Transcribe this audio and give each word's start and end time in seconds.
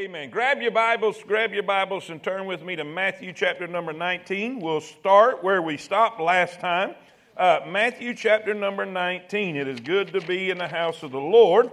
Amen. 0.00 0.30
Grab 0.30 0.62
your 0.62 0.70
Bibles, 0.70 1.22
grab 1.26 1.52
your 1.52 1.62
Bibles, 1.62 2.08
and 2.08 2.22
turn 2.22 2.46
with 2.46 2.64
me 2.64 2.74
to 2.74 2.84
Matthew 2.84 3.34
chapter 3.34 3.66
number 3.66 3.92
19. 3.92 4.58
We'll 4.58 4.80
start 4.80 5.44
where 5.44 5.60
we 5.60 5.76
stopped 5.76 6.18
last 6.18 6.58
time. 6.58 6.94
Uh, 7.36 7.60
Matthew 7.68 8.14
chapter 8.14 8.54
number 8.54 8.86
19. 8.86 9.56
It 9.56 9.68
is 9.68 9.78
good 9.80 10.10
to 10.14 10.22
be 10.22 10.48
in 10.48 10.56
the 10.56 10.68
house 10.68 11.02
of 11.02 11.10
the 11.10 11.20
Lord. 11.20 11.70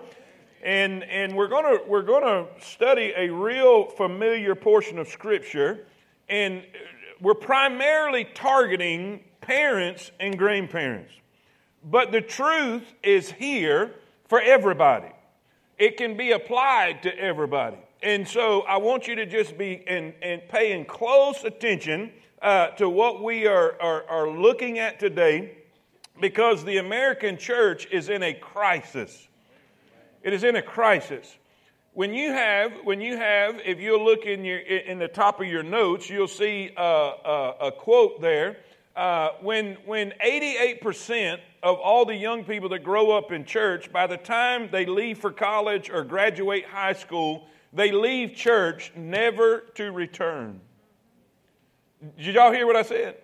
And, 0.62 1.06
and 1.06 1.38
we're 1.38 1.48
going 1.48 1.80
we're 1.88 2.02
gonna 2.02 2.48
study 2.60 3.14
a 3.16 3.30
real 3.30 3.86
familiar 3.86 4.56
portion 4.56 5.00
of 5.00 5.08
Scripture. 5.08 5.86
And 6.28 6.66
we're 7.22 7.34
primarily 7.34 8.26
targeting 8.26 9.24
parents 9.40 10.12
and 10.20 10.38
grandparents. 10.38 11.14
But 11.82 12.12
the 12.12 12.20
truth 12.20 12.94
is 13.04 13.32
here 13.32 13.94
for 14.28 14.42
everybody, 14.42 15.14
it 15.78 15.96
can 15.96 16.18
be 16.18 16.34
applied 16.34 17.04
to 17.04 17.18
everybody. 17.18 17.78
And 18.08 18.26
so 18.26 18.62
I 18.62 18.78
want 18.78 19.06
you 19.06 19.16
to 19.16 19.26
just 19.26 19.58
be 19.58 19.84
and, 19.86 20.14
paying 20.48 20.86
close 20.86 21.44
attention 21.44 22.14
uh, 22.42 22.68
to 22.78 22.88
what 22.88 23.22
we 23.22 23.48
are, 23.48 23.76
are, 23.82 24.06
are 24.08 24.30
looking 24.30 24.80
at 24.80 24.98
today 24.98 25.58
because 26.22 26.64
the 26.64 26.78
American 26.78 27.38
church 27.38 27.86
is 27.92 28.08
in 28.08 28.24
a 28.24 28.34
crisis. 28.34 29.28
It 30.24 30.32
is 30.32 30.46
in 30.46 30.56
a 30.56 30.62
crisis. 30.62 31.36
When 31.96 32.14
you 32.14 32.32
have, 32.32 32.72
when 32.86 33.02
you 33.02 33.18
have, 33.18 33.60
if 33.66 33.82
you 33.82 34.02
look 34.02 34.26
in 34.26 34.46
your 34.46 34.60
in 34.60 35.00
the 35.00 35.10
top 35.10 35.42
of 35.42 35.48
your 35.48 35.64
notes, 35.64 36.10
you'll 36.10 36.30
see 36.30 36.72
a, 36.78 36.82
a, 36.82 37.56
a 37.64 37.72
quote 37.74 38.22
there. 38.22 38.56
Uh, 38.96 39.32
when 39.42 39.76
when 39.86 40.14
88% 40.26 41.40
of 41.62 41.78
all 41.78 42.06
the 42.06 42.16
young 42.16 42.46
people 42.46 42.70
that 42.70 42.86
grow 42.86 43.12
up 43.12 43.34
in 43.34 43.44
church, 43.44 43.92
by 43.92 44.08
the 44.08 44.16
time 44.16 44.70
they 44.72 44.86
leave 44.86 45.18
for 45.18 45.30
college 45.30 45.90
or 45.90 46.06
graduate 46.06 46.64
high 46.64 46.94
school, 46.94 47.50
they 47.74 47.92
leave 47.92 48.36
church 48.36 48.92
never 48.96 49.60
to 49.76 49.92
return. 49.92 50.62
Did 52.18 52.36
y'all 52.36 52.52
hear 52.52 52.66
what 52.66 52.76
I 52.76 52.84
said? 52.84 53.18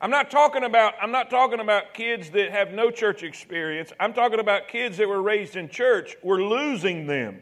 I'm 0.00 0.10
not 0.10 0.30
talking 0.30 0.64
about 0.64 0.94
I'm 1.00 1.10
not 1.10 1.30
talking 1.30 1.60
about 1.60 1.94
kids 1.94 2.30
that 2.30 2.50
have 2.50 2.72
no 2.72 2.90
church 2.90 3.22
experience. 3.22 3.92
I'm 3.98 4.12
talking 4.12 4.40
about 4.40 4.68
kids 4.68 4.98
that 4.98 5.08
were 5.08 5.22
raised 5.22 5.56
in 5.56 5.68
church. 5.68 6.16
We're 6.22 6.42
losing 6.42 7.06
them. 7.06 7.40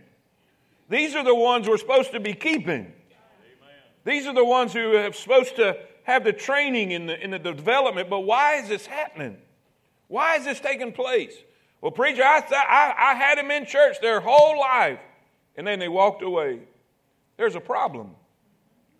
These 0.88 1.14
are 1.14 1.24
the 1.24 1.34
ones 1.34 1.68
we're 1.68 1.78
supposed 1.78 2.12
to 2.12 2.20
be 2.20 2.34
keeping. 2.34 2.92
These 4.04 4.26
are 4.26 4.34
the 4.34 4.44
ones 4.44 4.72
who 4.72 4.96
are 4.96 5.12
supposed 5.12 5.56
to 5.56 5.78
have 6.04 6.24
the 6.24 6.32
training 6.32 6.92
in 6.92 7.06
the, 7.06 7.18
in 7.22 7.30
the 7.30 7.38
development. 7.38 8.10
But 8.10 8.20
why 8.20 8.56
is 8.56 8.68
this 8.68 8.86
happening? 8.86 9.38
Why 10.08 10.36
is 10.36 10.44
this 10.44 10.60
taking 10.60 10.92
place? 10.92 11.34
Well, 11.80 11.90
preacher, 11.90 12.22
I, 12.22 12.40
th- 12.40 12.52
I, 12.52 12.94
I 12.96 13.14
had 13.14 13.38
them 13.38 13.50
in 13.50 13.64
church 13.64 14.00
their 14.00 14.20
whole 14.20 14.60
life 14.60 15.00
and 15.56 15.66
then 15.66 15.78
they 15.78 15.88
walked 15.88 16.22
away. 16.22 16.60
There's 17.36 17.54
a 17.54 17.60
problem. 17.60 18.10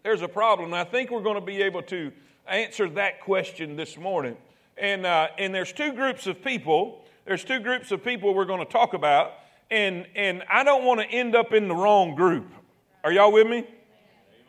There's 0.02 0.22
a 0.22 0.28
problem. 0.28 0.72
And 0.72 0.76
I 0.76 0.84
think 0.84 1.10
we're 1.10 1.22
going 1.22 1.36
to 1.36 1.44
be 1.44 1.62
able 1.62 1.82
to 1.82 2.12
answer 2.46 2.88
that 2.90 3.20
question 3.20 3.76
this 3.76 3.96
morning. 3.96 4.36
And, 4.76 5.06
uh, 5.06 5.28
and 5.38 5.54
there's 5.54 5.72
two 5.72 5.92
groups 5.92 6.26
of 6.26 6.42
people. 6.42 7.04
There's 7.24 7.44
two 7.44 7.60
groups 7.60 7.90
of 7.90 8.04
people 8.04 8.34
we're 8.34 8.44
going 8.44 8.64
to 8.64 8.70
talk 8.70 8.94
about. 8.94 9.32
And, 9.70 10.06
and 10.14 10.42
I 10.50 10.62
don't 10.64 10.84
want 10.84 11.00
to 11.00 11.06
end 11.06 11.34
up 11.34 11.52
in 11.52 11.68
the 11.68 11.74
wrong 11.74 12.14
group. 12.14 12.46
Are 13.02 13.12
y'all 13.12 13.32
with 13.32 13.46
me? 13.46 13.66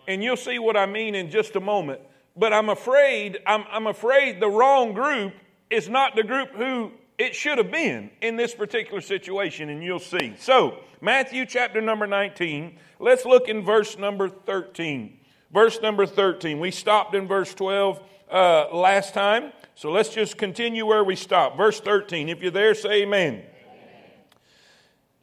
And 0.07 0.23
you'll 0.23 0.37
see 0.37 0.59
what 0.59 0.77
I 0.77 0.85
mean 0.85 1.15
in 1.15 1.29
just 1.29 1.55
a 1.55 1.59
moment. 1.59 2.01
But 2.35 2.53
I'm 2.53 2.69
afraid, 2.69 3.39
I'm, 3.47 3.63
I'm 3.71 3.87
afraid 3.87 4.39
the 4.39 4.49
wrong 4.49 4.93
group 4.93 5.33
is 5.69 5.87
not 5.87 6.15
the 6.15 6.23
group 6.23 6.51
who 6.51 6.91
it 7.17 7.33
should 7.33 7.58
have 7.58 7.71
been 7.71 8.09
in 8.21 8.35
this 8.35 8.53
particular 8.53 9.02
situation, 9.02 9.69
and 9.69 9.81
you'll 9.83 9.99
see. 9.99 10.33
So, 10.38 10.80
Matthew 10.99 11.45
chapter 11.45 11.80
number 11.80 12.07
19, 12.07 12.77
let's 12.99 13.25
look 13.25 13.47
in 13.47 13.63
verse 13.63 13.97
number 13.97 14.27
13. 14.27 15.17
Verse 15.52 15.81
number 15.81 16.05
13. 16.05 16.59
We 16.59 16.72
stopped 16.72 17.16
in 17.16 17.27
verse 17.27 17.53
12 17.53 18.02
uh, 18.30 18.75
last 18.75 19.13
time, 19.13 19.53
so 19.75 19.91
let's 19.91 20.09
just 20.09 20.38
continue 20.38 20.85
where 20.85 21.03
we 21.03 21.16
stopped. 21.16 21.56
Verse 21.56 21.79
13. 21.79 22.28
If 22.28 22.41
you're 22.41 22.51
there, 22.51 22.75
say 22.75 23.03
amen. 23.03 23.34
amen. 23.34 23.44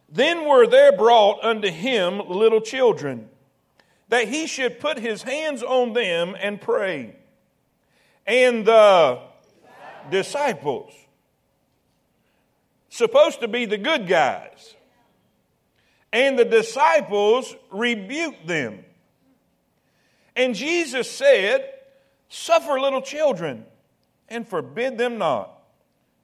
Then 0.08 0.48
were 0.48 0.66
there 0.66 0.96
brought 0.96 1.44
unto 1.44 1.68
him 1.68 2.22
little 2.26 2.60
children, 2.62 3.28
that 4.08 4.28
he 4.28 4.46
should 4.46 4.80
put 4.80 4.98
his 4.98 5.22
hands 5.22 5.62
on 5.62 5.92
them 5.92 6.34
and 6.40 6.58
pray. 6.58 7.16
And 8.26 8.64
the 8.64 9.20
disciples 10.10 10.92
supposed 12.92 13.40
to 13.40 13.48
be 13.48 13.64
the 13.64 13.78
good 13.78 14.06
guys. 14.06 14.74
And 16.12 16.38
the 16.38 16.44
disciples 16.44 17.56
rebuked 17.70 18.46
them. 18.46 18.84
And 20.36 20.54
Jesus 20.54 21.10
said, 21.10 21.68
Suffer 22.28 22.78
little 22.78 23.00
children 23.00 23.64
and 24.28 24.46
forbid 24.46 24.98
them 24.98 25.18
not 25.18 25.58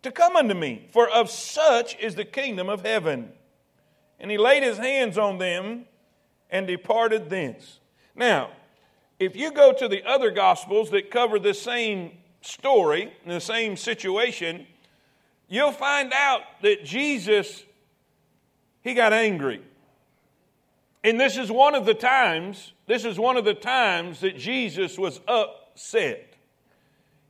to 0.02 0.12
come 0.12 0.36
unto 0.36 0.54
me, 0.54 0.88
for 0.92 1.08
of 1.08 1.30
such 1.30 1.98
is 1.98 2.14
the 2.14 2.24
kingdom 2.24 2.68
of 2.68 2.82
heaven. 2.82 3.32
And 4.20 4.30
he 4.30 4.38
laid 4.38 4.62
his 4.62 4.78
hands 4.78 5.16
on 5.16 5.38
them 5.38 5.86
and 6.50 6.66
departed 6.66 7.30
thence. 7.30 7.80
Now, 8.14 8.50
if 9.18 9.36
you 9.36 9.52
go 9.52 9.72
to 9.72 9.88
the 9.88 10.04
other 10.04 10.30
gospels 10.30 10.90
that 10.90 11.10
cover 11.10 11.38
the 11.38 11.54
same 11.54 12.12
story, 12.42 13.12
the 13.26 13.40
same 13.40 13.76
situation, 13.76 14.66
you'll 15.48 15.72
find 15.72 16.12
out 16.12 16.42
that 16.62 16.84
Jesus, 16.84 17.64
he 18.82 18.94
got 18.94 19.12
angry. 19.12 19.62
And 21.04 21.18
this 21.18 21.36
is 21.36 21.50
one 21.50 21.74
of 21.74 21.86
the 21.86 21.94
times, 21.94 22.72
this 22.86 23.04
is 23.04 23.18
one 23.18 23.36
of 23.36 23.44
the 23.44 23.54
times 23.54 24.20
that 24.20 24.36
Jesus 24.36 24.98
was 24.98 25.20
upset. 25.28 26.34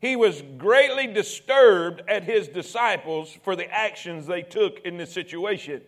He 0.01 0.17
was 0.17 0.43
greatly 0.56 1.06
disturbed 1.06 2.03
at 2.09 2.25
his 2.25 2.49
disciples 2.49 3.37
for 3.43 3.56
the 3.56 3.71
actions 3.71 4.27
they 4.27 4.43
took 4.43 4.81
in 4.81 4.97
this 4.97 5.12
situation. 5.12 5.83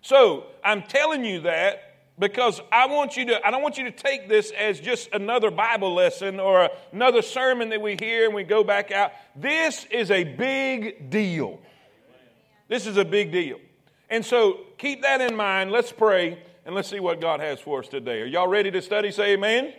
So, 0.00 0.44
I'm 0.64 0.82
telling 0.82 1.24
you 1.24 1.40
that 1.40 1.88
because 2.18 2.60
I 2.72 2.86
want 2.86 3.16
you 3.16 3.26
to 3.26 3.46
I 3.46 3.50
don't 3.50 3.62
want 3.62 3.78
you 3.78 3.84
to 3.84 3.90
take 3.90 4.28
this 4.28 4.50
as 4.52 4.80
just 4.80 5.08
another 5.12 5.50
Bible 5.50 5.94
lesson 5.94 6.40
or 6.40 6.70
another 6.92 7.22
sermon 7.22 7.68
that 7.70 7.80
we 7.80 7.96
hear 7.98 8.26
and 8.26 8.34
we 8.34 8.44
go 8.44 8.64
back 8.64 8.90
out. 8.90 9.12
This 9.36 9.86
is 9.90 10.10
a 10.10 10.24
big 10.24 11.10
deal. 11.10 11.60
This 12.68 12.86
is 12.86 12.96
a 12.96 13.04
big 13.04 13.32
deal. 13.32 13.58
And 14.10 14.24
so 14.24 14.60
keep 14.76 15.02
that 15.02 15.20
in 15.20 15.34
mind. 15.34 15.70
Let's 15.70 15.92
pray 15.92 16.38
and 16.64 16.74
let's 16.74 16.88
see 16.88 17.00
what 17.00 17.20
God 17.20 17.40
has 17.40 17.60
for 17.60 17.80
us 17.80 17.88
today. 17.88 18.20
Are 18.20 18.26
y'all 18.26 18.48
ready 18.48 18.70
to 18.70 18.82
study? 18.82 19.10
Say 19.10 19.32
amen. 19.32 19.64
Amen. 19.64 19.74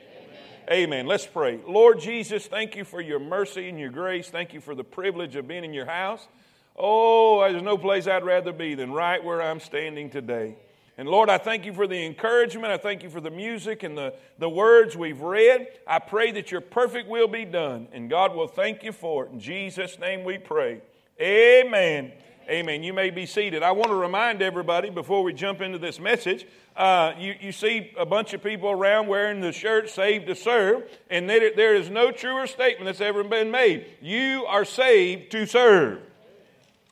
amen. 0.72 1.06
Let's 1.06 1.26
pray. 1.26 1.60
Lord 1.68 2.00
Jesus, 2.00 2.48
thank 2.48 2.76
you 2.76 2.84
for 2.84 3.00
your 3.02 3.20
mercy 3.20 3.70
and 3.70 3.80
your 3.80 3.90
grace. 3.90 4.30
Thank 4.30 4.54
you 4.54 4.62
for 4.62 4.76
the 4.76 4.84
privilege 4.84 5.36
of 5.36 5.48
being 5.48 5.64
in 5.64 5.74
your 5.74 5.86
house. 5.86 6.28
Oh, 6.76 7.42
there's 7.42 7.62
no 7.62 7.78
place 7.78 8.08
I'd 8.08 8.24
rather 8.24 8.54
be 8.54 8.74
than 8.74 8.92
right 8.92 9.24
where 9.24 9.42
I'm 9.42 9.60
standing 9.60 10.10
today. 10.10 10.56
And 10.98 11.08
Lord, 11.08 11.30
I 11.30 11.38
thank 11.38 11.66
you 11.66 11.74
for 11.74 11.88
the 11.88 12.06
encouragement. 12.06 12.74
I 12.74 12.78
thank 12.78 13.04
you 13.04 13.10
for 13.10 13.22
the 13.22 13.30
music 13.30 13.84
and 13.84 13.98
the, 13.98 14.16
the 14.38 14.50
words 14.50 14.98
we've 14.98 15.22
read. 15.22 15.68
I 15.88 16.00
pray 16.00 16.32
that 16.34 16.52
your 16.52 16.62
perfect 16.62 17.08
will 17.08 17.28
be 17.28 17.46
done. 17.46 17.88
And 17.94 18.10
God 18.10 18.36
will 18.36 18.48
thank 18.48 18.84
you 18.84 18.92
for 18.92 19.26
it. 19.26 19.32
In 19.32 19.40
Jesus' 19.40 19.98
name 19.98 20.24
we 20.24 20.38
pray. 20.38 20.82
Amen. 21.22 22.14
Amen. 22.50 22.82
You 22.82 22.94
may 22.94 23.12
be 23.12 23.26
seated. 23.26 23.62
I 23.62 23.72
want 23.72 23.90
to 23.90 23.96
remind 23.96 24.42
everybody 24.42 24.90
before 24.90 25.22
we 25.24 25.34
jump 25.34 25.62
into 25.62 25.78
this 25.78 26.00
message 26.00 26.48
uh, 26.80 27.14
you, 27.20 27.36
you 27.42 27.52
see 27.52 27.92
a 27.98 28.06
bunch 28.06 28.34
of 28.34 28.42
people 28.42 28.72
around 28.72 29.08
wearing 29.08 29.42
the 29.42 29.52
shirt 29.52 29.90
saved 29.90 30.28
to 30.28 30.34
serve, 30.36 30.90
and 31.10 31.30
there, 31.30 31.54
there 31.54 31.76
is 31.76 31.90
no 31.90 32.10
truer 32.10 32.48
statement 32.48 32.86
that's 32.86 33.02
ever 33.02 33.22
been 33.22 33.52
made. 33.52 33.86
You 34.02 34.46
are 34.48 34.64
saved 34.64 35.30
to 35.34 35.46
serve. 35.46 36.00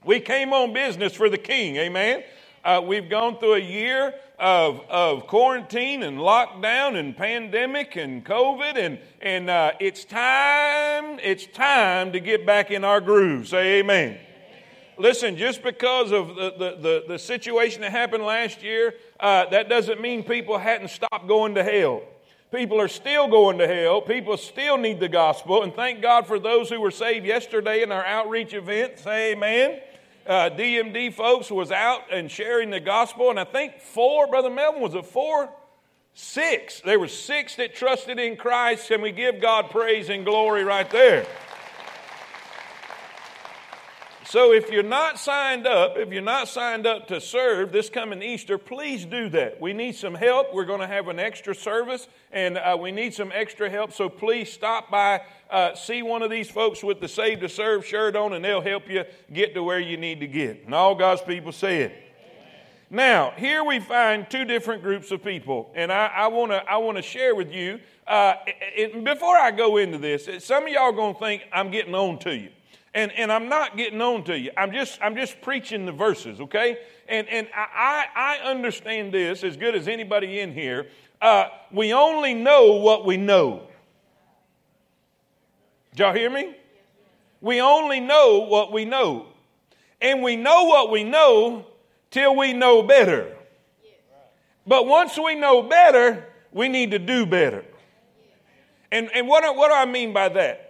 We 0.03 0.19
came 0.19 0.51
on 0.51 0.73
business 0.73 1.13
for 1.13 1.29
the 1.29 1.37
king. 1.37 1.77
Amen. 1.77 2.23
Uh, 2.65 2.81
we've 2.85 3.09
gone 3.09 3.39
through 3.39 3.53
a 3.53 3.59
year 3.59 4.13
of, 4.37 4.81
of 4.89 5.25
quarantine 5.25 6.03
and 6.03 6.17
lockdown 6.17 6.99
and 6.99 7.15
pandemic 7.15 7.95
and 7.95 8.25
COVID, 8.25 8.75
and, 8.75 8.99
and 9.21 9.49
uh, 9.49 9.71
it's 9.79 10.03
time, 10.03 11.17
it's 11.23 11.45
time 11.45 12.11
to 12.11 12.19
get 12.19 12.45
back 12.45 12.71
in 12.71 12.83
our 12.83 12.99
groove. 12.99 13.47
Say 13.47 13.79
amen. 13.79 14.19
Listen, 14.99 15.37
just 15.37 15.61
because 15.61 16.11
of 16.11 16.29
the, 16.29 16.51
the, 16.51 16.77
the, 16.81 17.03
the 17.07 17.19
situation 17.19 17.81
that 17.81 17.91
happened 17.91 18.23
last 18.23 18.63
year, 18.63 18.95
uh, 19.19 19.45
that 19.49 19.69
doesn't 19.69 20.01
mean 20.01 20.23
people 20.23 20.57
hadn't 20.57 20.89
stopped 20.89 21.27
going 21.27 21.55
to 21.55 21.63
hell. 21.63 22.01
People 22.51 22.79
are 22.79 22.87
still 22.87 23.27
going 23.27 23.57
to 23.57 23.67
hell. 23.67 24.01
People 24.01 24.37
still 24.37 24.77
need 24.77 24.99
the 24.99 25.09
gospel. 25.09 25.63
And 25.63 25.73
thank 25.73 26.01
God 26.01 26.25
for 26.25 26.39
those 26.39 26.69
who 26.69 26.79
were 26.79 26.91
saved 26.91 27.25
yesterday 27.25 27.83
in 27.83 27.91
our 27.91 28.05
outreach 28.05 28.53
event. 28.53 28.99
Say 28.99 29.33
amen. 29.33 29.81
Uh, 30.25 30.49
DMD 30.49 31.13
folks 31.13 31.51
was 31.51 31.71
out 31.71 32.11
and 32.11 32.31
sharing 32.31 32.69
the 32.69 32.79
gospel. 32.79 33.29
And 33.29 33.39
I 33.39 33.43
think 33.43 33.79
four, 33.81 34.27
Brother 34.27 34.49
Melvin, 34.49 34.81
was 34.81 34.95
it 34.95 35.05
four? 35.05 35.49
Six. 36.13 36.81
There 36.81 36.99
were 36.99 37.09
six 37.09 37.55
that 37.57 37.75
trusted 37.75 38.17
in 38.17 38.37
Christ. 38.37 38.89
And 38.91 39.03
we 39.03 39.11
give 39.11 39.41
God 39.41 39.69
praise 39.69 40.09
and 40.09 40.25
glory 40.25 40.63
right 40.63 40.89
there? 40.89 41.27
So 44.29 44.51
if 44.51 44.69
you're 44.69 44.83
not 44.83 45.17
signed 45.17 45.65
up, 45.65 45.97
if 45.97 46.11
you're 46.11 46.21
not 46.21 46.49
signed 46.49 46.85
up 46.85 47.07
to 47.07 47.21
serve 47.21 47.71
this 47.71 47.89
coming 47.89 48.21
Easter, 48.21 48.57
please 48.57 49.05
do 49.05 49.29
that. 49.29 49.61
We 49.61 49.71
need 49.71 49.95
some 49.95 50.13
help. 50.13 50.53
We're 50.53 50.65
going 50.65 50.81
to 50.81 50.87
have 50.87 51.07
an 51.07 51.17
extra 51.17 51.55
service, 51.55 52.09
and 52.33 52.57
uh, 52.57 52.77
we 52.77 52.91
need 52.91 53.13
some 53.13 53.31
extra 53.33 53.69
help. 53.69 53.93
So 53.93 54.09
please 54.09 54.51
stop 54.51 54.91
by, 54.91 55.21
uh, 55.49 55.75
see 55.75 56.01
one 56.01 56.23
of 56.23 56.29
these 56.29 56.49
folks 56.49 56.83
with 56.83 56.99
the 56.99 57.07
Save 57.07 57.39
to 57.39 57.47
Serve 57.47 57.85
shirt 57.85 58.17
on, 58.17 58.33
and 58.33 58.43
they'll 58.43 58.59
help 58.59 58.89
you 58.89 59.05
get 59.31 59.53
to 59.53 59.63
where 59.63 59.79
you 59.79 59.95
need 59.95 60.19
to 60.19 60.27
get. 60.27 60.65
And 60.65 60.75
all 60.75 60.93
God's 60.93 61.21
people 61.21 61.53
say 61.53 61.83
it. 61.83 61.95
Now, 62.89 63.31
here 63.37 63.63
we 63.63 63.79
find 63.79 64.29
two 64.29 64.43
different 64.43 64.83
groups 64.83 65.09
of 65.11 65.23
people, 65.23 65.71
and 65.73 65.89
I 65.89 66.27
want 66.27 66.51
to 66.51 66.69
I 66.69 66.77
want 66.77 66.97
to 66.97 67.01
share 67.01 67.33
with 67.33 67.53
you. 67.53 67.79
Uh, 68.05 68.33
it, 68.45 69.05
before 69.05 69.37
I 69.37 69.51
go 69.51 69.77
into 69.77 69.97
this, 69.97 70.29
some 70.43 70.65
of 70.65 70.69
y'all 70.69 70.91
going 70.91 71.13
to 71.13 71.19
think 71.19 71.43
I'm 71.53 71.71
getting 71.71 71.95
on 71.95 72.19
to 72.19 72.35
you, 72.35 72.49
and 72.97 73.11
and 73.11 73.31
I'm 73.31 73.47
not 73.47 73.77
getting 73.77 74.01
on 74.01 74.23
to 74.23 74.37
you. 74.37 74.49
I'm 74.57 74.71
just 74.71 74.99
I'm 75.03 75.15
just 75.15 75.39
preaching 75.41 75.85
the 75.85 75.91
verses, 75.91 76.41
okay? 76.41 76.79
And 77.07 77.29
and 77.29 77.47
I 77.55 78.05
I 78.15 78.49
understand 78.49 79.13
this 79.13 79.43
as 79.43 79.55
good 79.55 79.75
as 79.75 79.87
anybody 79.87 80.39
in 80.39 80.51
here. 80.51 80.87
Uh, 81.21 81.49
we 81.71 81.93
only 81.93 82.33
know 82.33 82.73
what 82.73 83.05
we 83.05 83.15
know. 83.15 83.67
Did 85.91 85.99
y'all 85.99 86.13
hear 86.13 86.29
me? 86.29 86.55
We 87.39 87.61
only 87.61 87.99
know 87.99 88.47
what 88.49 88.71
we 88.71 88.83
know, 88.83 89.27
and 90.01 90.23
we 90.23 90.35
know 90.35 90.63
what 90.63 90.89
we 90.89 91.03
know 91.03 91.67
till 92.09 92.35
we 92.35 92.53
know 92.53 92.81
better. 92.81 93.31
But 94.65 94.87
once 94.87 95.17
we 95.17 95.35
know 95.35 95.61
better, 95.61 96.25
we 96.51 96.67
need 96.67 96.91
to 96.91 96.99
do 96.99 97.27
better. 97.27 97.63
And, 98.91 99.09
and 99.13 99.27
what, 99.27 99.43
what 99.55 99.69
do 99.69 99.73
I 99.75 99.85
mean 99.85 100.13
by 100.13 100.29
that? 100.29 100.66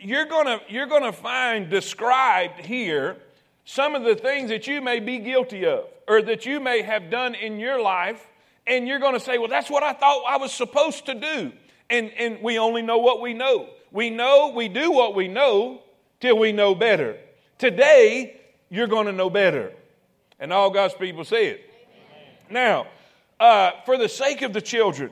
You're 0.00 0.26
going 0.26 0.60
you're 0.68 0.86
gonna 0.86 1.12
find 1.12 1.68
described 1.68 2.64
here 2.64 3.18
some 3.64 3.94
of 3.94 4.02
the 4.02 4.14
things 4.14 4.50
that 4.50 4.66
you 4.66 4.80
may 4.80 4.98
be 5.00 5.18
guilty 5.18 5.64
of 5.66 5.84
or 6.08 6.20
that 6.22 6.44
you 6.44 6.58
may 6.58 6.82
have 6.82 7.08
done 7.08 7.36
in 7.36 7.60
your 7.60 7.80
life, 7.80 8.26
and 8.66 8.88
you're 8.88 8.98
going 8.98 9.14
to 9.14 9.20
say, 9.20 9.38
Well, 9.38 9.48
that's 9.48 9.70
what 9.70 9.84
I 9.84 9.92
thought 9.92 10.24
I 10.28 10.38
was 10.38 10.52
supposed 10.52 11.06
to 11.06 11.14
do. 11.14 11.52
And, 11.88 12.10
and 12.18 12.42
we 12.42 12.58
only 12.58 12.82
know 12.82 12.98
what 12.98 13.20
we 13.20 13.32
know. 13.32 13.68
We 13.92 14.10
know, 14.10 14.52
we 14.54 14.68
do 14.68 14.90
what 14.90 15.14
we 15.14 15.28
know 15.28 15.82
till 16.18 16.36
we 16.36 16.50
know 16.50 16.74
better. 16.74 17.16
Today, 17.58 18.40
you're 18.70 18.88
going 18.88 19.06
to 19.06 19.12
know 19.12 19.30
better. 19.30 19.72
And 20.40 20.52
all 20.52 20.70
God's 20.70 20.94
people 20.94 21.24
say 21.24 21.46
it. 21.48 21.74
Now, 22.50 22.88
uh, 23.38 23.70
for 23.86 23.96
the 23.96 24.08
sake 24.08 24.42
of 24.42 24.52
the 24.52 24.60
children, 24.60 25.10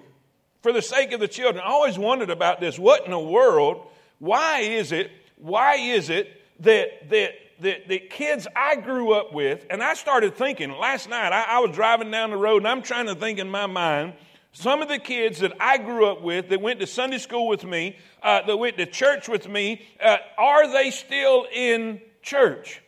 for 0.62 0.73
the 0.73 0.82
sake 0.82 1.12
of 1.12 1.20
the 1.20 1.29
children, 1.29 1.62
I 1.64 1.69
always 1.69 1.96
wondered 1.96 2.31
about 2.31 2.61
this. 2.61 2.76
What 2.76 3.05
in 3.05 3.12
the 3.12 3.19
world? 3.19 3.87
Why 4.19 4.61
is 4.61 4.93
it? 4.93 5.11
Why 5.37 5.76
is 5.76 6.11
it 6.11 6.29
that 6.61 7.09
that 7.11 7.32
that 7.61 7.88
the 7.88 7.99
kids 7.99 8.47
I 8.55 8.76
grew 8.76 9.12
up 9.12 9.32
with, 9.32 9.67
and 9.70 9.82
I 9.82 9.94
started 9.94 10.37
thinking 10.37 10.70
last 10.70 11.09
night, 11.09 11.32
I, 11.32 11.56
I, 11.56 11.59
was 11.59 11.75
driving 11.75 12.11
down 12.11 12.31
the 12.31 12.37
road 12.37 12.59
and 12.59 12.69
I'm 12.69 12.82
trying 12.82 13.06
to 13.06 13.17
think 13.17 13.41
in 13.41 13.50
my 13.50 13.67
mind, 13.67 14.12
some 14.53 14.81
of 14.81 14.88
the 14.88 14.99
kids 14.99 15.41
that 15.41 15.53
I 15.59 15.79
grew 15.79 16.06
up 16.06 16.23
with 16.23 16.50
that 16.50 16.61
went 16.61 16.79
to 16.81 16.87
Sunday 16.87 17.19
school 17.19 17.49
with 17.49 17.65
me, 17.65 17.97
uh, 18.23 18.43
that 18.47 18.56
went 18.56 18.76
to 18.79 18.87
church 18.87 19.29
with 19.29 19.49
me, 19.49 19.82
uh, 20.00 20.19
are 20.37 20.73
they 20.73 20.91
still 20.91 21.47
in 21.53 22.00
church? 22.23 22.81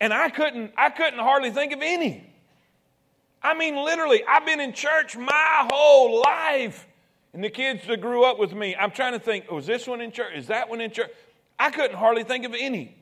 And 0.00 0.12
I 0.12 0.30
couldn't, 0.30 0.72
I 0.76 0.90
couldn't 0.90 1.20
hardly 1.20 1.50
think 1.50 1.72
of 1.72 1.80
any. 1.80 2.24
I 3.42 3.54
mean, 3.54 3.76
literally, 3.76 4.22
I've 4.28 4.44
been 4.44 4.60
in 4.60 4.72
church 4.72 5.16
my 5.16 5.68
whole 5.70 6.22
life. 6.22 6.87
And 7.38 7.44
the 7.44 7.50
kids 7.50 7.86
that 7.86 8.00
grew 8.00 8.24
up 8.24 8.36
with 8.36 8.52
me, 8.52 8.74
I'm 8.74 8.90
trying 8.90 9.12
to 9.12 9.20
think, 9.20 9.44
oh, 9.48 9.60
this 9.60 9.86
one 9.86 10.00
in 10.00 10.10
church? 10.10 10.32
Is 10.34 10.48
that 10.48 10.68
one 10.68 10.80
in 10.80 10.90
church? 10.90 11.08
I 11.56 11.70
couldn't 11.70 11.96
hardly 11.96 12.24
think 12.24 12.44
of 12.44 12.52
any 12.52 12.96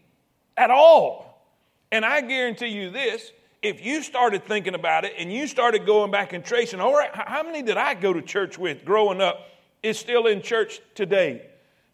at 0.58 0.70
all. 0.70 1.42
And 1.90 2.04
I 2.04 2.20
guarantee 2.20 2.66
you 2.66 2.90
this 2.90 3.32
if 3.62 3.82
you 3.82 4.02
started 4.02 4.44
thinking 4.44 4.74
about 4.74 5.06
it 5.06 5.14
and 5.16 5.32
you 5.32 5.46
started 5.46 5.86
going 5.86 6.10
back 6.10 6.34
and 6.34 6.44
tracing, 6.44 6.80
all 6.80 6.92
right, 6.92 7.08
how 7.14 7.44
many 7.44 7.62
did 7.62 7.78
I 7.78 7.94
go 7.94 8.12
to 8.12 8.20
church 8.20 8.58
with 8.58 8.84
growing 8.84 9.22
up 9.22 9.40
is 9.82 9.98
still 9.98 10.26
in 10.26 10.42
church 10.42 10.82
today? 10.94 11.40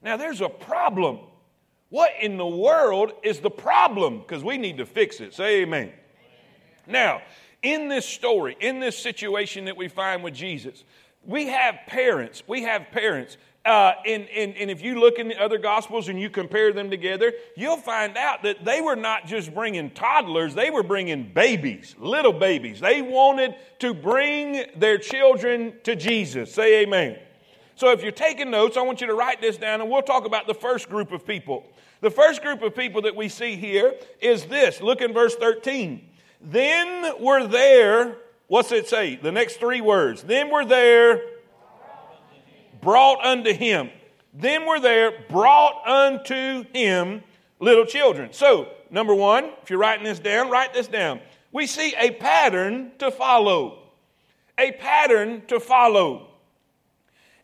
Now, 0.02 0.16
there's 0.16 0.40
a 0.40 0.48
problem. 0.48 1.20
What 1.90 2.10
in 2.20 2.38
the 2.38 2.44
world 2.44 3.12
is 3.22 3.38
the 3.38 3.50
problem? 3.50 4.18
Because 4.18 4.42
we 4.42 4.58
need 4.58 4.78
to 4.78 4.84
fix 4.84 5.20
it. 5.20 5.32
Say 5.32 5.62
amen. 5.62 5.82
amen. 5.82 5.92
Now, 6.88 7.22
in 7.62 7.88
this 7.88 8.04
story, 8.04 8.56
in 8.58 8.80
this 8.80 8.98
situation 8.98 9.66
that 9.66 9.76
we 9.76 9.86
find 9.86 10.24
with 10.24 10.34
Jesus, 10.34 10.82
we 11.24 11.46
have 11.46 11.76
parents. 11.86 12.42
We 12.46 12.62
have 12.62 12.90
parents. 12.90 13.36
Uh, 13.64 13.92
and, 14.04 14.28
and, 14.30 14.56
and 14.56 14.70
if 14.70 14.82
you 14.82 14.98
look 14.98 15.20
in 15.20 15.28
the 15.28 15.40
other 15.40 15.56
gospels 15.56 16.08
and 16.08 16.20
you 16.20 16.28
compare 16.28 16.72
them 16.72 16.90
together, 16.90 17.32
you'll 17.56 17.76
find 17.76 18.16
out 18.16 18.42
that 18.42 18.64
they 18.64 18.80
were 18.80 18.96
not 18.96 19.26
just 19.26 19.54
bringing 19.54 19.88
toddlers, 19.90 20.54
they 20.54 20.68
were 20.68 20.82
bringing 20.82 21.32
babies, 21.32 21.94
little 21.98 22.32
babies. 22.32 22.80
They 22.80 23.02
wanted 23.02 23.54
to 23.78 23.94
bring 23.94 24.64
their 24.76 24.98
children 24.98 25.74
to 25.84 25.94
Jesus. 25.94 26.52
Say 26.52 26.82
amen. 26.82 27.18
So 27.76 27.92
if 27.92 28.02
you're 28.02 28.10
taking 28.10 28.50
notes, 28.50 28.76
I 28.76 28.82
want 28.82 29.00
you 29.00 29.06
to 29.06 29.14
write 29.14 29.40
this 29.40 29.56
down 29.56 29.80
and 29.80 29.88
we'll 29.88 30.02
talk 30.02 30.26
about 30.26 30.48
the 30.48 30.54
first 30.54 30.88
group 30.88 31.12
of 31.12 31.24
people. 31.24 31.64
The 32.00 32.10
first 32.10 32.42
group 32.42 32.62
of 32.62 32.74
people 32.74 33.02
that 33.02 33.14
we 33.14 33.28
see 33.28 33.54
here 33.54 33.94
is 34.20 34.46
this. 34.46 34.80
Look 34.80 35.00
in 35.00 35.12
verse 35.12 35.36
13. 35.36 36.08
Then 36.40 37.22
were 37.22 37.46
there, 37.46 38.16
what's 38.48 38.72
it 38.72 38.88
say? 38.88 39.16
The 39.16 39.32
next 39.32 39.56
three 39.56 39.80
words. 39.80 40.22
Then 40.22 40.50
were 40.50 40.64
there 40.64 41.20
brought 42.80 43.24
unto 43.24 43.52
him. 43.52 43.90
Then 44.34 44.66
were 44.66 44.80
there 44.80 45.24
brought 45.28 45.86
unto 45.86 46.64
him 46.72 47.22
little 47.60 47.86
children. 47.86 48.32
So, 48.32 48.68
number 48.90 49.14
one, 49.14 49.50
if 49.62 49.70
you're 49.70 49.78
writing 49.78 50.04
this 50.04 50.18
down, 50.18 50.50
write 50.50 50.74
this 50.74 50.88
down. 50.88 51.20
We 51.52 51.66
see 51.66 51.94
a 51.98 52.10
pattern 52.12 52.92
to 52.98 53.10
follow. 53.10 53.78
A 54.58 54.72
pattern 54.72 55.42
to 55.48 55.60
follow. 55.60 56.28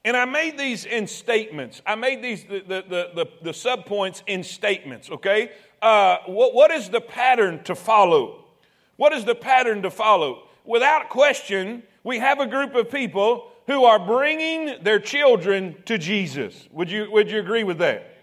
And 0.04 0.16
I 0.16 0.24
made 0.24 0.56
these 0.56 0.86
in 0.86 1.06
statements. 1.06 1.82
I 1.84 1.94
made 1.94 2.22
these, 2.22 2.44
the, 2.44 2.60
the, 2.66 3.10
the, 3.14 3.28
the 3.42 3.50
subpoints 3.50 4.22
in 4.26 4.42
statements, 4.42 5.10
okay? 5.10 5.50
Uh, 5.82 6.18
what, 6.26 6.54
what 6.54 6.70
is 6.70 6.88
the 6.88 7.00
pattern 7.00 7.62
to 7.64 7.74
follow? 7.74 8.44
What 8.96 9.12
is 9.12 9.24
the 9.24 9.34
pattern 9.34 9.82
to 9.82 9.90
follow? 9.90 10.47
Without 10.68 11.08
question, 11.08 11.82
we 12.04 12.18
have 12.18 12.40
a 12.40 12.46
group 12.46 12.74
of 12.74 12.90
people 12.90 13.50
who 13.66 13.84
are 13.84 13.98
bringing 13.98 14.82
their 14.82 15.00
children 15.00 15.74
to 15.86 15.96
Jesus. 15.96 16.68
Would 16.72 16.90
you, 16.90 17.10
would 17.10 17.30
you 17.30 17.40
agree 17.40 17.64
with 17.64 17.78
that? 17.78 18.14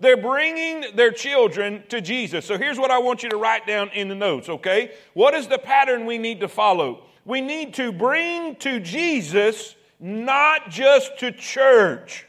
They're 0.00 0.18
bringing 0.18 0.94
their 0.96 1.12
children 1.12 1.82
to 1.88 2.02
Jesus. 2.02 2.44
So 2.44 2.58
here's 2.58 2.78
what 2.78 2.90
I 2.90 2.98
want 2.98 3.22
you 3.22 3.30
to 3.30 3.38
write 3.38 3.66
down 3.66 3.88
in 3.94 4.08
the 4.08 4.14
notes, 4.14 4.50
okay? 4.50 4.92
What 5.14 5.32
is 5.32 5.48
the 5.48 5.56
pattern 5.56 6.04
we 6.04 6.18
need 6.18 6.40
to 6.40 6.48
follow? 6.48 7.04
We 7.24 7.40
need 7.40 7.72
to 7.74 7.90
bring 7.90 8.56
to 8.56 8.80
Jesus 8.80 9.74
not 9.98 10.68
just 10.68 11.18
to 11.20 11.32
church. 11.32 12.26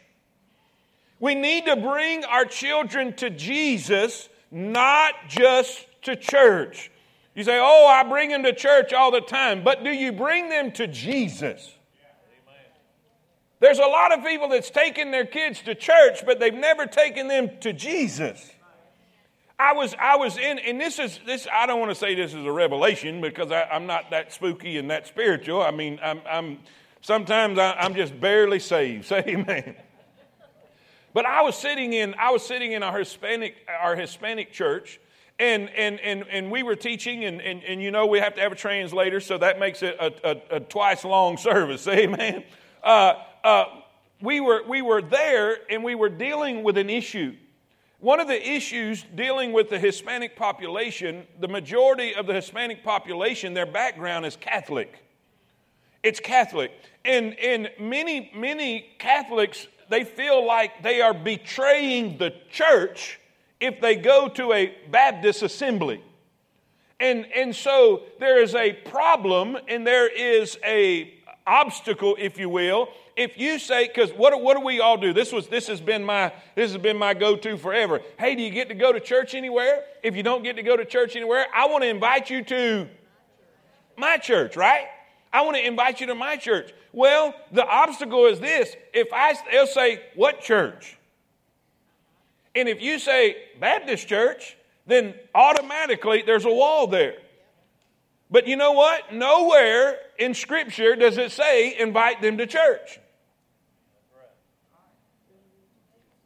We 1.19 1.35
need 1.35 1.65
to 1.65 1.75
bring 1.75 2.23
our 2.23 2.45
children 2.45 3.11
to 3.17 3.29
Jesus, 3.29 4.29
not 4.51 5.15
just 5.27 5.85
to 6.03 6.15
church. 6.15 6.91
You 7.35 7.43
say, 7.43 7.59
Oh, 7.61 7.87
I 7.87 8.07
bring 8.07 8.29
them 8.29 8.43
to 8.43 8.53
church 8.53 8.93
all 8.93 9.11
the 9.11 9.21
time, 9.21 9.63
but 9.63 9.83
do 9.83 9.91
you 9.91 10.11
bring 10.11 10.49
them 10.49 10.71
to 10.73 10.87
Jesus? 10.87 11.71
There's 13.59 13.79
a 13.79 13.85
lot 13.85 14.11
of 14.17 14.23
people 14.23 14.49
that's 14.49 14.69
taken 14.69 15.11
their 15.11 15.25
kids 15.25 15.61
to 15.63 15.75
church, 15.75 16.25
but 16.25 16.39
they've 16.39 16.53
never 16.53 16.85
taken 16.85 17.27
them 17.27 17.51
to 17.61 17.73
Jesus. 17.73 18.51
I 19.57 19.73
was, 19.73 19.95
I 19.97 20.17
was 20.17 20.37
in, 20.37 20.59
and 20.59 20.79
this 20.79 20.99
is 20.99 21.19
this. 21.25 21.47
I 21.51 21.65
don't 21.65 21.79
want 21.79 21.91
to 21.91 21.95
say 21.95 22.13
this 22.15 22.33
is 22.33 22.45
a 22.45 22.51
revelation 22.51 23.21
because 23.21 23.51
I, 23.51 23.67
am 23.71 23.85
not 23.85 24.11
that 24.11 24.33
spooky 24.33 24.77
and 24.77 24.91
that 24.91 25.07
spiritual. 25.07 25.61
I 25.61 25.71
mean, 25.71 25.97
I'm, 26.03 26.21
I'm 26.29 26.59
Sometimes 27.05 27.59
I, 27.59 27.85
am 27.85 27.93
just 27.93 28.19
barely 28.19 28.57
saved. 28.57 29.05
Say 29.09 29.23
amen. 29.27 29.75
But 31.13 31.27
I 31.27 31.43
was 31.43 31.55
sitting 31.55 31.93
in, 31.93 32.15
I 32.17 32.31
was 32.31 32.43
sitting 32.43 32.71
in 32.71 32.81
our 32.81 32.97
Hispanic, 32.97 33.57
our 33.69 33.95
Hispanic 33.95 34.51
church, 34.51 34.99
and, 35.39 35.69
and, 35.71 35.99
and, 35.99 36.25
and 36.29 36.49
we 36.49 36.63
were 36.63 36.75
teaching, 36.75 37.25
and, 37.25 37.41
and, 37.41 37.63
and 37.63 37.81
you 37.81 37.91
know 37.91 38.05
we 38.05 38.19
have 38.19 38.35
to 38.35 38.41
have 38.41 38.51
a 38.51 38.55
translator, 38.55 39.19
so 39.19 39.37
that 39.37 39.59
makes 39.59 39.83
it 39.83 39.97
a, 39.99 40.29
a, 40.29 40.55
a 40.57 40.59
twice 40.61 41.03
long 41.03 41.37
service. 41.37 41.87
Amen. 41.87 42.43
Uh, 42.83 43.15
uh, 43.43 43.65
we, 44.21 44.39
were, 44.39 44.63
we 44.67 44.81
were 44.81 45.01
there, 45.01 45.57
and 45.69 45.83
we 45.83 45.95
were 45.95 46.09
dealing 46.09 46.63
with 46.63 46.77
an 46.77 46.89
issue. 46.89 47.35
One 47.99 48.19
of 48.19 48.27
the 48.27 48.49
issues 48.49 49.03
dealing 49.15 49.51
with 49.51 49.69
the 49.69 49.79
Hispanic 49.79 50.35
population, 50.35 51.25
the 51.39 51.47
majority 51.47 52.13
of 52.13 52.27
the 52.27 52.33
Hispanic 52.33 52.83
population, 52.83 53.53
their 53.53 53.65
background 53.65 54.25
is 54.25 54.35
Catholic. 54.35 54.99
It's 56.03 56.19
Catholic. 56.19 56.71
And, 57.03 57.37
and 57.39 57.71
many, 57.79 58.31
many 58.35 58.91
Catholics, 58.99 59.67
they 59.89 60.03
feel 60.03 60.45
like 60.45 60.83
they 60.83 61.01
are 61.01 61.13
betraying 61.13 62.17
the 62.19 62.33
church 62.51 63.19
if 63.59 63.81
they 63.81 63.95
go 63.95 64.27
to 64.29 64.53
a 64.53 64.75
Baptist 64.89 65.41
assembly. 65.43 66.03
And, 66.99 67.25
and 67.35 67.55
so 67.55 68.03
there 68.19 68.41
is 68.41 68.55
a 68.55 68.73
problem 68.73 69.57
and 69.67 69.85
there 69.85 70.07
is 70.07 70.57
a, 70.63 71.15
obstacle, 71.47 72.15
if 72.19 72.37
you 72.39 72.49
will, 72.49 72.89
if 73.15 73.37
you 73.37 73.59
say, 73.59 73.87
because 73.87 74.11
what, 74.11 74.39
what 74.41 74.57
do 74.57 74.63
we 74.63 74.79
all 74.79 74.97
do? 74.97 75.13
This 75.13 75.31
was 75.31 75.47
this 75.47 75.67
has 75.67 75.79
been 75.79 76.03
my 76.03 76.33
this 76.55 76.71
has 76.71 76.81
been 76.81 76.97
my 76.97 77.13
go-to 77.13 77.57
forever. 77.57 78.01
Hey, 78.17 78.35
do 78.35 78.41
you 78.41 78.49
get 78.49 78.69
to 78.69 78.75
go 78.75 78.91
to 78.91 78.99
church 78.99 79.35
anywhere? 79.35 79.83
If 80.03 80.15
you 80.15 80.23
don't 80.23 80.43
get 80.43 80.55
to 80.57 80.63
go 80.63 80.75
to 80.75 80.85
church 80.85 81.15
anywhere, 81.15 81.45
I 81.53 81.67
want 81.67 81.83
to 81.83 81.89
invite 81.89 82.29
you 82.29 82.43
to 82.43 82.87
my 83.97 84.17
church, 84.17 84.57
right? 84.57 84.87
I 85.31 85.41
want 85.41 85.57
to 85.57 85.65
invite 85.65 86.01
you 86.01 86.07
to 86.07 86.15
my 86.15 86.35
church. 86.35 86.73
Well, 86.91 87.33
the 87.51 87.65
obstacle 87.65 88.25
is 88.25 88.39
this. 88.39 88.75
If 88.93 89.09
I 89.13 89.35
they'll 89.51 89.67
say, 89.67 90.01
What 90.15 90.41
church? 90.41 90.97
And 92.55 92.69
if 92.69 92.81
you 92.81 92.99
say 92.99 93.35
Baptist 93.59 94.07
church, 94.07 94.55
then 94.87 95.13
automatically 95.33 96.23
there's 96.25 96.45
a 96.45 96.51
wall 96.51 96.87
there. 96.87 97.15
But 98.31 98.47
you 98.47 98.55
know 98.55 98.71
what? 98.71 99.13
Nowhere 99.13 99.97
in 100.17 100.33
Scripture 100.33 100.95
does 100.95 101.17
it 101.17 101.31
say 101.31 101.77
invite 101.77 102.21
them 102.21 102.37
to 102.37 102.47
church. 102.47 102.99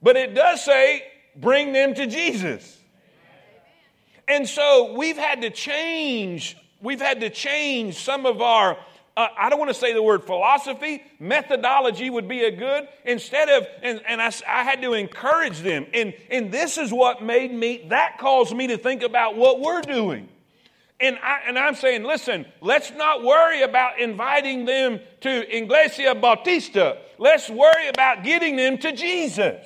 But 0.01 0.15
it 0.15 0.33
does 0.33 0.63
say 0.63 1.03
bring 1.35 1.73
them 1.73 1.93
to 1.95 2.07
Jesus. 2.07 2.77
And 4.27 4.47
so 4.47 4.93
we've 4.93 5.17
had 5.17 5.41
to 5.41 5.49
change, 5.49 6.55
we've 6.81 7.01
had 7.01 7.19
to 7.21 7.29
change 7.29 7.95
some 7.95 8.25
of 8.25 8.41
our 8.41 8.77
uh, 9.19 9.27
I 9.37 9.49
don't 9.49 9.59
want 9.59 9.67
to 9.67 9.75
say 9.77 9.91
the 9.91 10.01
word 10.01 10.23
philosophy, 10.23 11.03
methodology 11.19 12.09
would 12.09 12.29
be 12.29 12.45
a 12.45 12.51
good, 12.51 12.87
instead 13.03 13.49
of, 13.49 13.67
and, 13.83 14.01
and 14.07 14.21
I, 14.21 14.31
I 14.47 14.63
had 14.63 14.81
to 14.81 14.93
encourage 14.93 15.59
them. 15.59 15.87
And, 15.93 16.13
and 16.31 16.53
this 16.53 16.77
is 16.77 16.93
what 16.93 17.21
made 17.21 17.53
me, 17.53 17.85
that 17.89 18.17
caused 18.17 18.55
me 18.55 18.67
to 18.67 18.77
think 18.77 19.03
about 19.03 19.35
what 19.35 19.59
we're 19.59 19.81
doing. 19.81 20.29
And, 21.01 21.17
I, 21.21 21.41
and 21.47 21.59
I'm 21.59 21.75
saying, 21.75 22.03
listen, 22.03 22.45
let's 22.61 22.91
not 22.91 23.21
worry 23.21 23.61
about 23.61 23.99
inviting 23.99 24.63
them 24.63 25.01
to 25.19 25.57
Iglesia 25.57 26.15
Bautista. 26.15 26.99
Let's 27.17 27.49
worry 27.49 27.89
about 27.89 28.23
getting 28.23 28.55
them 28.55 28.77
to 28.77 28.93
Jesus. 28.93 29.65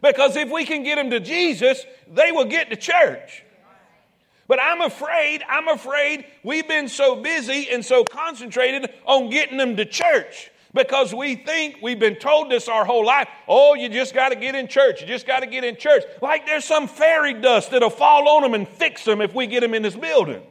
Because 0.00 0.36
if 0.36 0.50
we 0.50 0.64
can 0.64 0.84
get 0.84 0.96
them 0.96 1.10
to 1.10 1.20
Jesus, 1.20 1.84
they 2.10 2.32
will 2.32 2.46
get 2.46 2.70
to 2.70 2.76
church. 2.76 3.44
But 4.48 4.58
I'm 4.60 4.80
afraid, 4.80 5.44
I'm 5.46 5.68
afraid 5.68 6.24
we've 6.42 6.66
been 6.66 6.88
so 6.88 7.16
busy 7.16 7.68
and 7.70 7.84
so 7.84 8.02
concentrated 8.02 8.90
on 9.04 9.28
getting 9.28 9.58
them 9.58 9.76
to 9.76 9.84
church 9.84 10.50
because 10.72 11.14
we 11.14 11.36
think 11.36 11.78
we've 11.82 11.98
been 11.98 12.16
told 12.16 12.50
this 12.50 12.66
our 12.66 12.86
whole 12.86 13.04
life. 13.04 13.28
Oh, 13.46 13.74
you 13.74 13.90
just 13.90 14.14
got 14.14 14.30
to 14.30 14.36
get 14.36 14.54
in 14.54 14.66
church. 14.66 15.02
You 15.02 15.06
just 15.06 15.26
got 15.26 15.40
to 15.40 15.46
get 15.46 15.64
in 15.64 15.76
church. 15.76 16.02
Like 16.22 16.46
there's 16.46 16.64
some 16.64 16.88
fairy 16.88 17.34
dust 17.34 17.70
that'll 17.70 17.90
fall 17.90 18.26
on 18.28 18.42
them 18.42 18.54
and 18.54 18.66
fix 18.66 19.04
them 19.04 19.20
if 19.20 19.34
we 19.34 19.46
get 19.46 19.60
them 19.60 19.74
in 19.74 19.82
this 19.82 19.96
building. 19.96 20.42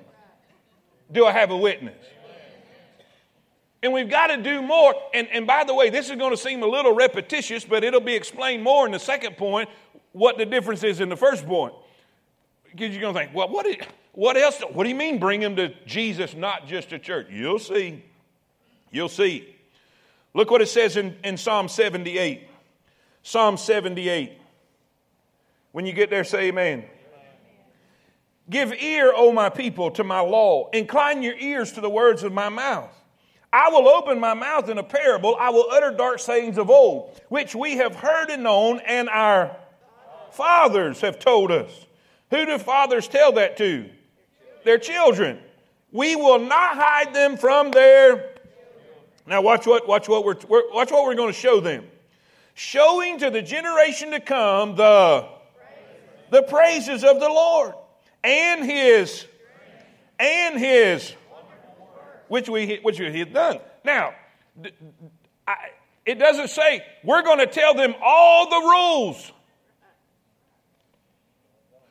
Do 1.11 1.25
I 1.25 1.31
have 1.31 1.49
a 1.49 1.57
witness? 1.57 1.97
And 3.81 3.93
we've 3.93 4.09
got 4.09 4.27
to 4.27 4.37
do 4.37 4.61
more. 4.61 4.93
And, 5.13 5.27
and 5.29 5.47
by 5.47 5.63
the 5.63 5.73
way, 5.73 5.89
this 5.89 6.09
is 6.09 6.17
going 6.17 6.31
to 6.31 6.37
seem 6.37 6.61
a 6.61 6.67
little 6.67 6.93
repetitious, 6.93 7.65
but 7.65 7.83
it'll 7.83 7.99
be 7.99 8.15
explained 8.15 8.63
more 8.63 8.85
in 8.85 8.91
the 8.91 8.99
second 8.99 9.37
point 9.37 9.69
what 10.11 10.37
the 10.37 10.45
difference 10.45 10.83
is 10.83 10.99
in 10.99 11.09
the 11.09 11.17
first 11.17 11.45
point. 11.47 11.73
Because 12.71 12.91
you're 12.91 13.01
going 13.01 13.13
to 13.13 13.19
think, 13.19 13.33
well, 13.33 13.49
what, 13.49 13.65
is, 13.65 13.77
what 14.13 14.37
else? 14.37 14.61
What 14.71 14.83
do 14.83 14.89
you 14.89 14.95
mean 14.95 15.19
bring 15.19 15.41
them 15.41 15.55
to 15.55 15.73
Jesus, 15.85 16.35
not 16.35 16.67
just 16.67 16.89
to 16.89 16.99
church? 16.99 17.27
You'll 17.29 17.59
see. 17.59 18.03
You'll 18.91 19.09
see. 19.09 19.55
Look 20.33 20.51
what 20.51 20.61
it 20.61 20.67
says 20.67 20.97
in, 20.97 21.15
in 21.23 21.37
Psalm 21.37 21.67
78. 21.67 22.47
Psalm 23.23 23.57
78. 23.57 24.33
When 25.71 25.85
you 25.85 25.93
get 25.93 26.09
there, 26.09 26.23
say 26.23 26.49
amen. 26.49 26.85
Give 28.49 28.71
ear, 28.73 29.11
O 29.15 29.31
my 29.31 29.49
people, 29.49 29.91
to 29.91 30.03
my 30.03 30.19
law. 30.21 30.69
Incline 30.71 31.21
your 31.21 31.35
ears 31.35 31.73
to 31.73 31.81
the 31.81 31.89
words 31.89 32.23
of 32.23 32.31
my 32.31 32.49
mouth. 32.49 32.93
I 33.51 33.69
will 33.69 33.87
open 33.87 34.19
my 34.19 34.33
mouth 34.33 34.69
in 34.69 34.77
a 34.77 34.83
parable. 34.83 35.35
I 35.39 35.49
will 35.49 35.67
utter 35.71 35.91
dark 35.91 36.19
sayings 36.19 36.57
of 36.57 36.69
old, 36.69 37.19
which 37.29 37.55
we 37.55 37.77
have 37.77 37.95
heard 37.95 38.29
and 38.29 38.43
known, 38.43 38.79
and 38.85 39.09
our 39.09 39.55
fathers 40.31 41.01
have 41.01 41.17
told 41.17 41.51
us. 41.51 41.86
Who 42.29 42.45
do 42.45 42.57
fathers 42.57 43.07
tell 43.07 43.33
that 43.33 43.57
to? 43.57 43.89
Their 44.63 44.77
children. 44.77 45.39
We 45.91 46.15
will 46.15 46.39
not 46.39 46.75
hide 46.75 47.13
them 47.13 47.37
from 47.37 47.71
their 47.71 48.37
now 49.27 49.41
watch 49.41 49.67
what 49.67 49.87
watch 49.87 50.07
what 50.07 50.23
we're, 50.23 50.35
watch 50.47 50.89
what 50.89 51.03
we're 51.03 51.15
going 51.15 51.33
to 51.33 51.37
show 51.37 51.59
them. 51.59 51.85
Showing 52.53 53.19
to 53.19 53.29
the 53.29 53.41
generation 53.41 54.11
to 54.11 54.19
come 54.19 54.75
the 54.75 55.27
the 56.29 56.43
praises 56.43 57.03
of 57.03 57.19
the 57.19 57.27
Lord 57.27 57.73
and 58.23 58.65
his 58.65 59.25
and 60.19 60.57
his 60.57 61.13
which 62.29 62.49
we 62.49 62.77
which 62.81 62.97
he 62.97 63.19
had 63.19 63.33
done. 63.33 63.59
Now, 63.83 64.13
I, 65.45 65.55
it 66.05 66.15
doesn't 66.15 66.49
say 66.49 66.83
we're 67.03 67.23
going 67.23 67.39
to 67.39 67.47
tell 67.47 67.73
them 67.73 67.95
all 68.01 68.49
the 68.49 68.67
rules. 68.67 69.31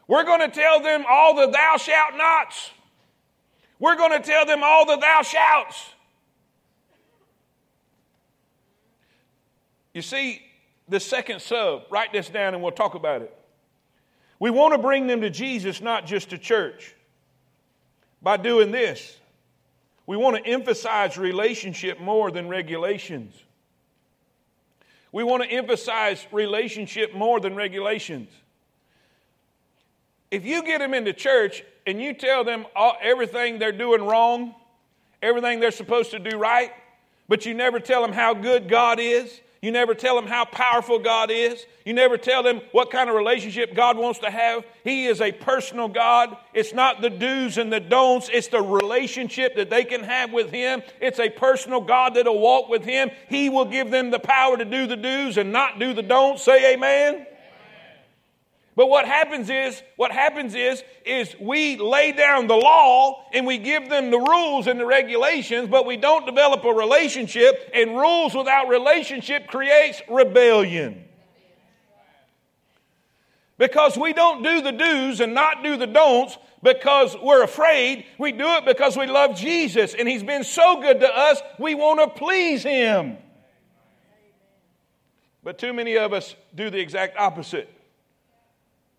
We're 0.09 0.25
going 0.25 0.41
to 0.41 0.49
tell 0.49 0.81
them 0.81 1.05
all 1.09 1.35
the 1.35 1.49
thou 1.49 1.77
shalt 1.77 2.17
nots. 2.17 2.71
We're 3.79 3.97
going 3.97 4.13
to 4.13 4.21
tell 4.21 4.47
them 4.47 4.63
all 4.63 4.87
the 4.87 4.97
thou 4.97 5.23
shouts. 5.23 5.85
You 9.93 10.03
see, 10.03 10.43
the 10.89 11.01
second 11.01 11.41
sub, 11.41 11.85
write 11.91 12.13
this 12.13 12.29
down 12.29 12.55
and 12.55 12.63
we'll 12.63 12.73
talk 12.73 12.95
about 12.95 13.23
it. 13.23 13.35
We 14.39 14.51
want 14.51 14.75
to 14.75 14.79
bring 14.79 15.07
them 15.07 15.23
to 15.23 15.31
Jesus, 15.31 15.81
not 15.81 16.07
just 16.07 16.31
to 16.31 16.39
church. 16.39 16.95
By 18.23 18.37
doing 18.37 18.71
this, 18.71 19.19
we 20.07 20.17
want 20.17 20.37
to 20.37 20.47
emphasize 20.47 21.17
relationship 21.17 22.01
more 22.01 22.31
than 22.31 22.49
regulations. 22.49 23.35
We 25.13 25.25
want 25.25 25.43
to 25.43 25.51
emphasize 25.51 26.27
relationship 26.31 27.15
more 27.15 27.41
than 27.41 27.57
regulations. 27.57 28.31
If 30.31 30.45
you 30.45 30.63
get 30.65 30.79
them 30.79 30.95
into 30.95 31.13
church 31.13 31.63
and 31.87 32.01
you 32.01 32.13
tell 32.13 32.45
them 32.45 32.67
all, 32.75 32.97
everything 33.01 33.59
they're 33.59 33.73
doing 33.73 34.03
wrong, 34.03 34.55
everything 35.23 35.61
they're 35.61 35.71
supposed 35.71 36.11
to 36.11 36.19
do 36.19 36.37
right, 36.37 36.73
but 37.29 37.47
you 37.47 37.55
never 37.55 37.81
tell 37.81 38.03
them 38.03 38.13
how 38.13 38.35
good 38.35 38.69
God 38.69 38.99
is, 39.01 39.41
you 39.67 39.73
never 39.73 39.95
tell 39.95 40.15
them 40.15 40.29
how 40.29 40.45
powerful 40.45 41.01
God 41.01 41.29
is. 41.29 41.67
You 41.85 41.93
never 41.93 42.17
tell 42.17 42.45
them 42.45 42.61
what 42.71 42.91
kind 42.91 43.09
of 43.09 43.17
relationship 43.17 43.75
God 43.75 43.97
wants 43.97 44.21
to 44.21 44.31
have. 44.31 44.65
He 44.85 45.07
is 45.07 45.21
a 45.21 45.33
personal 45.33 45.89
God. 45.89 46.37
It's 46.55 46.73
not 46.73 47.01
the 47.01 47.11
do's 47.11 47.59
and 47.59 47.73
the 47.73 47.81
don'ts, 47.81 48.31
it's 48.33 48.47
the 48.47 48.63
relationship 48.63 49.57
that 49.57 49.69
they 49.69 49.85
can 49.85 50.05
have 50.05 50.33
with 50.33 50.53
Him. 50.53 50.83
It's 51.01 51.19
a 51.19 51.31
personal 51.31 51.81
God 51.81 52.15
that'll 52.15 52.39
walk 52.39 52.69
with 52.69 52.85
Him. 52.85 53.11
He 53.29 53.49
will 53.49 53.65
give 53.65 53.91
them 53.91 54.11
the 54.11 54.21
power 54.21 54.57
to 54.57 54.65
do 54.65 54.87
the 54.87 54.97
do's 54.97 55.37
and 55.37 55.51
not 55.51 55.81
do 55.81 55.93
the 55.95 56.03
don'ts. 56.03 56.45
Say 56.45 56.75
amen. 56.75 57.27
But 58.77 58.91
what 58.91 59.07
happens 59.07 59.49
is, 59.49 59.83
what 59.97 60.13
happens 60.13 60.55
is, 60.55 60.85
is 61.07 61.35
we 61.41 61.79
lay 61.79 62.13
down 62.13 62.47
the 62.47 62.57
law 62.57 63.25
and 63.33 63.47
we 63.47 63.57
give 63.57 63.89
them 63.89 64.11
the 64.11 64.19
rules 64.19 64.67
and 64.67 64.79
the 64.79 64.85
regulations, 64.85 65.71
but 65.71 65.87
we 65.87 65.97
don't 65.97 66.27
develop 66.27 66.63
a 66.63 66.73
relationship, 66.73 67.71
and 67.73 67.97
rules 67.97 68.35
without 68.35 68.69
relationship 68.69 69.49
creates 69.49 70.03
rebellion. 70.11 71.03
Because 73.57 73.97
we 73.97 74.13
don't 74.13 74.43
do 74.43 74.61
the 74.61 74.73
do's 74.73 75.21
and 75.21 75.33
not 75.33 75.65
do 75.65 75.79
the 75.79 75.87
don'ts 75.87 76.37
because 76.63 77.17
we're 77.23 77.43
afraid. 77.43 78.05
We 78.19 78.33
do 78.33 78.47
it 78.57 78.67
because 78.67 78.95
we 78.95 79.07
love 79.07 79.37
Jesus 79.37 79.95
and 79.95 80.07
He's 80.07 80.23
been 80.23 80.45
so 80.45 80.83
good 80.83 81.01
to 81.01 81.09
us, 81.09 81.41
we 81.59 81.75
want 81.75 82.01
to 82.01 82.09
please 82.09 82.63
Him. 82.63 83.17
But 85.43 85.59
too 85.59 85.73
many 85.73 85.97
of 85.97 86.13
us 86.13 86.37
do 86.55 86.69
the 86.69 86.79
exact 86.79 87.17
opposite. 87.17 87.71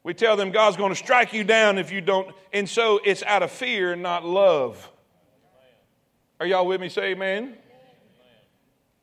We 0.08 0.14
tell 0.14 0.38
them 0.38 0.52
God's 0.52 0.78
going 0.78 0.94
to 0.94 0.96
strike 0.96 1.34
you 1.34 1.44
down 1.44 1.78
if 1.78 1.92
you 1.92 2.00
don't. 2.00 2.34
And 2.54 2.70
so 2.70 3.02
it's 3.04 3.24
out 3.24 3.44
of 3.44 3.52
fear, 3.52 3.92
and 3.92 4.02
not 4.02 4.24
love. 4.24 4.90
Are 6.40 6.46
y'all 6.46 6.66
with 6.66 6.80
me? 6.80 6.88
Say 6.88 7.12
amen. 7.12 7.58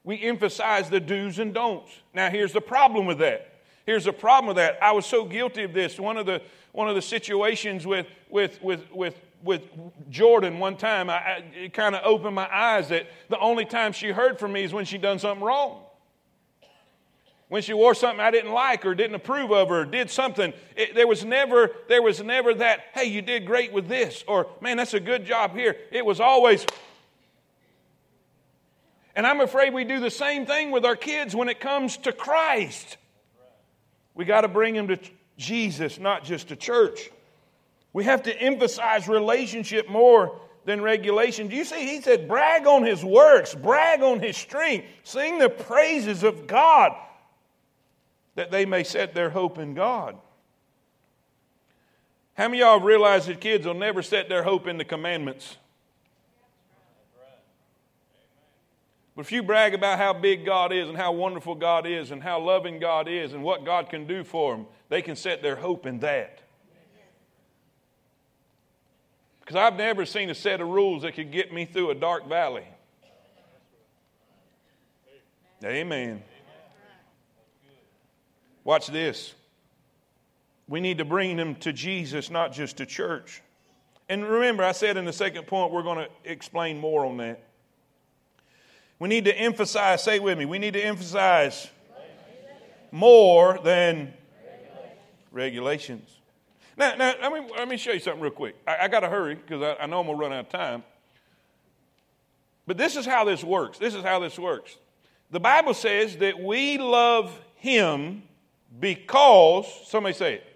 We 0.03 0.19
emphasize 0.23 0.89
the 0.89 1.01
do's 1.01 1.39
and 1.39 1.53
don'ts. 1.53 1.91
Now, 2.15 2.31
here's 2.31 2.55
the 2.55 2.63
problem 2.63 3.05
with 3.05 3.19
that. 3.19 3.53
Here's 3.85 4.07
the 4.07 4.15
problem 4.15 4.47
with 4.47 4.57
that. 4.57 4.83
I 4.83 4.93
was 4.93 5.05
so 5.05 5.27
guilty 5.27 5.65
of 5.65 5.75
this. 5.75 6.01
One 6.01 6.17
of 6.17 6.25
the, 6.25 6.41
one 6.73 6.89
of 6.89 6.95
the 6.95 7.03
situations 7.03 7.87
with, 7.87 8.07
with, 8.31 8.63
with, 8.63 8.91
with, 8.91 9.21
with 9.43 9.61
Jordan 10.09 10.59
one 10.59 10.79
time, 10.79 11.11
I, 11.11 11.17
I 11.17 11.45
it 11.55 11.75
kind 11.75 11.95
of 11.95 12.01
opened 12.03 12.35
my 12.35 12.49
eyes 12.51 12.89
that 12.89 13.09
the 13.29 13.39
only 13.39 13.67
time 13.67 13.93
she 13.93 14.09
heard 14.09 14.39
from 14.39 14.55
me 14.55 14.63
is 14.63 14.73
when 14.73 14.87
she 14.87 14.97
done 14.97 15.19
something 15.19 15.45
wrong 15.45 15.83
when 17.55 17.63
she 17.63 17.73
wore 17.73 17.95
something 17.95 18.19
I 18.19 18.33
didn't 18.33 18.51
like 18.51 18.85
or 18.85 18.97
didn't 18.97 19.15
approve 19.15 19.53
of 19.53 19.71
or 19.71 19.85
did 19.85 20.11
something, 20.11 20.53
it, 20.75 20.97
there 20.97 21.07
was 21.07 21.25
never 21.25 21.71
there 21.87 22.03
was 22.03 22.21
never 22.21 22.53
that, 22.53 22.81
hey, 22.95 23.05
you 23.05 23.23
did 23.23 23.47
great 23.47 23.73
with 23.73 23.87
this 23.87 24.25
or 24.27 24.49
man, 24.61 24.77
that's 24.77 24.93
a 24.93 24.99
good 24.99 25.25
job 25.25 25.55
here. 25.55 25.77
It 25.93 26.05
was 26.05 26.19
always 26.19 26.67
and 29.15 29.25
I'm 29.25 29.41
afraid 29.41 29.73
we 29.73 29.85
do 29.85 30.01
the 30.01 30.11
same 30.11 30.47
thing 30.47 30.73
with 30.73 30.85
our 30.85 30.97
kids 30.97 31.37
when 31.37 31.49
it 31.49 31.61
comes 31.61 31.97
to 31.99 32.13
Christ. 32.13 32.97
We 34.15 34.25
got 34.25 34.41
to 34.41 34.49
bring 34.49 34.75
them 34.75 34.89
to 34.89 34.99
Jesus, 35.37 36.01
not 36.01 36.25
just 36.25 36.49
to 36.49 36.57
church. 36.57 37.09
We 37.93 38.03
have 38.03 38.25
to 38.25 38.37
emphasize 38.37 39.07
relationship 39.07 39.89
more 39.89 40.41
than 40.65 40.83
regulation. 40.83 41.47
Do 41.47 41.55
you 41.55 41.65
see? 41.65 41.87
He 41.87 42.01
said, 42.01 42.27
brag 42.27 42.67
on 42.67 42.85
his 42.85 43.05
works, 43.05 43.55
brag 43.55 44.03
on 44.03 44.19
his 44.19 44.37
strength, 44.37 44.89
sing 45.05 45.39
the 45.39 45.51
praises 45.51 46.25
of 46.25 46.49
God, 46.49 46.97
that 48.35 48.51
they 48.51 48.65
may 48.67 48.83
set 48.83 49.15
their 49.15 49.31
hope 49.31 49.59
in 49.59 49.75
God. 49.75 50.17
How 52.35 52.49
many 52.49 52.63
of 52.63 52.67
y'all 52.67 52.81
realize 52.81 53.27
that 53.27 53.41
kids 53.41 53.67
will 53.67 53.75
never 53.75 54.03
set 54.03 54.29
their 54.29 54.43
hope 54.43 54.67
in 54.67 54.77
the 54.77 54.85
commandments? 54.85 55.57
But 59.15 59.27
if 59.27 59.33
you 59.33 59.45
brag 59.45 59.75
about 59.75 59.99
how 59.99 60.13
big 60.13 60.45
God 60.45 60.73
is 60.73 60.89
and 60.89 60.99
how 60.99 61.13
wonderful 61.13 61.55
God 61.55 61.87
is 61.87 62.11
and 62.11 62.21
how 62.21 62.41
loving 62.41 62.81
God 62.81 63.09
is 63.09 63.33
and 63.33 63.45
what 63.45 63.65
God 63.65 63.89
can 63.89 64.07
do 64.09 64.25
for 64.25 64.57
them, 64.57 64.67
they 64.89 65.03
can 65.03 65.15
set 65.15 65.41
their 65.41 65.55
hope 65.55 65.87
in 65.87 66.01
that. 66.01 66.41
Because 69.39 69.57
I've 69.57 69.77
never 69.77 70.05
seen 70.05 70.31
a 70.31 70.35
set 70.35 70.61
of 70.61 70.69
rules 70.69 71.03
that 71.03 71.15
could 71.15 71.31
get 71.31 71.53
me 71.53 71.65
through 71.65 71.91
a 71.91 71.95
dark 71.95 72.29
valley. 72.29 72.65
Amen. 75.63 76.23
Watch 78.65 78.87
this. 78.87 79.35
We 80.67 80.81
need 80.81 80.99
to 80.99 81.05
bring 81.05 81.37
them 81.37 81.55
to 81.57 81.73
Jesus, 81.73 82.31
not 82.31 82.53
just 82.53 82.79
to 82.79 82.87
church. 82.87 83.43
And 84.09 84.27
remember, 84.27 84.65
I 84.65 84.73
said 84.73 84.97
in 84.97 85.05
the 85.05 85.13
second 85.13 85.47
point, 85.47 85.73
we're 85.73 85.83
going 85.83 85.99
to 85.99 86.11
explain 86.31 86.79
more 86.79 87.05
on 87.05 87.19
that. 87.19 87.43
We 88.99 89.09
need 89.09 89.27
to 89.27 89.37
emphasize, 89.37 90.03
say 90.03 90.19
with 90.19 90.39
me, 90.39 90.47
we 90.47 90.59
need 90.59 90.75
to 90.75 90.81
emphasize 90.81 91.69
more 92.91 93.59
than 93.63 94.15
regulations. 95.33 96.09
Now, 96.77 96.95
now 96.95 97.15
let, 97.21 97.33
me, 97.33 97.49
let 97.57 97.69
me 97.69 97.77
show 97.77 97.93
you 97.93 98.01
something 98.01 98.23
real 98.23 98.33
quick. 98.33 98.57
I, 98.67 98.79
I 98.83 98.89
got 98.89 99.01
to 99.01 99.09
hurry 99.09 99.35
because 99.35 99.63
I, 99.63 99.83
I 99.83 99.87
know 99.87 100.01
I'm 100.01 100.07
going 100.07 100.19
to 100.19 100.23
run 100.23 100.33
out 100.33 100.47
of 100.47 100.49
time. 100.49 100.83
But 102.67 102.79
this 102.79 102.97
is 102.97 103.05
how 103.05 103.25
this 103.25 103.45
works. 103.45 103.79
This 103.79 103.95
is 103.95 104.03
how 104.03 104.21
this 104.21 104.39
works. 104.39 104.77
The 105.31 105.41
Bible 105.41 105.75
says 105.75 106.17
that 106.19 106.39
we 106.39 106.79
love 106.79 107.39
Him 107.57 108.23
because, 108.81 109.67
somebody 109.87 110.15
say 110.15 110.35
it, 110.35 110.47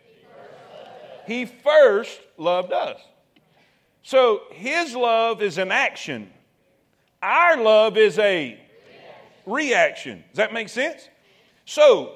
He 1.27 1.45
first 1.45 2.21
loved 2.37 2.73
us. 2.73 3.01
So 4.03 4.43
His 4.51 4.95
love 4.95 5.43
is 5.43 5.59
an 5.59 5.71
action, 5.73 6.31
our 7.23 7.63
love 7.63 7.97
is 7.97 8.19
a 8.19 8.61
reaction. 9.47 10.25
Does 10.29 10.37
that 10.37 10.53
make 10.53 10.69
sense? 10.69 11.09
So, 11.65 12.15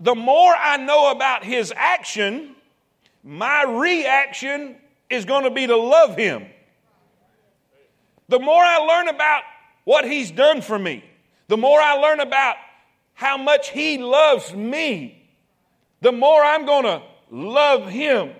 the 0.00 0.14
more 0.14 0.54
I 0.54 0.76
know 0.76 1.10
about 1.10 1.44
His 1.44 1.72
action, 1.76 2.54
my 3.24 3.64
reaction 3.64 4.76
is 5.08 5.24
going 5.24 5.44
to 5.44 5.50
be 5.50 5.66
to 5.66 5.76
love 5.76 6.16
him. 6.16 6.44
The 8.28 8.38
more 8.38 8.62
I 8.62 8.78
learn 8.78 9.08
about 9.08 9.42
what 9.84 10.04
he's 10.04 10.30
done 10.30 10.60
for 10.60 10.78
me, 10.78 11.04
the 11.48 11.56
more 11.56 11.80
I 11.80 11.94
learn 11.94 12.20
about 12.20 12.56
how 13.14 13.36
much 13.36 13.70
he 13.70 13.98
loves 13.98 14.52
me, 14.52 15.28
the 16.00 16.12
more 16.12 16.42
I'm 16.42 16.66
going 16.66 16.84
to 16.84 17.02
love 17.30 17.88
him. 17.88 18.30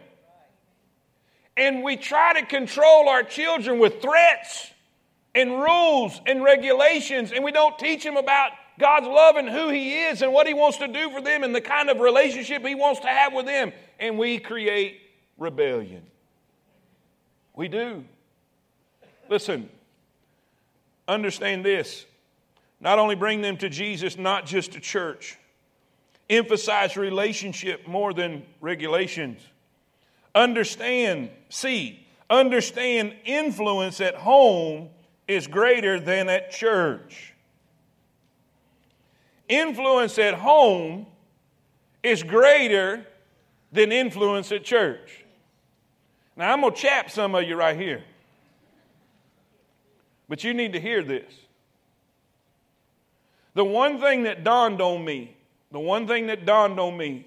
And 1.57 1.83
we 1.83 1.97
try 1.97 2.41
to 2.41 2.47
control 2.47 3.09
our 3.09 3.23
children 3.23 3.79
with 3.79 4.03
threats 4.03 4.71
and 5.35 5.51
rules 5.51 6.21
and 6.27 6.43
regulations, 6.43 7.33
and 7.33 7.45
we 7.45 7.53
don't 7.53 7.79
teach 7.79 8.05
them 8.05 8.17
about 8.17 8.53
God's 8.79 9.07
love 9.07 9.37
and 9.37 9.49
who 9.49 9.71
He 9.71 10.05
is 10.05 10.23
and 10.23 10.33
what 10.33 10.47
He 10.47 10.55
wants 10.55 10.79
to 10.79 10.89
do 10.89 11.11
for 11.11 11.21
them 11.21 11.45
and 11.45 11.55
the 11.55 11.61
kind 11.61 11.91
of 11.91 12.01
relationship 12.01 12.65
He 12.67 12.75
wants 12.75 13.01
to 13.01 13.09
have 13.09 13.33
with 13.33 13.47
them. 13.47 13.73
And 13.99 14.19
we 14.19 14.39
create 14.39 15.01
rebellion. 15.39 16.03
We 17.55 17.69
do. 17.69 18.05
Listen, 19.29 19.69
understand 21.07 21.65
this. 21.65 22.05
Not 22.85 23.01
only 23.01 23.17
bring 23.17 23.43
them 23.43 23.57
to 23.57 23.69
Jesus, 23.69 24.17
not 24.17 24.47
just 24.47 24.73
to 24.73 24.81
church. 24.81 25.37
Emphasize 26.31 26.97
relationship 26.97 27.89
more 27.89 28.15
than 28.15 28.45
regulations. 28.61 29.41
Understand, 30.35 31.31
see, 31.49 32.07
understand 32.31 33.15
influence 33.25 34.01
at 34.01 34.15
home 34.15 34.91
is 35.27 35.49
greater 35.49 35.99
than 35.99 36.29
at 36.29 36.53
church 36.53 37.35
influence 39.49 40.19
at 40.19 40.35
home 40.35 41.07
is 42.03 42.23
greater 42.23 43.07
than 43.73 43.93
influence 43.93 44.53
at 44.53 44.65
church. 44.65 45.25
Now, 46.37 46.53
I'm 46.53 46.61
going 46.61 46.75
to 46.75 46.81
chap 46.81 47.11
some 47.11 47.35
of 47.35 47.45
you 47.45 47.57
right 47.57 47.79
here. 47.79 48.03
But 50.29 50.43
you 50.43 50.55
need 50.55 50.73
to 50.73 50.81
hear 50.81 51.03
this. 51.03 51.33
The 53.55 53.65
one 53.65 54.01
thing 54.01 54.25
that 54.25 54.45
dawned 54.45 54.81
on 54.81 55.05
me, 55.05 55.37
the 55.71 55.81
one 55.81 56.07
thing 56.07 56.27
that 56.27 56.45
dawned 56.45 56.79
on 56.79 56.97
me 56.97 57.27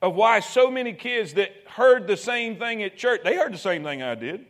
of 0.00 0.14
why 0.14 0.40
so 0.40 0.70
many 0.70 0.92
kids 0.92 1.34
that 1.34 1.50
heard 1.66 2.06
the 2.06 2.16
same 2.16 2.56
thing 2.56 2.82
at 2.82 2.96
church, 2.96 3.20
they 3.24 3.36
heard 3.36 3.52
the 3.52 3.58
same 3.58 3.82
thing 3.82 4.02
I 4.02 4.14
did. 4.14 4.46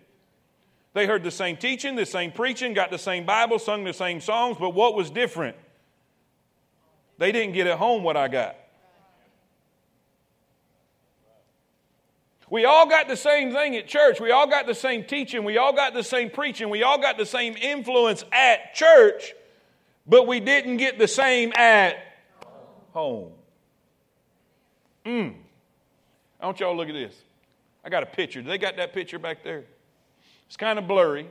They 0.94 1.06
heard 1.06 1.22
the 1.22 1.30
same 1.30 1.56
teaching, 1.56 1.96
the 1.96 2.04
same 2.04 2.32
preaching, 2.32 2.74
got 2.74 2.90
the 2.90 2.98
same 2.98 3.24
Bible, 3.24 3.58
sung 3.58 3.84
the 3.84 3.94
same 3.94 4.20
songs, 4.20 4.58
but 4.60 4.70
what 4.70 4.94
was 4.94 5.10
different? 5.10 5.56
They 7.18 7.32
didn't 7.32 7.54
get 7.54 7.66
at 7.66 7.78
home 7.78 8.02
what 8.02 8.16
I 8.16 8.28
got. 8.28 8.56
We 12.50 12.66
all 12.66 12.86
got 12.86 13.08
the 13.08 13.16
same 13.16 13.52
thing 13.52 13.76
at 13.76 13.88
church. 13.88 14.20
We 14.20 14.30
all 14.30 14.46
got 14.46 14.66
the 14.66 14.74
same 14.74 15.04
teaching. 15.04 15.42
We 15.42 15.56
all 15.56 15.72
got 15.72 15.94
the 15.94 16.02
same 16.02 16.28
preaching. 16.28 16.68
We 16.68 16.82
all 16.82 17.00
got 17.00 17.16
the 17.16 17.24
same 17.24 17.56
influence 17.56 18.26
at 18.30 18.74
church, 18.74 19.32
but 20.06 20.26
we 20.26 20.40
didn't 20.40 20.76
get 20.78 20.98
the 20.98 21.08
same 21.08 21.52
at 21.54 21.96
home. 22.92 23.32
Mm. 25.04 25.34
I 26.40 26.46
want 26.46 26.60
y'all 26.60 26.72
to 26.72 26.76
look 26.76 26.88
at 26.88 26.94
this. 26.94 27.14
I 27.84 27.88
got 27.88 28.02
a 28.02 28.06
picture. 28.06 28.42
They 28.42 28.58
got 28.58 28.76
that 28.76 28.92
picture 28.92 29.18
back 29.18 29.42
there. 29.42 29.64
It's 30.46 30.56
kind 30.56 30.78
of 30.78 30.86
blurry, 30.86 31.28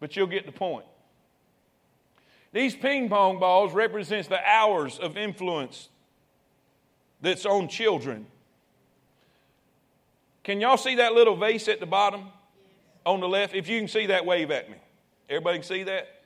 but 0.00 0.16
you'll 0.16 0.26
get 0.26 0.46
the 0.46 0.52
point. 0.52 0.84
These 2.52 2.74
ping 2.74 3.08
pong 3.08 3.38
balls 3.38 3.72
represents 3.72 4.28
the 4.28 4.40
hours 4.44 4.98
of 4.98 5.16
influence 5.16 5.88
that's 7.20 7.46
on 7.46 7.68
children. 7.68 8.26
Can 10.42 10.60
y'all 10.60 10.76
see 10.76 10.96
that 10.96 11.12
little 11.12 11.36
vase 11.36 11.68
at 11.68 11.80
the 11.80 11.86
bottom 11.86 12.26
on 13.06 13.20
the 13.20 13.28
left? 13.28 13.54
If 13.54 13.68
you 13.68 13.78
can 13.78 13.88
see 13.88 14.06
that, 14.06 14.26
wave 14.26 14.50
at 14.50 14.68
me. 14.68 14.76
Everybody 15.28 15.58
can 15.58 15.66
see 15.66 15.82
that? 15.84 16.19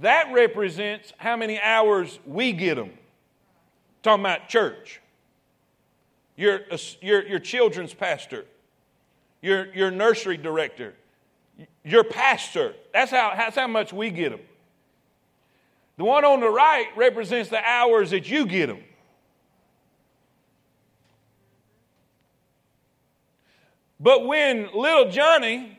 That 0.00 0.32
represents 0.32 1.12
how 1.16 1.36
many 1.36 1.58
hours 1.60 2.18
we 2.26 2.52
get 2.52 2.76
them. 2.76 2.92
Talking 4.02 4.24
about 4.24 4.48
church. 4.48 5.00
Your, 6.36 6.60
your, 7.00 7.26
your 7.26 7.38
children's 7.40 7.92
pastor, 7.94 8.44
your, 9.42 9.74
your 9.74 9.90
nursery 9.90 10.36
director, 10.36 10.94
your 11.84 12.04
pastor. 12.04 12.74
That's 12.92 13.10
how, 13.10 13.32
that's 13.36 13.56
how 13.56 13.66
much 13.66 13.92
we 13.92 14.10
get 14.10 14.30
them. 14.30 14.40
The 15.96 16.04
one 16.04 16.24
on 16.24 16.38
the 16.38 16.48
right 16.48 16.86
represents 16.94 17.50
the 17.50 17.58
hours 17.58 18.10
that 18.10 18.30
you 18.30 18.46
get 18.46 18.68
them. 18.68 18.78
But 23.98 24.24
when 24.24 24.68
little 24.72 25.10
Johnny 25.10 25.76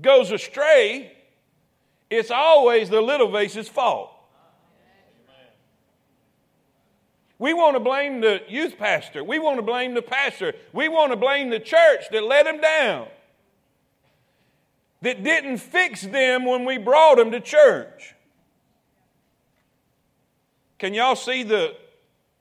goes 0.00 0.30
astray, 0.30 1.12
it's 2.10 2.30
always 2.30 2.90
the 2.90 3.00
little 3.00 3.30
vase's 3.30 3.68
fault. 3.68 4.10
We 7.38 7.52
want 7.52 7.74
to 7.76 7.80
blame 7.80 8.20
the 8.20 8.42
youth 8.48 8.78
pastor. 8.78 9.24
We 9.24 9.38
want 9.38 9.58
to 9.58 9.62
blame 9.62 9.94
the 9.94 10.02
pastor. 10.02 10.54
We 10.72 10.88
want 10.88 11.12
to 11.12 11.16
blame 11.16 11.50
the 11.50 11.58
church 11.58 12.04
that 12.12 12.22
let 12.22 12.46
him 12.46 12.60
down, 12.60 13.08
that 15.02 15.22
didn't 15.22 15.58
fix 15.58 16.02
them 16.02 16.46
when 16.46 16.64
we 16.64 16.78
brought 16.78 17.16
them 17.16 17.30
to 17.32 17.40
church. 17.40 18.14
Can 20.78 20.94
y'all 20.94 21.16
see 21.16 21.42
the 21.42 21.74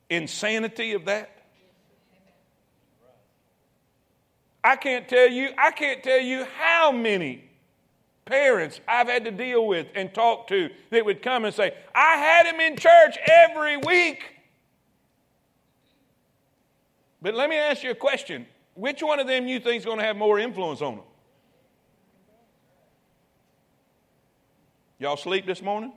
insanity 0.09 0.93
of 0.93 1.05
that? 1.05 1.29
I 4.63 4.77
can't 4.77 5.09
tell 5.09 5.27
you, 5.27 5.49
I 5.57 5.71
can't 5.71 6.01
tell 6.01 6.21
you 6.21 6.45
how 6.57 6.91
many 6.91 7.49
parents 8.25 8.79
I've 8.87 9.07
had 9.07 9.25
to 9.25 9.31
deal 9.31 9.67
with 9.67 9.87
and 9.95 10.13
talk 10.13 10.47
to 10.47 10.69
that 10.89 11.05
would 11.05 11.21
come 11.21 11.45
and 11.45 11.53
say, 11.53 11.73
I 11.93 12.17
had 12.17 12.45
him 12.45 12.59
in 12.59 12.77
church 12.77 13.17
every 13.25 13.77
week. 13.77 14.23
But 17.21 17.35
let 17.35 17.49
me 17.49 17.57
ask 17.57 17.83
you 17.83 17.91
a 17.91 17.95
question. 17.95 18.45
Which 18.75 19.01
one 19.01 19.19
of 19.19 19.27
them 19.27 19.47
you 19.47 19.59
think 19.59 19.79
is 19.79 19.85
going 19.85 19.99
to 19.99 20.03
have 20.03 20.17
more 20.17 20.39
influence 20.39 20.81
on 20.81 20.95
them? 20.95 21.05
Y'all 24.99 25.17
sleep 25.17 25.45
this 25.45 25.61
morning? 25.61 25.91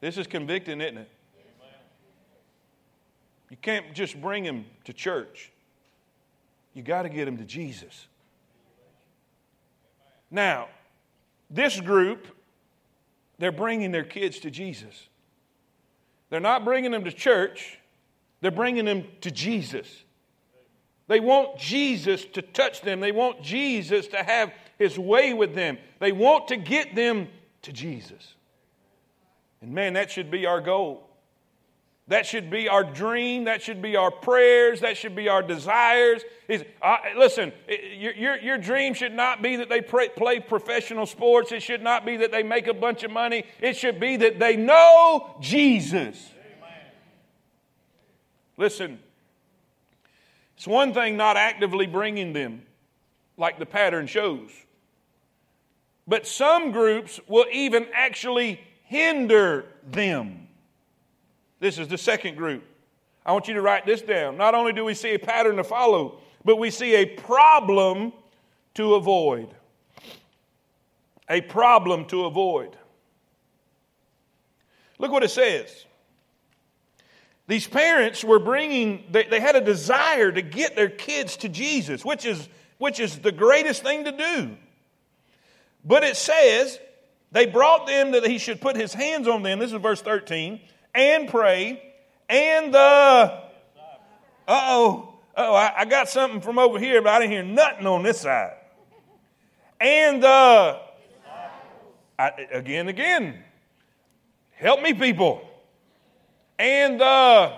This 0.00 0.16
is 0.16 0.26
convicting, 0.26 0.80
isn't 0.80 0.98
it? 0.98 1.10
You 3.50 3.56
can't 3.56 3.92
just 3.92 4.20
bring 4.20 4.44
him 4.44 4.64
to 4.84 4.92
church. 4.92 5.50
You 6.72 6.82
got 6.82 7.02
to 7.02 7.08
get 7.08 7.26
him 7.26 7.36
to 7.38 7.44
Jesus. 7.44 8.06
Now, 10.30 10.68
this 11.50 11.80
group, 11.80 12.26
they're 13.38 13.52
bringing 13.52 13.90
their 13.90 14.04
kids 14.04 14.38
to 14.40 14.50
Jesus. 14.50 15.08
They're 16.28 16.40
not 16.40 16.64
bringing 16.64 16.92
them 16.92 17.04
to 17.04 17.12
church, 17.12 17.78
they're 18.40 18.50
bringing 18.50 18.84
them 18.84 19.04
to 19.22 19.30
Jesus. 19.30 20.04
They 21.08 21.18
want 21.18 21.58
Jesus 21.58 22.24
to 22.34 22.42
touch 22.42 22.82
them. 22.82 23.00
They 23.00 23.10
want 23.10 23.42
Jesus 23.42 24.06
to 24.08 24.18
have 24.18 24.52
his 24.78 24.96
way 24.96 25.34
with 25.34 25.56
them. 25.56 25.76
They 25.98 26.12
want 26.12 26.46
to 26.48 26.56
get 26.56 26.94
them 26.94 27.26
to 27.62 27.72
Jesus. 27.72 28.34
And 29.60 29.72
man, 29.72 29.94
that 29.94 30.12
should 30.12 30.30
be 30.30 30.46
our 30.46 30.60
goal. 30.60 31.09
That 32.10 32.26
should 32.26 32.50
be 32.50 32.68
our 32.68 32.82
dream. 32.82 33.44
That 33.44 33.62
should 33.62 33.80
be 33.80 33.94
our 33.94 34.10
prayers. 34.10 34.80
That 34.80 34.96
should 34.96 35.14
be 35.14 35.28
our 35.28 35.44
desires. 35.44 36.22
Uh, 36.82 36.96
listen, 37.16 37.52
your, 37.68 38.12
your, 38.14 38.36
your, 38.38 38.58
dream 38.58 38.94
should 38.94 39.12
not 39.12 39.42
be 39.42 39.54
that 39.54 39.68
they 39.68 39.80
pray, 39.80 40.08
play 40.08 40.40
professional 40.40 41.06
sports. 41.06 41.52
It 41.52 41.62
should 41.62 41.82
not 41.84 42.04
be 42.04 42.16
that 42.16 42.32
they 42.32 42.42
make 42.42 42.66
a 42.66 42.74
bunch 42.74 43.04
of 43.04 43.12
money. 43.12 43.44
It 43.60 43.76
should 43.76 44.00
be 44.00 44.16
that 44.16 44.40
they 44.40 44.56
know 44.56 45.36
Jesus. 45.40 46.32
Amen. 46.58 46.78
Listen, 48.56 48.98
it's 50.56 50.66
one 50.66 50.92
thing 50.92 51.16
not 51.16 51.36
actively 51.36 51.86
bringing 51.86 52.32
them, 52.32 52.62
like 53.36 53.60
the 53.60 53.66
pattern 53.66 54.08
shows. 54.08 54.50
But 56.08 56.26
some 56.26 56.72
groups 56.72 57.20
will 57.28 57.46
even 57.52 57.86
actually 57.94 58.60
hinder 58.82 59.66
them. 59.88 60.48
This 61.60 61.78
is 61.78 61.88
the 61.88 61.98
second 61.98 62.36
group. 62.36 62.64
I 63.24 63.32
want 63.32 63.46
you 63.46 63.54
to 63.54 63.62
write 63.62 63.86
this 63.86 64.00
down. 64.02 64.36
Not 64.38 64.54
only 64.54 64.72
do 64.72 64.84
we 64.84 64.94
see 64.94 65.10
a 65.10 65.18
pattern 65.18 65.56
to 65.56 65.64
follow, 65.64 66.18
but 66.44 66.56
we 66.56 66.70
see 66.70 66.94
a 66.94 67.04
problem 67.04 68.12
to 68.74 68.94
avoid. 68.94 69.54
A 71.28 71.42
problem 71.42 72.06
to 72.06 72.24
avoid. 72.24 72.76
Look 74.98 75.12
what 75.12 75.22
it 75.22 75.30
says. 75.30 75.84
These 77.46 77.66
parents 77.66 78.24
were 78.24 78.38
bringing, 78.38 79.04
they, 79.10 79.24
they, 79.24 79.40
had 79.40 79.56
a 79.56 79.60
desire 79.60 80.30
to 80.30 80.40
get 80.40 80.76
their 80.76 80.88
kids 80.88 81.36
to 81.38 81.48
Jesus, 81.48 82.04
which 82.04 82.24
is, 82.24 82.48
which 82.78 83.00
is 83.00 83.18
the 83.18 83.32
greatest 83.32 83.82
thing 83.82 84.04
to 84.04 84.12
do. 84.12 84.56
But 85.84 86.04
it 86.04 86.16
says 86.16 86.78
they 87.32 87.46
brought 87.46 87.86
them 87.86 88.12
that 88.12 88.26
he 88.26 88.38
should 88.38 88.60
put 88.60 88.76
his 88.76 88.94
hands 88.94 89.26
on 89.26 89.42
them. 89.42 89.58
This 89.58 89.72
is 89.72 89.80
verse 89.80 90.00
13 90.00 90.60
and 90.94 91.28
pray, 91.28 91.82
and 92.28 92.74
the. 92.74 92.78
Uh 92.78 93.40
oh. 94.48 95.06
Oh, 95.36 95.54
I, 95.54 95.72
I, 95.78 95.84
got 95.84 96.08
something 96.08 96.40
from 96.40 96.58
over 96.58 96.78
here, 96.78 97.00
but 97.00 97.10
I 97.12 97.20
didn't 97.20 97.30
hear 97.30 97.42
nothing 97.44 97.86
on 97.86 98.02
this 98.02 98.20
side. 98.20 98.54
And 99.80 100.22
the. 100.22 100.80
I, 102.18 102.30
again, 102.52 102.88
again. 102.88 103.42
Help 104.50 104.82
me, 104.82 104.92
people. 104.92 105.40
And 106.58 107.00
the. 107.00 107.52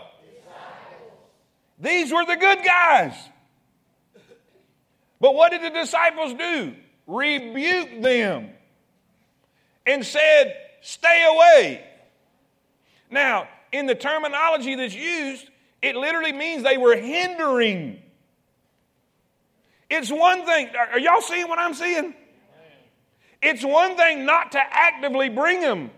These 1.81 2.13
were 2.13 2.25
the 2.25 2.37
good 2.37 2.59
guys. 2.65 3.15
But 5.21 5.35
what 5.35 5.51
did 5.51 5.63
the 5.63 5.71
disciples 5.71 6.35
do? 6.35 6.75
Rebuke 7.07 8.03
them 8.03 8.51
and 9.87 10.05
said, 10.05 10.57
Stay 10.81 11.27
away. 11.29 11.85
Now, 13.13 13.47
in 13.71 13.87
the 13.87 13.95
terminology 13.95 14.75
that's 14.75 14.95
used, 14.95 15.47
it 15.83 15.95
literally 15.95 16.33
means 16.33 16.63
they 16.63 16.79
were 16.79 16.97
hindering. 16.97 18.03
It's 19.91 20.11
one 20.11 20.47
thing, 20.47 20.71
are 20.75 20.99
y'all 20.99 21.21
seeing 21.21 21.49
what 21.49 21.59
I'm 21.59 21.75
seeing? 21.75 22.15
It's 23.43 23.63
one 23.63 23.97
thing 23.97 24.25
not 24.25 24.53
to 24.53 24.61
actively 24.61 25.29
bring 25.29 25.61
them, 25.61 25.91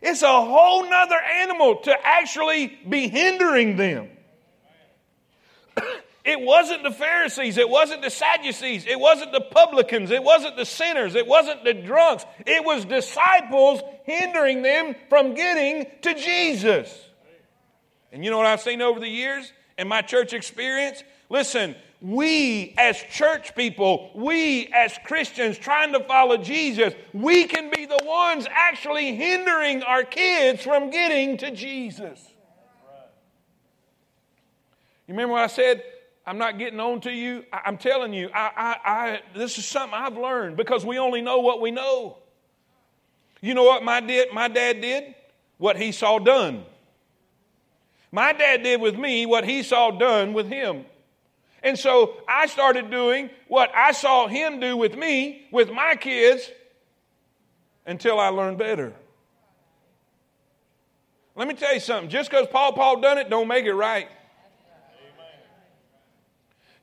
it's 0.00 0.22
a 0.22 0.26
whole 0.26 0.88
nother 0.88 1.16
animal 1.16 1.76
to 1.82 1.94
actually 2.04 2.78
be 2.88 3.08
hindering 3.08 3.76
them. 3.76 4.08
It 6.26 6.40
wasn't 6.40 6.82
the 6.82 6.90
Pharisees. 6.90 7.56
It 7.56 7.68
wasn't 7.68 8.02
the 8.02 8.10
Sadducees. 8.10 8.84
It 8.84 8.98
wasn't 8.98 9.30
the 9.30 9.40
publicans. 9.40 10.10
It 10.10 10.24
wasn't 10.24 10.56
the 10.56 10.64
sinners. 10.64 11.14
It 11.14 11.24
wasn't 11.24 11.62
the 11.62 11.72
drunks. 11.72 12.26
It 12.44 12.64
was 12.64 12.84
disciples 12.84 13.80
hindering 14.02 14.62
them 14.62 14.96
from 15.08 15.34
getting 15.34 15.86
to 16.02 16.14
Jesus. 16.14 16.92
And 18.10 18.24
you 18.24 18.32
know 18.32 18.38
what 18.38 18.46
I've 18.46 18.60
seen 18.60 18.82
over 18.82 18.98
the 18.98 19.08
years 19.08 19.52
in 19.78 19.86
my 19.86 20.02
church 20.02 20.32
experience? 20.32 21.04
Listen, 21.30 21.76
we 22.00 22.74
as 22.76 23.00
church 23.12 23.54
people, 23.54 24.10
we 24.16 24.66
as 24.74 24.98
Christians 25.04 25.56
trying 25.56 25.92
to 25.92 26.00
follow 26.00 26.38
Jesus, 26.38 26.92
we 27.12 27.44
can 27.44 27.70
be 27.70 27.86
the 27.86 28.00
ones 28.04 28.48
actually 28.50 29.14
hindering 29.14 29.84
our 29.84 30.02
kids 30.02 30.64
from 30.64 30.90
getting 30.90 31.36
to 31.36 31.52
Jesus. 31.52 32.20
You 35.06 35.14
remember 35.14 35.34
what 35.34 35.42
I 35.42 35.46
said? 35.46 35.84
I'm 36.26 36.38
not 36.38 36.58
getting 36.58 36.80
on 36.80 37.00
to 37.02 37.12
you. 37.12 37.44
I, 37.52 37.68
am 37.68 37.78
telling 37.78 38.12
you, 38.12 38.28
I, 38.34 38.50
I, 38.56 38.90
I, 38.90 39.20
this 39.38 39.58
is 39.58 39.64
something 39.64 39.96
I've 39.96 40.16
learned 40.16 40.56
because 40.56 40.84
we 40.84 40.98
only 40.98 41.22
know 41.22 41.38
what 41.38 41.60
we 41.60 41.70
know. 41.70 42.18
You 43.40 43.54
know 43.54 43.62
what 43.62 43.84
my, 43.84 44.00
did, 44.00 44.32
my 44.32 44.48
dad 44.48 44.80
did? 44.80 45.14
What 45.58 45.76
he 45.76 45.92
saw 45.92 46.18
done. 46.18 46.64
My 48.10 48.32
dad 48.32 48.64
did 48.64 48.80
with 48.80 48.96
me 48.96 49.24
what 49.24 49.44
he 49.44 49.62
saw 49.62 49.92
done 49.92 50.32
with 50.32 50.48
him. 50.48 50.84
And 51.62 51.78
so 51.78 52.16
I 52.28 52.46
started 52.46 52.90
doing 52.90 53.30
what 53.46 53.70
I 53.74 53.92
saw 53.92 54.26
him 54.26 54.58
do 54.58 54.76
with 54.76 54.96
me, 54.96 55.46
with 55.52 55.70
my 55.70 55.94
kids, 55.94 56.50
until 57.86 58.18
I 58.18 58.28
learned 58.28 58.58
better. 58.58 58.92
Let 61.36 61.46
me 61.46 61.54
tell 61.54 61.74
you 61.74 61.80
something. 61.80 62.10
Just 62.10 62.30
because 62.30 62.46
Paul 62.48 62.72
Paul 62.72 63.00
done 63.00 63.18
it, 63.18 63.30
don't 63.30 63.48
make 63.48 63.66
it 63.66 63.74
right. 63.74 64.08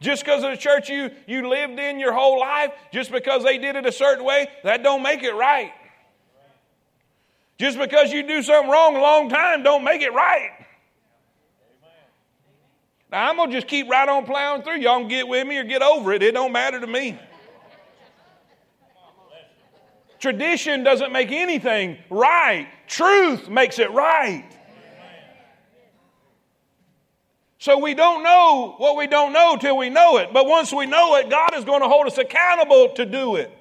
Just 0.03 0.25
because 0.25 0.43
of 0.43 0.51
the 0.51 0.57
church 0.57 0.89
you, 0.89 1.11
you 1.27 1.47
lived 1.47 1.79
in 1.79 1.97
your 1.97 2.11
whole 2.11 2.37
life, 2.37 2.73
just 2.91 3.09
because 3.09 3.41
they 3.41 3.57
did 3.57 3.77
it 3.77 3.85
a 3.85 3.91
certain 3.91 4.25
way, 4.25 4.47
that 4.65 4.83
don't 4.83 5.01
make 5.01 5.23
it 5.23 5.33
right. 5.33 5.71
Just 7.57 7.79
because 7.79 8.11
you 8.11 8.27
do 8.27 8.43
something 8.43 8.69
wrong 8.69 8.97
a 8.97 9.01
long 9.01 9.29
time, 9.29 9.63
don't 9.63 9.85
make 9.85 10.01
it 10.01 10.11
right. 10.13 10.49
Now, 13.09 13.29
I'm 13.29 13.37
going 13.37 13.49
to 13.49 13.55
just 13.55 13.67
keep 13.67 13.89
right 13.89 14.09
on 14.09 14.25
plowing 14.25 14.63
through. 14.63 14.79
Y'all 14.79 14.99
can 14.99 15.07
get 15.07 15.25
with 15.25 15.47
me 15.47 15.57
or 15.57 15.63
get 15.63 15.81
over 15.81 16.11
it. 16.11 16.21
It 16.21 16.33
don't 16.33 16.51
matter 16.51 16.81
to 16.81 16.87
me. 16.87 17.17
Tradition 20.19 20.83
doesn't 20.83 21.13
make 21.13 21.31
anything 21.31 21.97
right. 22.09 22.67
Truth 22.87 23.47
makes 23.47 23.79
it 23.79 23.91
right. 23.91 24.43
So 27.63 27.77
we 27.77 27.93
don't 27.93 28.23
know 28.23 28.75
what 28.77 28.97
we 28.97 29.07
don't 29.07 29.31
know 29.31 29.55
till 29.55 29.77
we 29.77 29.89
know 29.89 30.17
it. 30.17 30.33
But 30.33 30.47
once 30.47 30.73
we 30.73 30.85
know 30.85 31.15
it, 31.15 31.29
God 31.29 31.55
is 31.55 31.63
going 31.63 31.81
to 31.81 31.87
hold 31.87 32.07
us 32.07 32.17
accountable 32.17 32.89
to 32.95 33.05
do 33.05 33.37
it. 33.37 33.57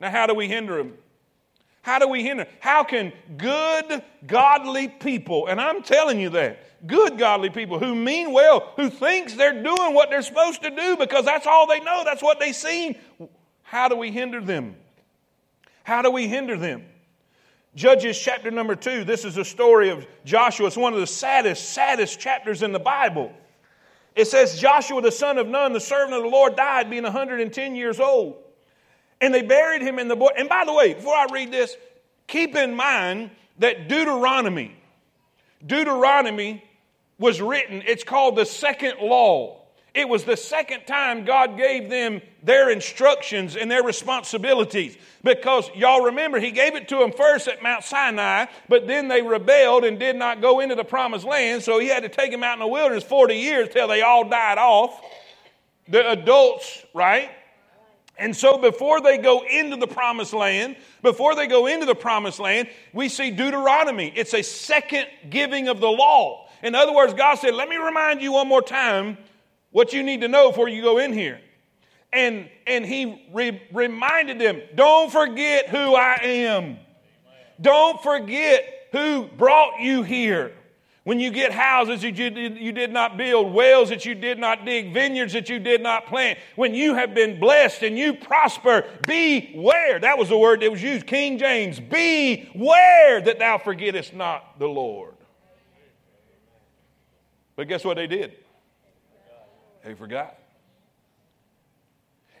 Now, 0.00 0.10
how 0.10 0.26
do 0.26 0.34
we 0.34 0.48
hinder 0.48 0.80
Him? 0.80 0.94
How 1.82 2.00
do 2.00 2.08
we 2.08 2.24
hinder? 2.24 2.48
How 2.58 2.82
can 2.82 3.12
good, 3.36 4.02
godly 4.26 4.88
people, 4.88 5.46
and 5.46 5.60
I'm 5.60 5.84
telling 5.84 6.18
you 6.18 6.30
that, 6.30 6.88
good, 6.88 7.18
godly 7.18 7.50
people 7.50 7.78
who 7.78 7.94
mean 7.94 8.32
well, 8.32 8.72
who 8.74 8.90
thinks 8.90 9.34
they're 9.34 9.62
doing 9.62 9.94
what 9.94 10.10
they're 10.10 10.20
supposed 10.20 10.64
to 10.64 10.70
do 10.70 10.96
because 10.96 11.24
that's 11.24 11.46
all 11.46 11.68
they 11.68 11.78
know, 11.78 12.02
that's 12.04 12.20
what 12.20 12.40
they've 12.40 12.52
seen, 12.52 12.96
how 13.62 13.86
do 13.86 13.94
we 13.94 14.10
hinder 14.10 14.40
them? 14.40 14.74
How 15.84 16.02
do 16.02 16.10
we 16.10 16.26
hinder 16.26 16.56
them? 16.56 16.84
Judges 17.80 18.18
chapter 18.18 18.50
number 18.50 18.76
two, 18.76 19.04
this 19.04 19.24
is 19.24 19.38
a 19.38 19.44
story 19.44 19.88
of 19.88 20.06
Joshua. 20.26 20.66
It's 20.66 20.76
one 20.76 20.92
of 20.92 21.00
the 21.00 21.06
saddest, 21.06 21.70
saddest 21.70 22.20
chapters 22.20 22.62
in 22.62 22.72
the 22.72 22.78
Bible. 22.78 23.32
It 24.14 24.26
says, 24.26 24.60
Joshua, 24.60 25.00
the 25.00 25.10
son 25.10 25.38
of 25.38 25.48
Nun, 25.48 25.72
the 25.72 25.80
servant 25.80 26.14
of 26.14 26.22
the 26.22 26.28
Lord, 26.28 26.56
died 26.56 26.90
being 26.90 27.04
110 27.04 27.74
years 27.74 27.98
old. 27.98 28.36
And 29.18 29.32
they 29.32 29.40
buried 29.40 29.80
him 29.80 29.98
in 29.98 30.08
the. 30.08 30.16
Bo- 30.16 30.28
and 30.36 30.46
by 30.46 30.66
the 30.66 30.74
way, 30.74 30.92
before 30.92 31.14
I 31.14 31.28
read 31.32 31.50
this, 31.50 31.74
keep 32.26 32.54
in 32.54 32.74
mind 32.74 33.30
that 33.60 33.88
Deuteronomy, 33.88 34.76
Deuteronomy 35.66 36.62
was 37.18 37.40
written, 37.40 37.82
it's 37.86 38.04
called 38.04 38.36
the 38.36 38.44
second 38.44 38.98
law. 39.00 39.59
It 39.92 40.08
was 40.08 40.24
the 40.24 40.36
second 40.36 40.86
time 40.86 41.24
God 41.24 41.56
gave 41.56 41.90
them 41.90 42.20
their 42.42 42.70
instructions 42.70 43.56
and 43.56 43.70
their 43.70 43.82
responsibilities. 43.82 44.96
Because 45.24 45.68
y'all 45.74 46.04
remember, 46.04 46.38
He 46.38 46.52
gave 46.52 46.76
it 46.76 46.88
to 46.88 46.98
them 46.98 47.12
first 47.12 47.48
at 47.48 47.62
Mount 47.62 47.82
Sinai, 47.82 48.46
but 48.68 48.86
then 48.86 49.08
they 49.08 49.22
rebelled 49.22 49.84
and 49.84 49.98
did 49.98 50.16
not 50.16 50.40
go 50.40 50.60
into 50.60 50.76
the 50.76 50.84
promised 50.84 51.24
land. 51.24 51.62
So 51.62 51.78
He 51.80 51.88
had 51.88 52.04
to 52.04 52.08
take 52.08 52.30
them 52.30 52.44
out 52.44 52.54
in 52.54 52.60
the 52.60 52.68
wilderness 52.68 53.04
40 53.04 53.34
years 53.34 53.68
till 53.70 53.88
they 53.88 54.02
all 54.02 54.28
died 54.28 54.58
off. 54.58 55.00
The 55.88 56.08
adults, 56.10 56.84
right? 56.94 57.30
And 58.16 58.36
so 58.36 58.58
before 58.58 59.00
they 59.00 59.18
go 59.18 59.42
into 59.50 59.76
the 59.76 59.86
promised 59.86 60.34
land, 60.34 60.76
before 61.02 61.34
they 61.34 61.46
go 61.46 61.66
into 61.66 61.86
the 61.86 61.94
promised 61.94 62.38
land, 62.38 62.68
we 62.92 63.08
see 63.08 63.30
Deuteronomy. 63.30 64.12
It's 64.14 64.34
a 64.34 64.42
second 64.42 65.06
giving 65.30 65.68
of 65.68 65.80
the 65.80 65.88
law. 65.88 66.46
In 66.62 66.74
other 66.74 66.92
words, 66.92 67.14
God 67.14 67.36
said, 67.36 67.54
Let 67.54 67.68
me 67.68 67.76
remind 67.76 68.20
you 68.20 68.32
one 68.32 68.46
more 68.46 68.62
time 68.62 69.16
what 69.70 69.92
you 69.92 70.02
need 70.02 70.20
to 70.22 70.28
know 70.28 70.50
before 70.50 70.68
you 70.68 70.82
go 70.82 70.98
in 70.98 71.12
here. 71.12 71.40
and, 72.12 72.48
and 72.66 72.84
he 72.84 73.28
re- 73.32 73.62
reminded 73.72 74.38
them 74.38 74.60
don't 74.74 75.10
forget 75.12 75.68
who 75.68 75.94
I 75.94 76.18
am. 76.22 76.78
Don't 77.60 78.02
forget 78.02 78.88
who 78.92 79.28
brought 79.36 79.80
you 79.80 80.02
here. 80.02 80.52
When 81.04 81.18
you 81.18 81.30
get 81.30 81.50
houses 81.50 82.02
that 82.02 82.16
you 82.16 82.30
you 82.30 82.72
did 82.72 82.92
not 82.92 83.16
build, 83.16 83.54
wells 83.54 83.88
that 83.88 84.04
you 84.04 84.14
did 84.14 84.38
not 84.38 84.64
dig, 84.66 84.92
vineyards 84.92 85.32
that 85.32 85.48
you 85.48 85.58
did 85.58 85.82
not 85.82 86.06
plant, 86.06 86.38
when 86.56 86.74
you 86.74 86.94
have 86.94 87.14
been 87.14 87.40
blessed 87.40 87.82
and 87.82 87.98
you 87.98 88.14
prosper, 88.14 88.84
beware. 89.06 89.98
That 89.98 90.18
was 90.18 90.28
the 90.28 90.36
word 90.36 90.60
that 90.60 90.70
was 90.70 90.82
used, 90.82 91.06
King 91.06 91.38
James. 91.38 91.80
Beware 91.80 93.20
that 93.22 93.38
thou 93.38 93.58
forgettest 93.58 94.14
not 94.14 94.58
the 94.58 94.68
Lord. 94.68 95.14
But 97.56 97.66
guess 97.66 97.82
what 97.82 97.96
they 97.96 98.06
did? 98.06 98.36
They 99.84 99.94
forgot. 99.94 100.36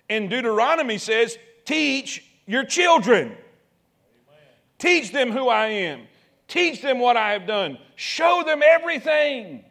And 0.08 0.28
Deuteronomy 0.28 0.98
says, 0.98 1.38
teach 1.64 2.24
your 2.46 2.64
children. 2.64 3.36
Teach 4.78 5.12
them 5.12 5.30
who 5.30 5.48
I 5.48 5.66
am. 5.66 6.02
Teach 6.48 6.82
them 6.82 6.98
what 6.98 7.16
I 7.16 7.32
have 7.32 7.46
done. 7.46 7.78
Show 7.94 8.42
them 8.44 8.62
everything. 8.64 9.64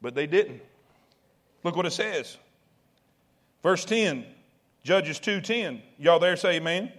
But 0.00 0.14
they 0.14 0.26
didn't. 0.26 0.60
Look 1.64 1.74
what 1.74 1.86
it 1.86 1.92
says. 1.92 2.36
Verse 3.62 3.84
10, 3.86 4.26
Judges 4.82 5.18
2:10. 5.18 5.80
Y'all 5.98 6.18
there 6.18 6.36
say 6.36 6.56
amen? 6.56 6.92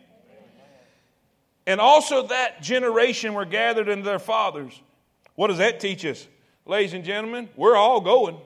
And 1.68 1.80
also 1.80 2.28
that 2.28 2.62
generation 2.62 3.36
were 3.36 3.46
gathered 3.46 3.88
into 3.88 4.04
their 4.04 4.20
fathers. 4.20 4.80
What 5.36 5.48
does 5.48 5.60
that 5.60 5.80
teach 5.80 6.04
us? 6.06 6.28
Ladies 6.66 6.94
and 6.94 7.04
gentlemen, 7.04 7.50
we're 7.56 7.76
all 7.76 8.02
going. 8.02 8.38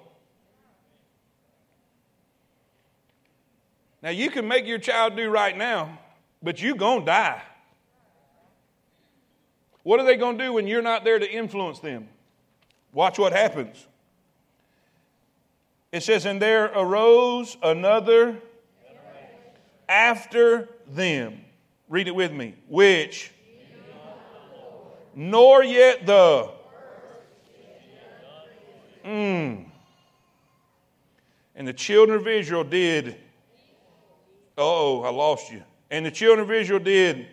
Now 4.01 4.09
you 4.09 4.29
can 4.29 4.47
make 4.47 4.65
your 4.65 4.77
child 4.77 5.15
do 5.15 5.29
right 5.29 5.57
now, 5.57 5.99
but 6.41 6.61
you're 6.61 6.75
going 6.75 7.01
to 7.01 7.05
die. 7.05 7.41
What 9.83 9.99
are 9.99 10.05
they 10.05 10.15
going 10.15 10.37
to 10.37 10.43
do 10.43 10.53
when 10.53 10.67
you're 10.67 10.81
not 10.81 11.03
there 11.03 11.19
to 11.19 11.29
influence 11.29 11.79
them? 11.79 12.07
Watch 12.93 13.19
what 13.19 13.33
happens. 13.33 13.87
It 15.91 16.03
says, 16.03 16.25
And 16.25 16.41
there 16.41 16.65
arose 16.65 17.57
another 17.61 18.37
after 19.87 20.69
them. 20.87 21.41
Read 21.87 22.07
it 22.07 22.15
with 22.15 22.31
me. 22.31 22.55
Which, 22.67 23.31
nor 25.15 25.63
yet 25.63 26.05
the. 26.05 26.51
Mm. 29.03 29.65
And 31.55 31.67
the 31.67 31.73
children 31.73 32.19
of 32.19 32.27
Israel 32.27 32.63
did. 32.63 33.15
Oh, 34.59 35.01
I 35.03 35.09
lost 35.09 35.51
you. 35.51 35.63
And 35.89 36.05
the 36.05 36.11
children 36.11 36.47
of 36.47 36.51
Israel 36.51 36.79
did 36.79 37.27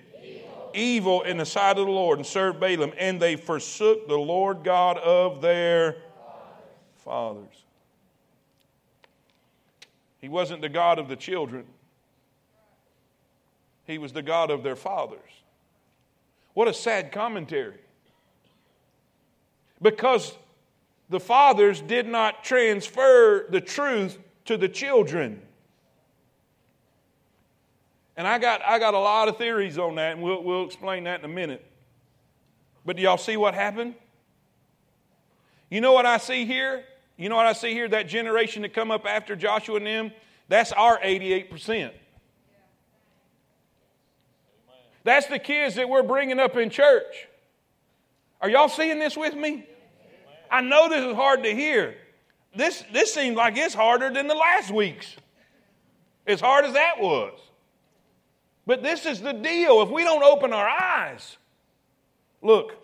evil 0.73 1.23
in 1.23 1.39
the 1.39 1.45
sight 1.45 1.77
of 1.77 1.87
the 1.87 1.93
Lord 1.93 2.19
and 2.19 2.27
served 2.27 2.61
Baalim, 2.61 2.95
and 2.99 3.21
they 3.21 3.35
forsook 3.35 4.07
the 4.07 4.17
Lord 4.17 4.63
God 4.63 4.99
of 4.99 5.41
their 5.41 5.97
fathers. 6.97 7.65
He 10.19 10.29
wasn't 10.29 10.61
the 10.61 10.69
God 10.69 10.99
of 10.99 11.09
the 11.09 11.17
children, 11.17 11.65
he 13.85 13.99
was 13.99 14.13
the 14.13 14.23
God 14.23 14.51
of 14.51 14.63
their 14.63 14.77
fathers. 14.77 15.21
What 16.55 16.69
a 16.69 16.75
sad 16.75 17.13
commentary. 17.13 17.79
Because 19.83 20.35
the 21.11 21.21
fathers 21.21 21.83
did 21.83 22.07
not 22.07 22.43
transfer 22.43 23.47
the 23.51 23.61
truth 23.61 24.19
to 24.47 24.57
the 24.57 24.69
children. 24.69 25.43
And 28.17 28.27
I 28.27 28.39
got, 28.39 28.63
I 28.63 28.79
got 28.79 28.95
a 28.95 28.99
lot 28.99 29.29
of 29.29 29.37
theories 29.37 29.79
on 29.79 29.97
that, 29.97 30.13
and 30.13 30.23
we'll, 30.23 30.43
we'll 30.43 30.65
explain 30.65 31.05
that 31.05 31.21
in 31.21 31.25
a 31.25 31.33
minute. 31.33 31.65
But 32.85 32.97
do 32.97 33.03
y'all 33.03 33.19
see 33.19 33.37
what 33.37 33.55
happened? 33.55 33.95
You 35.69 35.81
know 35.81 35.93
what 35.93 36.07
I 36.07 36.19
see 36.19 36.47
here? 36.47 36.85
You 37.17 37.29
know 37.29 37.37
what 37.37 37.47
I 37.47 37.53
see 37.53 37.73
here? 37.73 37.89
That 37.89 38.09
generation 38.09 38.63
that 38.63 38.73
come 38.73 38.91
up 38.91 39.07
after 39.07 39.37
Joshua 39.37 39.77
and 39.77 39.87
them, 39.87 40.13
that's 40.49 40.73
our 40.73 40.99
88%. 41.01 41.91
That's 45.05 45.27
the 45.27 45.39
kids 45.39 45.75
that 45.77 45.89
we're 45.89 46.03
bringing 46.03 46.41
up 46.41 46.57
in 46.57 46.71
church. 46.71 47.29
Are 48.41 48.49
y'all 48.49 48.69
seeing 48.69 48.99
this 48.99 49.17
with 49.17 49.35
me? 49.35 49.67
I 50.51 50.61
know 50.61 50.89
this 50.89 51.05
is 51.05 51.15
hard 51.15 51.43
to 51.43 51.55
hear. 51.55 51.97
This, 52.55 52.85
this 52.93 53.13
seems 53.13 53.37
like 53.37 53.57
it's 53.57 53.75
harder 53.75 54.11
than 54.11 54.27
the 54.27 54.35
last 54.35 54.71
week's. 54.71 55.17
As 56.27 56.41
hard 56.41 56.65
as 56.65 56.75
that 56.75 57.01
was. 57.01 57.39
But 58.67 58.83
this 58.83 59.07
is 59.07 59.21
the 59.21 59.33
deal. 59.33 59.81
If 59.83 59.91
we 59.91 60.03
don't 60.03 60.25
open 60.25 60.53
our 60.53 60.69
eyes, 60.69 61.37
look, 62.43 62.75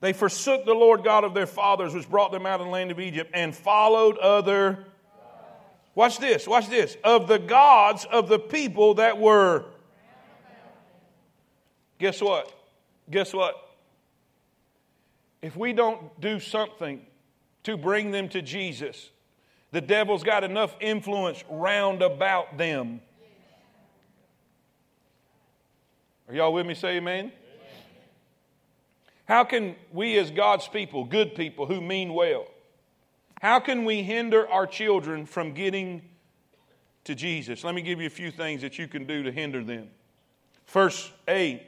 they 0.00 0.12
forsook 0.12 0.64
the 0.66 0.74
Lord 0.74 1.02
God 1.02 1.24
of 1.24 1.34
their 1.34 1.46
fathers, 1.46 1.94
which 1.94 2.08
brought 2.08 2.30
them 2.30 2.46
out 2.46 2.60
of 2.60 2.66
the 2.66 2.72
land 2.72 2.90
of 2.90 3.00
Egypt, 3.00 3.30
and 3.34 3.56
followed 3.56 4.18
other. 4.18 4.84
Watch 5.94 6.18
this, 6.18 6.46
watch 6.46 6.68
this. 6.68 6.96
Of 7.02 7.26
the 7.26 7.38
gods 7.38 8.04
of 8.04 8.28
the 8.28 8.38
people 8.38 8.94
that 8.94 9.18
were. 9.18 9.64
Guess 11.98 12.20
what? 12.20 12.52
Guess 13.10 13.32
what? 13.32 13.56
If 15.40 15.56
we 15.56 15.72
don't 15.72 16.20
do 16.20 16.38
something 16.38 17.00
to 17.64 17.76
bring 17.76 18.10
them 18.10 18.28
to 18.28 18.42
Jesus, 18.42 19.10
the 19.72 19.80
devil's 19.80 20.22
got 20.22 20.44
enough 20.44 20.76
influence 20.80 21.42
round 21.48 22.02
about 22.02 22.58
them 22.58 23.00
Are 26.28 26.34
y'all 26.34 26.52
with 26.52 26.66
me? 26.66 26.74
Say 26.74 26.96
amen. 26.96 27.18
amen. 27.18 27.32
How 29.24 29.44
can 29.44 29.76
we, 29.92 30.18
as 30.18 30.30
God's 30.30 30.68
people, 30.68 31.04
good 31.04 31.34
people 31.34 31.64
who 31.64 31.80
mean 31.80 32.12
well, 32.12 32.46
how 33.40 33.60
can 33.60 33.84
we 33.84 34.02
hinder 34.02 34.46
our 34.48 34.66
children 34.66 35.24
from 35.24 35.54
getting 35.54 36.02
to 37.04 37.14
Jesus? 37.14 37.64
Let 37.64 37.74
me 37.74 37.80
give 37.80 38.00
you 38.00 38.06
a 38.06 38.10
few 38.10 38.30
things 38.30 38.60
that 38.60 38.78
you 38.78 38.88
can 38.88 39.06
do 39.06 39.22
to 39.22 39.32
hinder 39.32 39.64
them. 39.64 39.88
First, 40.66 41.12
A, 41.28 41.66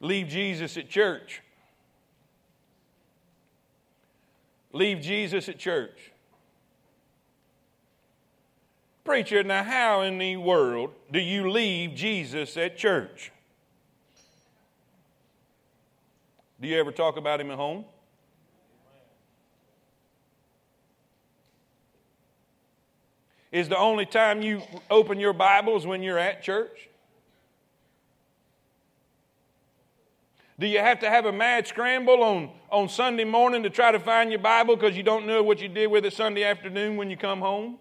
leave 0.00 0.28
Jesus 0.28 0.78
at 0.78 0.88
church. 0.88 1.42
Leave 4.72 5.02
Jesus 5.02 5.50
at 5.50 5.58
church. 5.58 6.11
Preacher, 9.04 9.42
now 9.42 9.64
how 9.64 10.02
in 10.02 10.18
the 10.18 10.36
world 10.36 10.92
do 11.10 11.18
you 11.18 11.50
leave 11.50 11.94
Jesus 11.94 12.56
at 12.56 12.76
church? 12.76 13.32
Do 16.60 16.68
you 16.68 16.78
ever 16.78 16.92
talk 16.92 17.16
about 17.16 17.40
him 17.40 17.50
at 17.50 17.56
home? 17.56 17.84
Is 23.50 23.68
the 23.68 23.76
only 23.76 24.06
time 24.06 24.40
you 24.40 24.62
open 24.88 25.18
your 25.18 25.32
Bibles 25.32 25.84
when 25.84 26.02
you're 26.02 26.18
at 26.18 26.42
church? 26.42 26.88
Do 30.60 30.68
you 30.68 30.78
have 30.78 31.00
to 31.00 31.10
have 31.10 31.26
a 31.26 31.32
mad 31.32 31.66
scramble 31.66 32.22
on, 32.22 32.50
on 32.70 32.88
Sunday 32.88 33.24
morning 33.24 33.64
to 33.64 33.70
try 33.70 33.90
to 33.90 33.98
find 33.98 34.30
your 34.30 34.38
Bible 34.38 34.76
because 34.76 34.96
you 34.96 35.02
don't 35.02 35.26
know 35.26 35.42
what 35.42 35.60
you 35.60 35.68
did 35.68 35.88
with 35.88 36.06
it 36.06 36.12
Sunday 36.12 36.44
afternoon 36.44 36.96
when 36.96 37.10
you 37.10 37.16
come 37.16 37.40
home? 37.40 37.78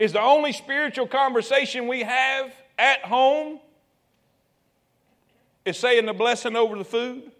Is 0.00 0.14
the 0.14 0.20
only 0.20 0.50
spiritual 0.50 1.06
conversation 1.06 1.86
we 1.86 2.00
have 2.02 2.50
at 2.78 3.04
home 3.04 3.60
is 5.66 5.76
saying 5.76 6.06
the 6.06 6.14
blessing 6.14 6.56
over 6.56 6.74
the 6.76 6.84
food? 6.84 7.30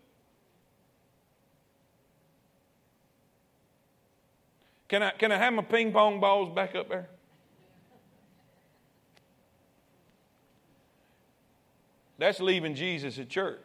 Can 4.89 5.03
I, 5.03 5.11
can 5.13 5.33
I 5.33 5.39
have 5.39 5.55
my 5.55 5.63
ping 5.63 5.91
pong 5.91 6.21
balls 6.21 6.55
back 6.55 6.75
up 6.75 6.91
there? 6.91 7.09
That's 12.19 12.41
leaving 12.41 12.75
Jesus 12.75 13.19
at 13.19 13.31
church. 13.31 13.65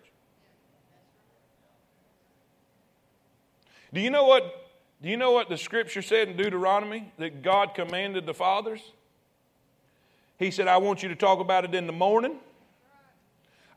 Do 3.93 3.99
you 3.99 4.09
know 4.09 4.23
what 4.23 4.64
do 5.05 5.11
you 5.11 5.17
know 5.17 5.33
what 5.33 5.49
the 5.49 5.57
scripture 5.57 6.01
said 6.01 6.29
in 6.29 6.35
Deuteronomy 6.35 7.13
that 7.19 7.43
God 7.43 7.75
commanded 7.75 8.25
the 8.25 8.33
fathers? 8.33 8.81
He 10.39 10.49
said, 10.49 10.67
I 10.67 10.77
want 10.77 11.03
you 11.03 11.09
to 11.09 11.15
talk 11.15 11.39
about 11.39 11.63
it 11.63 11.75
in 11.75 11.85
the 11.85 11.93
morning. 11.93 12.37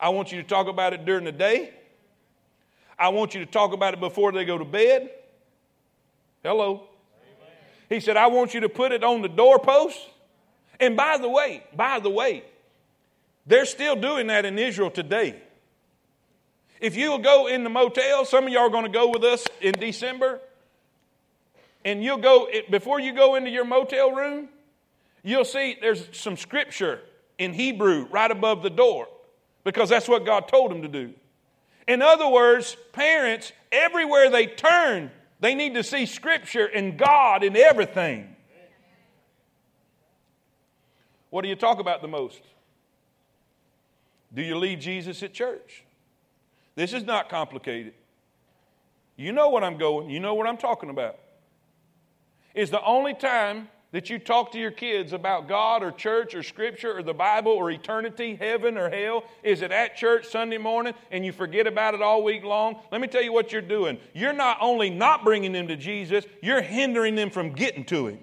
I 0.01 0.09
want 0.09 0.33
you 0.33 0.41
to 0.41 0.49
talk 0.49 0.69
about 0.69 0.95
it 0.95 1.05
during 1.05 1.27
the 1.27 1.33
day. 1.33 1.75
I 2.99 3.11
want 3.11 3.35
you 3.35 3.41
to 3.41 3.47
talk 3.47 3.75
about 3.75 3.93
it 3.93 4.01
before 4.01 4.33
they 4.33 4.47
go 4.47 4.57
to 4.57 4.65
bed. 4.65 5.11
Hello. 6.43 6.77
Amen. 6.77 6.87
He 7.91 8.01
said, 8.01 8.17
I 8.17 8.29
want 8.29 8.55
you 8.55 8.61
to 8.61 8.71
put 8.71 8.93
it 8.93 9.05
on 9.05 9.21
the 9.21 9.29
doorpost. 9.29 9.99
And 10.81 10.97
by 10.97 11.19
the 11.19 11.29
way, 11.29 11.63
by 11.77 12.01
the 12.01 12.09
way, 12.09 12.43
they're 13.47 13.67
still 13.67 13.97
doing 13.97 14.29
that 14.29 14.47
in 14.47 14.59
Israel 14.59 14.91
today. 14.91 15.43
If 16.81 16.97
you'll 16.97 17.19
go 17.19 17.49
in 17.49 17.65
the 17.65 17.71
motel, 17.71 18.25
some 18.25 18.47
of 18.47 18.51
y'all 18.51 18.63
are 18.63 18.71
going 18.71 18.87
to 18.87 18.91
go 18.91 19.11
with 19.11 19.25
us 19.25 19.47
in 19.61 19.73
December, 19.73 20.41
and 21.89 22.05
you'll 22.05 22.19
go, 22.19 22.49
before 22.69 23.01
you 23.01 23.15
go 23.15 23.35
into 23.37 23.49
your 23.49 23.65
motel 23.65 24.13
room, 24.13 24.51
you'll 25.23 25.47
see 25.47 25.79
there's 25.81 26.07
some 26.13 26.37
scripture 26.37 27.01
in 27.39 27.55
Hebrew 27.55 28.07
right 28.11 28.31
above 28.31 28.63
the 28.63 28.69
door 28.69 29.09
because 29.65 29.89
that's 29.89 30.07
what 30.07 30.27
God 30.27 30.49
told 30.49 30.71
them 30.71 30.83
to 30.83 30.89
do. 30.89 31.15
In 31.87 32.03
other 32.03 32.29
words, 32.29 32.77
parents, 32.93 33.53
everywhere 33.73 34.29
they 34.29 34.47
turn, 34.47 35.11
they 35.41 35.55
need 35.55 35.75
to 35.75 35.83
see 35.83 36.05
scripture 36.05 36.67
and 36.67 36.99
God 36.99 37.43
in 37.43 37.57
everything. 37.57 38.37
What 41.31 41.41
do 41.41 41.49
you 41.49 41.57
talk 41.57 41.79
about 41.79 42.03
the 42.03 42.09
most? 42.09 42.43
Do 44.35 44.43
you 44.43 44.59
leave 44.59 44.79
Jesus 44.79 45.23
at 45.23 45.33
church? 45.33 45.85
This 46.75 46.93
is 46.93 47.05
not 47.05 47.31
complicated. 47.31 47.95
You 49.17 49.33
know 49.33 49.49
what 49.49 49.65
I'm 49.65 49.79
going, 49.79 50.11
you 50.11 50.21
know 50.21 50.35
what 50.35 50.47
I'm 50.47 50.59
talking 50.59 50.91
about. 50.91 51.19
Is 52.55 52.71
the 52.71 52.83
only 52.83 53.15
time 53.15 53.69
that 53.91 54.11
you 54.11 54.19
talk 54.19 54.53
to 54.53 54.59
your 54.59 54.71
kids 54.71 55.13
about 55.13 55.49
God 55.49 55.83
or 55.83 55.91
church 55.91 56.35
or 56.35 56.43
scripture 56.43 56.99
or 56.99 57.03
the 57.03 57.15
Bible 57.15 57.53
or 57.53 57.71
eternity, 57.71 58.35
heaven 58.35 58.77
or 58.77 58.91
hell? 58.91 59.25
Is 59.43 59.63
it 59.63 59.73
at 59.73 59.97
church 59.97 60.27
Sunday 60.27 60.59
morning 60.59 60.95
and 61.11 61.25
you 61.25 61.33
forget 61.33 61.67
about 61.67 61.95
it 61.95 62.03
all 62.03 62.23
week 62.23 62.45
long? 62.45 62.81
Let 62.93 63.01
me 63.01 63.09
tell 63.09 63.23
you 63.23 63.33
what 63.33 63.51
you're 63.53 63.63
doing. 63.63 63.99
You're 64.13 64.35
not 64.35 64.59
only 64.61 64.91
not 64.91 65.25
bringing 65.25 65.53
them 65.53 65.69
to 65.69 65.77
Jesus, 65.77 66.25
you're 66.43 66.63
hindering 66.63 67.15
them 67.15 67.31
from 67.31 67.53
getting 67.53 67.85
to 67.87 68.09
Him. 68.09 68.19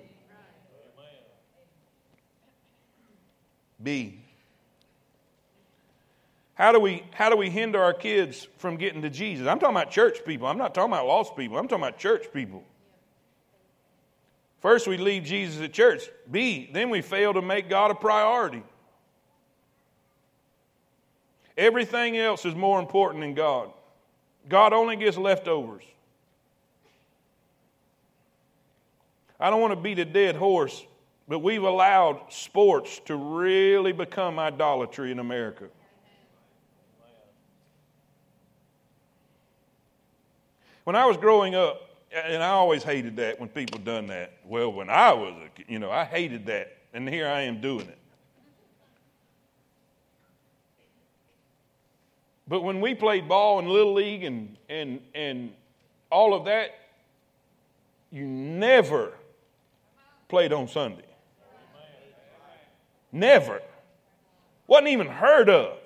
B. 3.82 4.20
How 6.56 6.72
do, 6.72 6.80
we, 6.80 7.04
how 7.12 7.30
do 7.30 7.36
we 7.36 7.50
hinder 7.50 7.82
our 7.82 7.94
kids 7.94 8.48
from 8.58 8.78
getting 8.78 9.02
to 9.02 9.10
Jesus? 9.10 9.46
I'm 9.46 9.60
talking 9.60 9.76
about 9.76 9.92
church 9.92 10.20
people. 10.26 10.48
I'm 10.48 10.58
not 10.58 10.74
talking 10.74 10.94
about 10.94 11.06
lost 11.06 11.36
people. 11.36 11.58
I'm 11.58 11.68
talking 11.68 11.84
about 11.84 12.00
church 12.00 12.28
people. 12.34 12.64
First, 14.62 14.88
we 14.88 14.98
leave 14.98 15.24
Jesus 15.24 15.62
at 15.62 15.74
church. 15.74 16.04
B, 16.30 16.70
then 16.74 16.90
we 16.90 17.02
fail 17.02 17.34
to 17.34 17.42
make 17.42 17.70
God 17.70 17.92
a 17.92 17.96
priority. 17.96 18.64
Everything 21.58 22.18
else 22.18 22.46
is 22.46 22.56
more 22.56 22.80
important 22.80 23.22
than 23.22 23.34
God. 23.34 23.72
God 24.50 24.74
only 24.74 24.96
gets 24.96 25.18
leftovers. 25.18 25.84
I 29.40 29.50
don't 29.50 29.62
want 29.62 29.72
to 29.72 29.80
beat 29.80 30.00
a 30.00 30.06
dead 30.06 30.36
horse, 30.36 30.86
but 31.28 31.40
we've 31.40 31.64
allowed 31.64 32.22
sports 32.30 33.02
to 33.06 33.16
really 33.16 33.92
become 33.92 34.40
idolatry 34.40 35.12
in 35.12 35.20
America. 35.20 35.66
When 40.84 40.96
I 40.96 41.06
was 41.06 41.18
growing 41.18 41.56
up, 41.56 41.85
and 42.16 42.42
I 42.42 42.50
always 42.50 42.84
hated 42.84 43.18
that 43.18 43.40
when 43.40 43.50
people 43.50 43.80
done 43.80 44.08
that. 44.08 44.34
Well, 44.46 44.72
when 44.72 44.90
I 44.90 45.14
was, 45.14 45.34
a, 45.46 45.50
kid, 45.50 45.66
you 45.68 45.80
know, 45.80 45.92
I 45.92 46.06
hated 46.06 46.46
that, 46.46 46.78
and 46.94 47.08
here 47.08 47.28
I 47.28 47.42
am 47.42 47.60
doing 47.60 47.88
it. 47.88 47.98
But 52.48 52.62
when 52.62 52.80
we 52.80 52.94
played 52.94 53.28
ball 53.28 53.60
in 53.60 53.68
little 53.68 53.94
league 53.94 54.24
and 54.24 54.56
and 54.70 55.02
and 55.14 55.52
all 56.12 56.34
of 56.34 56.46
that, 56.46 56.70
you 58.12 58.26
never 58.26 59.14
played 60.30 60.54
on 60.54 60.68
Sunday. 60.68 61.02
Never. 63.12 63.62
Wasn't 64.68 64.90
even 64.90 65.08
heard 65.08 65.50
of. 65.50 65.78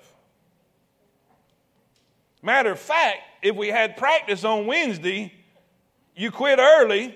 Matter 2.42 2.72
of 2.72 2.78
fact, 2.78 3.18
if 3.42 3.54
we 3.54 3.68
had 3.68 3.96
practice 3.96 4.44
on 4.44 4.66
Wednesday, 4.66 5.32
you 6.20 6.30
quit 6.30 6.58
early 6.58 7.14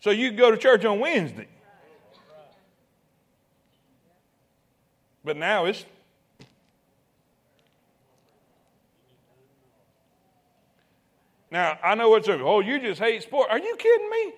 so 0.00 0.10
you 0.10 0.30
could 0.30 0.38
go 0.38 0.50
to 0.52 0.56
church 0.56 0.84
on 0.84 1.00
Wednesday. 1.00 1.48
But 5.24 5.36
now 5.36 5.64
it's 5.64 5.84
Now, 11.50 11.78
I 11.82 11.94
know 11.94 12.10
what's 12.10 12.28
oh, 12.28 12.60
you 12.60 12.78
just 12.78 13.00
hate 13.00 13.22
sport. 13.22 13.48
Are 13.50 13.58
you 13.58 13.74
kidding 13.76 14.10
me? 14.10 14.32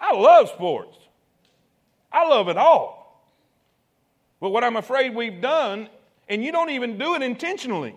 I 0.00 0.14
love 0.14 0.48
sports. 0.48 0.96
I 2.10 2.26
love 2.26 2.48
it 2.48 2.56
all. 2.56 3.30
But 4.40 4.50
what 4.50 4.64
I'm 4.64 4.76
afraid 4.76 5.14
we've 5.14 5.42
done, 5.42 5.90
and 6.30 6.42
you 6.42 6.50
don't 6.50 6.70
even 6.70 6.96
do 6.96 7.14
it 7.14 7.22
intentionally. 7.22 7.94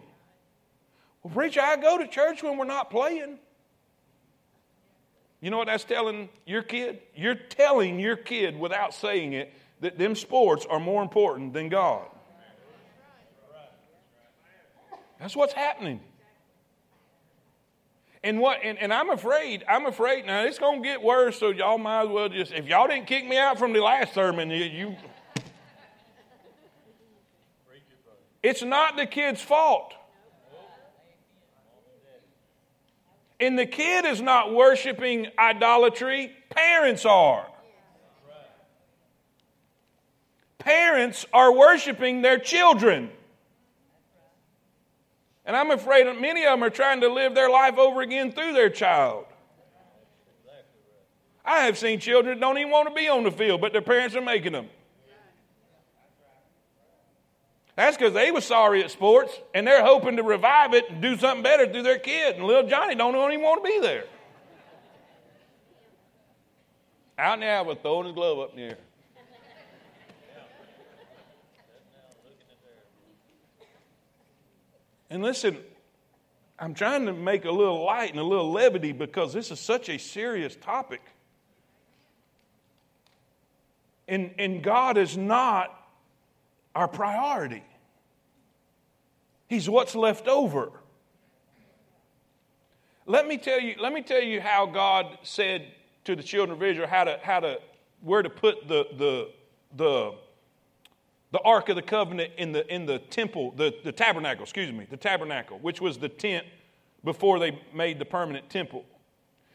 Well, 1.23 1.33
preacher, 1.33 1.61
I 1.61 1.77
go 1.77 1.97
to 1.97 2.05
church 2.05 2.43
when 2.43 2.57
we're 2.57 2.65
not 2.65 2.91
playing. 2.91 3.39
You 5.43 5.49
know 5.49 5.57
what 5.57 5.67
that's 5.67 5.83
telling 5.83 6.29
your 6.45 6.61
kid? 6.63 7.01
You're 7.13 7.35
telling 7.35 7.99
your 7.99 8.15
kid 8.15 8.57
without 8.57 8.93
saying 8.93 9.33
it 9.33 9.53
that 9.81 9.97
them 9.97 10.15
sports 10.15 10.65
are 10.69 10.79
more 10.79 11.03
important 11.03 11.51
than 11.51 11.67
God. 11.67 12.05
That's 15.19 15.35
what's 15.35 15.51
happening. 15.51 15.99
And 18.23 18.39
what 18.39 18.59
and, 18.63 18.77
and 18.77 18.93
I'm 18.93 19.09
afraid, 19.09 19.65
I'm 19.67 19.85
afraid 19.85 20.25
now 20.25 20.45
it's 20.45 20.59
gonna 20.59 20.81
get 20.81 21.03
worse, 21.03 21.39
so 21.39 21.49
y'all 21.49 21.77
might 21.77 22.03
as 22.03 22.07
well 22.07 22.29
just 22.29 22.53
if 22.53 22.65
y'all 22.65 22.87
didn't 22.87 23.07
kick 23.07 23.27
me 23.27 23.37
out 23.37 23.59
from 23.59 23.73
the 23.73 23.81
last 23.81 24.13
sermon, 24.13 24.49
you, 24.49 24.63
you 24.63 24.95
it's 28.41 28.63
not 28.63 28.95
the 28.95 29.05
kid's 29.05 29.41
fault. 29.41 29.93
And 33.43 33.59
the 33.59 33.65
kid 33.65 34.05
is 34.05 34.21
not 34.21 34.53
worshiping 34.53 35.27
idolatry, 35.37 36.31
parents 36.49 37.05
are. 37.05 37.45
Parents 40.59 41.25
are 41.33 41.53
worshiping 41.53 42.21
their 42.21 42.39
children. 42.39 43.09
And 45.45 45.57
I'm 45.57 45.71
afraid 45.71 46.05
many 46.21 46.45
of 46.45 46.51
them 46.51 46.63
are 46.63 46.69
trying 46.69 47.01
to 47.01 47.09
live 47.09 47.35
their 47.35 47.49
life 47.49 47.77
over 47.77 47.99
again 47.99 48.31
through 48.31 48.53
their 48.53 48.69
child. 48.69 49.25
I 51.43 51.65
have 51.65 51.77
seen 51.77 51.99
children 51.99 52.39
that 52.39 52.41
don't 52.41 52.57
even 52.57 52.71
want 52.71 52.87
to 52.87 52.95
be 52.95 53.09
on 53.09 53.25
the 53.25 53.31
field, 53.31 53.59
but 53.59 53.73
their 53.73 53.81
parents 53.81 54.15
are 54.15 54.21
making 54.21 54.53
them. 54.53 54.69
That's 57.75 57.97
because 57.97 58.13
they 58.13 58.29
were 58.29 58.41
sorry 58.41 58.83
at 58.83 58.91
sports 58.91 59.33
and 59.53 59.65
they're 59.65 59.83
hoping 59.83 60.17
to 60.17 60.23
revive 60.23 60.73
it 60.73 60.89
and 60.89 61.01
do 61.01 61.17
something 61.17 61.41
better 61.41 61.71
through 61.71 61.83
their 61.83 61.97
kid. 61.97 62.35
And 62.35 62.45
little 62.45 62.69
Johnny 62.69 62.95
don't 62.95 63.15
even 63.31 63.43
want 63.43 63.63
to 63.63 63.69
be 63.69 63.79
there. 63.79 64.03
Out 67.17 67.39
the 67.39 67.45
alley 67.45 67.77
throwing 67.81 68.05
his 68.05 68.15
glove 68.15 68.39
up 68.39 68.51
in 68.51 68.57
the 68.57 68.63
air. 68.63 68.77
And 75.09 75.21
listen, 75.21 75.57
I'm 76.57 76.73
trying 76.73 77.05
to 77.05 77.13
make 77.13 77.45
a 77.45 77.51
little 77.51 77.83
light 77.83 78.09
and 78.09 78.19
a 78.19 78.23
little 78.23 78.51
levity 78.51 78.91
because 78.91 79.31
this 79.31 79.51
is 79.51 79.59
such 79.59 79.89
a 79.89 79.99
serious 79.99 80.55
topic. 80.55 81.01
And, 84.07 84.33
and 84.39 84.63
God 84.63 84.97
is 84.97 85.15
not 85.15 85.82
our 86.75 86.87
priority. 86.87 87.63
He's 89.47 89.69
what's 89.69 89.95
left 89.95 90.27
over. 90.27 90.71
Let 93.05 93.27
me 93.27 93.37
tell 93.37 93.59
you, 93.59 93.75
let 93.79 93.93
me 93.93 94.01
tell 94.01 94.21
you 94.21 94.39
how 94.41 94.65
God 94.65 95.17
said 95.23 95.67
to 96.05 96.15
the 96.15 96.23
children 96.23 96.57
of 96.57 96.63
Israel 96.63 96.87
how 96.87 97.03
to, 97.03 97.19
how 97.21 97.39
to 97.41 97.59
where 98.01 98.21
to 98.21 98.29
put 98.29 98.67
the, 98.67 98.85
the, 98.97 99.29
the, 99.75 100.13
the 101.31 101.39
Ark 101.39 101.69
of 101.69 101.75
the 101.75 101.81
Covenant 101.81 102.31
in 102.37 102.51
the, 102.51 102.71
in 102.73 102.85
the 102.85 102.99
temple, 102.99 103.53
the, 103.55 103.73
the 103.83 103.91
tabernacle, 103.91 104.43
excuse 104.43 104.71
me, 104.71 104.85
the 104.89 104.97
tabernacle, 104.97 105.59
which 105.59 105.81
was 105.81 105.97
the 105.97 106.09
tent 106.09 106.45
before 107.03 107.39
they 107.39 107.59
made 107.73 107.99
the 107.99 108.05
permanent 108.05 108.49
temple. 108.49 108.85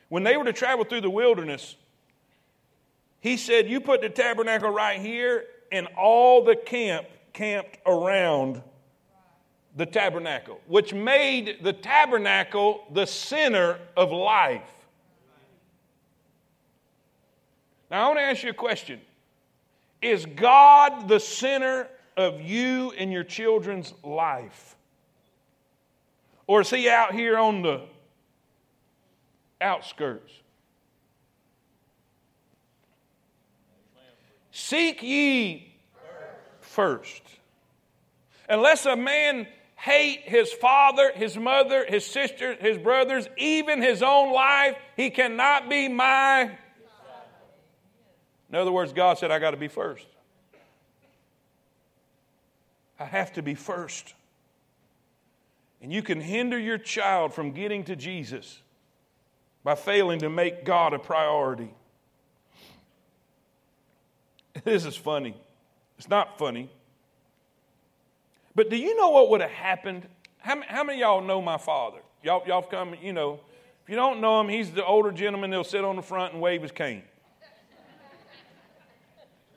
When 0.08 0.22
they 0.22 0.36
were 0.36 0.44
to 0.44 0.52
travel 0.52 0.84
through 0.84 1.02
the 1.02 1.10
wilderness, 1.10 1.76
he 3.20 3.36
said, 3.36 3.68
You 3.68 3.80
put 3.80 4.00
the 4.00 4.08
tabernacle 4.08 4.70
right 4.70 5.00
here, 5.00 5.44
and 5.70 5.86
all 5.96 6.44
the 6.44 6.56
camp 6.56 7.06
camped 7.32 7.78
around 7.86 8.62
the 9.76 9.86
tabernacle, 9.86 10.60
which 10.66 10.92
made 10.92 11.58
the 11.62 11.72
tabernacle 11.72 12.84
the 12.92 13.06
center 13.06 13.78
of 13.96 14.10
life. 14.10 14.68
Now, 17.90 18.04
I 18.04 18.06
want 18.08 18.18
to 18.18 18.22
ask 18.22 18.42
you 18.42 18.50
a 18.50 18.54
question 18.54 19.00
Is 20.02 20.26
God 20.26 21.08
the 21.08 21.20
center 21.20 21.88
of 22.16 22.40
you 22.40 22.92
and 22.98 23.12
your 23.12 23.24
children's 23.24 23.94
life? 24.02 24.76
Or 26.46 26.62
is 26.62 26.70
He 26.70 26.88
out 26.88 27.14
here 27.14 27.38
on 27.38 27.62
the 27.62 27.82
outskirts? 29.60 30.32
Seek 34.58 35.04
ye 35.04 35.72
first. 36.60 37.22
Unless 38.48 38.86
a 38.86 38.96
man 38.96 39.46
hate 39.76 40.22
his 40.24 40.52
father, 40.52 41.12
his 41.14 41.36
mother, 41.36 41.86
his 41.88 42.04
sisters, 42.04 42.56
his 42.60 42.76
brothers, 42.76 43.28
even 43.36 43.80
his 43.80 44.02
own 44.02 44.32
life, 44.32 44.76
he 44.96 45.10
cannot 45.10 45.70
be 45.70 45.88
my. 45.88 46.50
In 48.50 48.56
other 48.56 48.72
words, 48.72 48.92
God 48.92 49.16
said, 49.16 49.30
I 49.30 49.38
got 49.38 49.52
to 49.52 49.56
be 49.56 49.68
first. 49.68 50.08
I 52.98 53.04
have 53.04 53.32
to 53.34 53.42
be 53.42 53.54
first. 53.54 54.12
And 55.80 55.92
you 55.92 56.02
can 56.02 56.20
hinder 56.20 56.58
your 56.58 56.78
child 56.78 57.32
from 57.32 57.52
getting 57.52 57.84
to 57.84 57.94
Jesus 57.94 58.60
by 59.62 59.76
failing 59.76 60.18
to 60.18 60.28
make 60.28 60.64
God 60.64 60.94
a 60.94 60.98
priority. 60.98 61.70
This 64.64 64.84
is 64.84 64.96
funny. 64.96 65.34
It's 65.98 66.08
not 66.08 66.38
funny. 66.38 66.70
But 68.54 68.70
do 68.70 68.76
you 68.76 68.96
know 68.96 69.10
what 69.10 69.30
would 69.30 69.40
have 69.40 69.50
happened? 69.50 70.06
How, 70.38 70.60
how 70.66 70.84
many 70.84 71.00
y'all 71.00 71.20
know 71.20 71.40
my 71.40 71.58
father? 71.58 71.98
Y'all, 72.22 72.42
y'all 72.46 72.62
come, 72.62 72.94
you 73.00 73.12
know. 73.12 73.40
If 73.84 73.90
you 73.90 73.96
don't 73.96 74.20
know 74.20 74.40
him, 74.40 74.48
he's 74.48 74.70
the 74.70 74.84
older 74.84 75.12
gentleman 75.12 75.50
that'll 75.50 75.64
sit 75.64 75.84
on 75.84 75.96
the 75.96 76.02
front 76.02 76.32
and 76.32 76.42
wave 76.42 76.62
his 76.62 76.72
cane. 76.72 77.02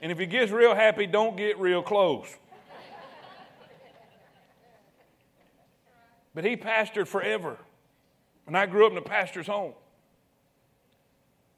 And 0.02 0.12
if 0.12 0.18
he 0.18 0.26
gets 0.26 0.52
real 0.52 0.74
happy, 0.74 1.06
don't 1.06 1.38
get 1.38 1.60
real 1.60 1.84
close. 1.84 2.28
But 6.34 6.46
he 6.46 6.56
pastored 6.56 7.08
forever. 7.08 7.58
And 8.48 8.58
I 8.58 8.66
grew 8.66 8.86
up 8.86 8.92
in 8.94 8.98
a 8.98 9.02
pastor's 9.02 9.48
home. 9.48 9.74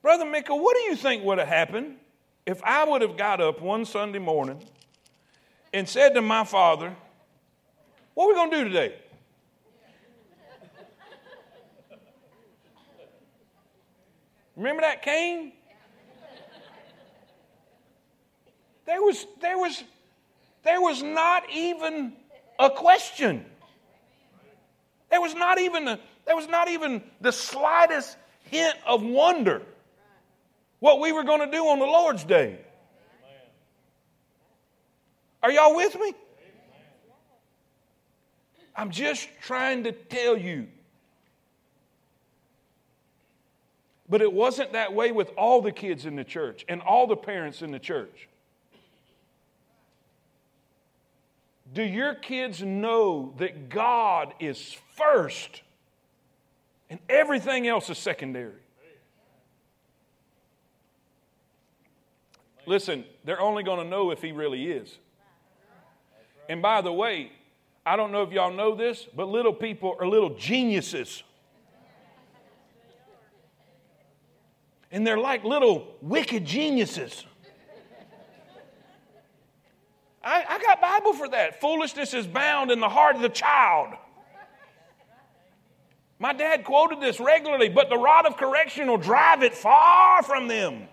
Brother 0.02 0.26
Mickle, 0.26 0.60
what 0.60 0.76
do 0.76 0.82
you 0.84 0.96
think 0.96 1.24
would 1.24 1.38
have 1.38 1.48
happened 1.48 1.96
if 2.46 2.64
I 2.64 2.84
would 2.84 3.02
have 3.02 3.18
got 3.18 3.40
up 3.42 3.62
one 3.62 3.86
Sunday 3.86 4.20
morning 4.20 4.62
and 5.74 5.88
said 5.88 6.14
to 6.16 6.22
my 6.22 6.44
father, 6.44 6.96
What 8.14 8.26
are 8.26 8.28
we 8.30 8.34
going 8.36 8.52
to 8.52 8.58
do 8.58 8.64
today? 8.66 8.96
Remember 14.56 14.82
that 14.82 15.02
cane? 15.02 15.52
There 18.86 19.02
was, 19.02 19.26
there 19.42 19.58
was, 19.58 19.84
there 20.64 20.82
was 20.82 21.02
not 21.02 21.44
even 21.52 22.14
a 22.60 22.70
question. 22.70 23.46
There 25.10 25.22
was 25.22 25.34
not 25.34 25.60
even 25.60 25.88
a, 25.88 26.00
there 26.26 26.36
was 26.36 26.48
not 26.48 26.68
even 26.68 27.02
the 27.22 27.32
slightest 27.32 28.18
hint 28.44 28.76
of 28.86 29.02
wonder 29.02 29.62
what 30.84 31.00
we 31.00 31.14
were 31.14 31.24
going 31.24 31.40
to 31.40 31.50
do 31.50 31.66
on 31.70 31.80
the 31.80 31.86
Lord's 31.86 32.26
day. 32.26 32.60
Are 35.42 35.50
y'all 35.50 35.78
with 35.78 35.96
me? 35.98 36.14
I'm 38.76 38.92
just 38.92 39.30
trying 39.40 39.86
to 39.86 39.94
tell 39.94 40.36
you. 40.36 40.68
But 44.10 44.22
it 44.22 44.34
wasn't 44.34 44.74
that 44.74 44.94
way 44.94 45.14
with 45.14 45.32
all 45.38 45.62
the 45.62 45.72
kids 45.72 46.06
in 46.06 46.18
the 46.18 46.26
church 46.26 46.66
and 46.68 46.82
all 46.82 47.08
the 47.08 47.16
parents 47.16 47.62
in 47.62 47.72
the 47.72 47.80
church. 47.80 48.28
Do 51.74 51.82
your 51.82 52.14
kids 52.14 52.62
know 52.62 53.34
that 53.38 53.70
God 53.70 54.34
is 54.42 54.76
first 54.98 55.62
and 56.90 57.00
everything 57.08 57.70
else 57.70 57.90
is 57.90 57.98
secondary? 57.98 58.63
Listen, 62.66 63.06
they're 63.24 63.42
only 63.42 63.64
going 63.64 63.84
to 63.84 63.90
know 63.90 64.12
if 64.12 64.22
He 64.22 64.32
really 64.32 64.72
is. 64.72 64.98
And 66.50 66.62
by 66.62 66.82
the 66.82 66.92
way, 66.92 67.32
I 67.86 67.96
don't 67.96 68.12
know 68.12 68.24
if 68.24 68.32
y'all 68.32 68.54
know 68.54 68.76
this, 68.76 69.08
but 69.16 69.28
little 69.28 69.54
people 69.54 69.96
are 70.00 70.08
little 70.08 70.32
geniuses. 70.32 71.24
And 74.92 75.06
they're 75.06 75.18
like 75.18 75.44
little 75.44 75.88
wicked 76.02 76.46
geniuses. 76.46 77.26
I, 80.24 80.46
I 80.48 80.60
got 80.60 80.80
Bible 80.80 81.14
for 81.14 81.28
that. 81.30 81.60
Foolishness 81.60 82.14
is 82.14 82.26
bound 82.28 82.72
in 82.72 82.80
the 82.80 82.88
heart 82.88 83.16
of 83.16 83.22
the 83.22 83.30
child. 83.30 83.96
My 86.20 86.32
dad 86.32 86.64
quoted 86.64 87.02
this 87.02 87.20
regularly, 87.20 87.68
but 87.68 87.90
the 87.90 87.98
rod 87.98 88.26
of 88.26 88.38
correction 88.38 88.88
will 88.88 88.98
drive 88.98 89.44
it 89.44 89.54
far 89.54 90.24
from 90.24 90.48
them. 90.48 90.88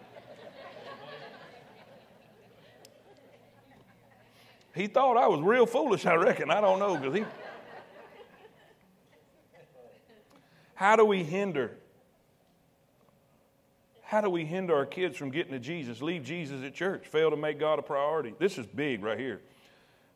He 4.74 4.86
thought 4.86 5.16
I 5.16 5.26
was 5.26 5.40
real 5.40 5.66
foolish, 5.66 6.06
I 6.06 6.14
reckon. 6.14 6.50
I 6.50 6.60
don't 6.60 6.78
know, 6.78 6.96
because 6.96 7.14
he. 7.14 7.24
How 10.74 10.96
do 10.96 11.04
we 11.04 11.22
hinder 11.22 11.76
how 14.10 14.20
do 14.20 14.28
we 14.28 14.44
hinder 14.44 14.74
our 14.74 14.86
kids 14.86 15.16
from 15.16 15.30
getting 15.30 15.52
to 15.52 15.60
Jesus? 15.60 16.02
Leave 16.02 16.24
Jesus 16.24 16.64
at 16.64 16.74
church. 16.74 17.06
Fail 17.06 17.30
to 17.30 17.36
make 17.36 17.60
God 17.60 17.78
a 17.78 17.82
priority. 17.82 18.34
This 18.40 18.58
is 18.58 18.66
big 18.66 19.04
right 19.04 19.16
here. 19.16 19.40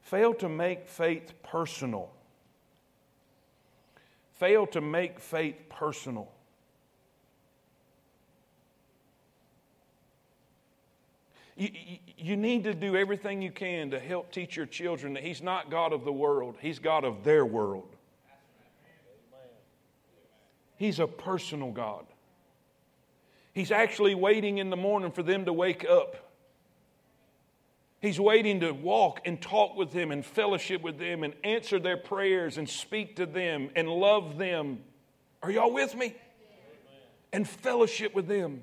Fail 0.01 0.35
to 0.35 0.49
make 0.49 0.89
faith 0.89 1.33
personal. 1.45 2.11
Fail 4.33 4.67
to 4.67 4.81
make 4.81 5.21
faith 5.21 5.69
personal. 5.69 6.29
You, 11.57 11.71
you, 12.17 12.37
need 12.37 12.65
to 12.65 12.75
do 12.75 12.97
everything 12.97 13.41
you 13.41 13.51
can 13.51 13.91
to 13.91 14.01
help 14.01 14.33
teach 14.33 14.57
your 14.57 14.67
children 14.67 15.15
that 15.15 15.23
He's 15.23 15.43
not 15.43 15.71
God 15.71 15.93
of 15.93 16.05
the 16.05 16.13
world, 16.13 16.57
He's 16.61 16.79
God 16.79 17.05
of 17.05 17.23
their 17.25 17.47
world. 17.47 17.95
He's 20.77 20.99
a 20.99 21.07
personal 21.07 21.71
God. 21.71 22.05
He's 23.53 23.71
actually 23.71 24.17
waiting 24.17 24.59
in 24.59 24.71
the 24.71 24.77
morning 24.77 25.13
for 25.13 25.23
them 25.23 25.45
to 25.45 25.53
wake 25.53 25.85
up. 25.89 26.17
He's 28.01 28.21
waiting 28.21 28.61
to 28.61 28.73
walk 28.73 29.21
and 29.25 29.41
talk 29.41 29.77
with 29.77 29.93
them 29.93 30.11
and 30.11 30.27
fellowship 30.27 30.83
with 30.83 30.99
them 30.99 31.23
and 31.23 31.33
answer 31.43 31.79
their 31.79 31.97
prayers 31.97 32.59
and 32.59 32.69
speak 32.69 33.17
to 33.17 33.27
them 33.27 33.71
and 33.77 33.89
love 33.89 34.37
them. 34.37 34.81
Are 35.43 35.51
y'all 35.51 35.73
with 35.73 35.95
me? 35.95 36.15
And 37.33 37.49
fellowship 37.49 38.15
with 38.15 38.27
them. 38.27 38.63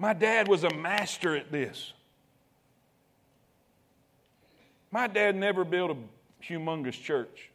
My 0.00 0.14
dad 0.14 0.48
was 0.48 0.64
a 0.64 0.74
master 0.74 1.36
at 1.36 1.52
this. 1.52 1.92
My 4.90 5.06
dad 5.06 5.36
never 5.36 5.62
built 5.62 5.90
a 5.90 5.96
humongous 6.42 6.98
church. 6.98 7.50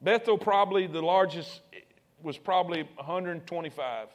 Bethel, 0.00 0.36
probably 0.36 0.88
the 0.88 1.00
largest 1.00 1.60
was 2.24 2.36
probably 2.36 2.82
125. 2.96 4.08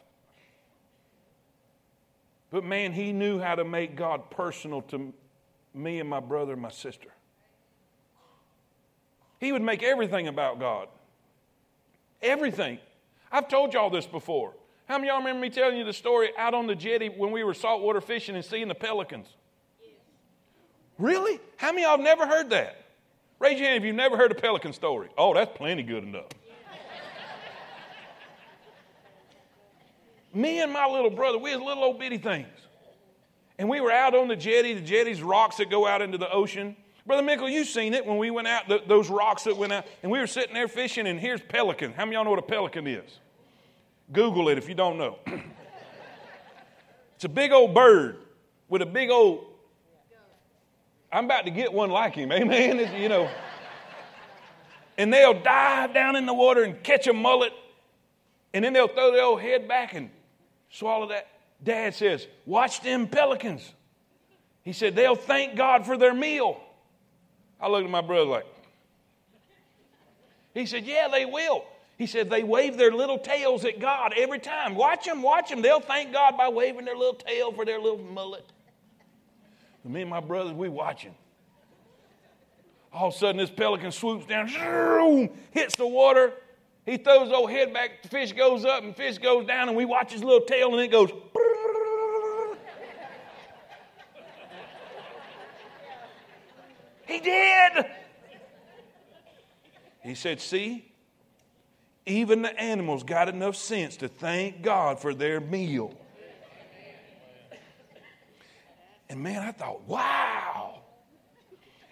But 2.51 2.65
man, 2.65 2.91
he 2.91 3.13
knew 3.13 3.39
how 3.39 3.55
to 3.55 3.63
make 3.63 3.95
God 3.95 4.29
personal 4.29 4.81
to 4.81 5.13
me 5.73 6.01
and 6.01 6.09
my 6.09 6.19
brother 6.19 6.51
and 6.53 6.61
my 6.61 6.71
sister. 6.71 7.07
He 9.39 9.53
would 9.53 9.61
make 9.61 9.81
everything 9.81 10.27
about 10.27 10.59
God. 10.59 10.89
Everything. 12.21 12.79
I've 13.31 13.47
told 13.47 13.73
y'all 13.73 13.89
this 13.89 14.05
before. 14.05 14.55
How 14.87 14.97
many 14.97 15.09
y'all 15.09 15.17
remember 15.17 15.41
me 15.41 15.49
telling 15.49 15.77
you 15.77 15.83
the 15.83 15.93
story 15.93 16.29
out 16.37 16.53
on 16.53 16.65
the 16.65 16.75
jetty 16.75 17.09
when 17.09 17.31
we 17.31 17.43
were 17.43 17.53
saltwater 17.53 17.99
fishing 17.99 18.35
and 18.35 18.45
seeing 18.45 18.69
the 18.69 18.75
pelicans? 18.75 19.27
Yes. 19.81 19.91
Really? 20.97 21.39
How 21.57 21.71
many 21.71 21.81
y'all 21.81 21.91
have 21.91 21.99
never 21.99 22.25
heard 22.25 22.49
that? 22.51 22.85
Raise 23.39 23.59
your 23.59 23.67
hand 23.67 23.83
if 23.83 23.85
you've 23.85 23.95
never 23.95 24.15
heard 24.15 24.31
a 24.31 24.35
pelican 24.35 24.71
story. 24.71 25.09
Oh, 25.17 25.33
that's 25.33 25.55
plenty 25.57 25.83
good 25.83 26.03
enough. 26.03 26.27
Me 30.33 30.61
and 30.61 30.71
my 30.71 30.85
little 30.85 31.09
brother, 31.09 31.37
we 31.37 31.51
was 31.55 31.61
little 31.61 31.83
old 31.83 31.99
bitty 31.99 32.17
things. 32.17 32.47
And 33.57 33.67
we 33.67 33.81
were 33.81 33.91
out 33.91 34.13
on 34.13 34.27
the 34.27 34.35
jetty, 34.35 34.73
the 34.73 34.81
jetty's 34.81 35.21
rocks 35.21 35.57
that 35.57 35.69
go 35.69 35.87
out 35.87 36.01
into 36.01 36.17
the 36.17 36.31
ocean. 36.31 36.75
Brother 37.07 37.23
Mickle, 37.23 37.49
you've 37.49 37.67
seen 37.67 37.93
it 37.93 38.05
when 38.05 38.17
we 38.17 38.29
went 38.29 38.47
out, 38.47 38.67
the, 38.67 38.81
those 38.87 39.09
rocks 39.09 39.43
that 39.45 39.57
went 39.57 39.73
out, 39.73 39.85
and 40.03 40.11
we 40.11 40.19
were 40.19 40.27
sitting 40.27 40.53
there 40.53 40.67
fishing, 40.67 41.07
and 41.07 41.19
here's 41.19 41.41
pelican. 41.41 41.91
How 41.91 42.05
many 42.05 42.15
y'all 42.15 42.23
know 42.23 42.29
what 42.29 42.39
a 42.39 42.43
pelican 42.43 42.85
is? 42.85 43.19
Google 44.11 44.49
it 44.49 44.57
if 44.57 44.69
you 44.69 44.75
don't 44.75 44.97
know. 44.97 45.19
it's 47.15 47.25
a 47.25 47.29
big 47.29 47.51
old 47.51 47.73
bird 47.73 48.17
with 48.69 48.81
a 48.81 48.85
big 48.85 49.09
old. 49.09 49.45
I'm 51.11 51.25
about 51.25 51.45
to 51.45 51.51
get 51.51 51.71
one 51.71 51.89
like 51.89 52.15
him, 52.15 52.31
amen? 52.33 52.79
It's, 52.79 52.93
you 52.93 53.09
know. 53.09 53.29
And 54.97 55.13
they'll 55.13 55.39
dive 55.39 55.93
down 55.93 56.15
in 56.15 56.25
the 56.25 56.33
water 56.33 56.63
and 56.63 56.81
catch 56.83 57.07
a 57.07 57.13
mullet, 57.13 57.53
and 58.53 58.65
then 58.65 58.73
they'll 58.73 58.87
throw 58.87 59.11
their 59.11 59.23
old 59.23 59.41
head 59.41 59.67
back 59.67 59.93
and 59.93 60.09
swallow 60.69 61.07
that. 61.09 61.27
Dad 61.63 61.93
says, 61.93 62.27
Watch 62.45 62.81
them 62.81 63.07
pelicans. 63.07 63.73
He 64.63 64.73
said, 64.73 64.95
They'll 64.95 65.15
thank 65.15 65.55
God 65.55 65.85
for 65.85 65.97
their 65.97 66.13
meal. 66.13 66.59
I 67.59 67.67
looked 67.69 67.85
at 67.85 67.91
my 67.91 68.01
brother 68.01 68.25
like, 68.25 68.45
He 70.53 70.65
said, 70.65 70.85
Yeah, 70.85 71.07
they 71.09 71.25
will. 71.25 71.65
He 71.97 72.05
said, 72.05 72.29
They 72.29 72.43
wave 72.43 72.77
their 72.77 72.91
little 72.91 73.17
tails 73.17 73.65
at 73.65 73.79
God 73.79 74.13
every 74.15 74.39
time. 74.39 74.75
Watch 74.75 75.05
them, 75.05 75.21
watch 75.23 75.49
them. 75.49 75.61
They'll 75.61 75.79
thank 75.79 76.13
God 76.13 76.37
by 76.37 76.47
waving 76.49 76.85
their 76.85 76.95
little 76.95 77.15
tail 77.15 77.51
for 77.51 77.65
their 77.65 77.79
little 77.79 77.97
mullet. 77.97 78.45
And 79.83 79.93
me 79.93 80.01
and 80.01 80.09
my 80.09 80.19
brothers, 80.19 80.53
we 80.53 80.69
watching. 80.69 81.15
All 82.93 83.09
of 83.09 83.15
a 83.15 83.17
sudden, 83.17 83.37
this 83.37 83.49
pelican 83.49 83.91
swoops 83.91 84.25
down, 84.25 84.47
hits 85.51 85.75
the 85.75 85.87
water. 85.87 86.33
He 86.85 86.97
throws 86.97 87.27
his 87.27 87.33
old 87.33 87.51
head 87.51 87.73
back, 87.73 88.01
the 88.03 88.07
fish 88.07 88.31
goes 88.31 88.63
up, 88.63 88.83
and 88.83 88.95
fish 88.95 89.17
goes 89.17 89.45
down, 89.45 89.67
and 89.67 89.75
we 89.75 89.83
watch 89.83 90.13
his 90.13 90.23
little 90.23 90.45
tail, 90.45 90.73
and 90.73 90.81
it 90.81 90.87
goes. 90.87 91.09
he 97.07 97.19
did. 97.19 97.85
He 100.01 100.15
said, 100.15 100.39
See, 100.39 100.86
even 102.07 102.41
the 102.41 102.59
animals 102.59 103.03
got 103.03 103.27
enough 103.27 103.55
sense 103.55 103.97
to 103.97 104.07
thank 104.07 104.61
God 104.61 104.99
for 104.99 105.13
their 105.13 105.41
meal. 105.41 105.93
And 109.09 109.21
man, 109.21 109.43
I 109.43 109.51
thought, 109.51 109.81
wow. 109.87 110.81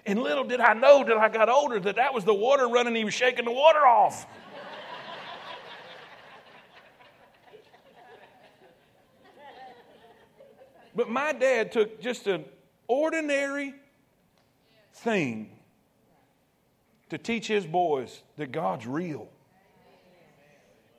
And 0.06 0.22
little 0.22 0.44
did 0.44 0.60
I 0.60 0.74
know 0.74 1.04
till 1.04 1.20
I 1.20 1.30
got 1.30 1.50
older 1.50 1.80
that 1.80 1.96
that 1.98 2.14
was 2.14 2.24
the 2.24 2.34
water 2.34 2.68
running, 2.68 2.96
he 2.96 3.04
was 3.04 3.14
shaking 3.14 3.46
the 3.46 3.52
water 3.52 3.86
off. 3.86 4.26
but 10.96 11.10
my 11.10 11.34
dad 11.34 11.72
took 11.72 12.00
just 12.02 12.28
an 12.28 12.46
ordinary 12.88 13.74
thing 14.94 15.50
to 17.10 17.18
teach 17.18 17.48
his 17.48 17.66
boys 17.66 18.22
that 18.38 18.52
God's 18.52 18.88
real. 18.88 19.30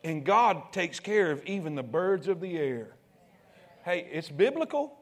And 0.06 0.24
God 0.24 0.72
takes 0.72 1.00
care 1.00 1.32
of 1.32 1.44
even 1.46 1.74
the 1.74 1.82
birds 1.82 2.28
of 2.28 2.40
the 2.40 2.56
air. 2.56 2.90
Hey, 3.84 4.08
it's 4.12 4.28
biblical. 4.28 4.96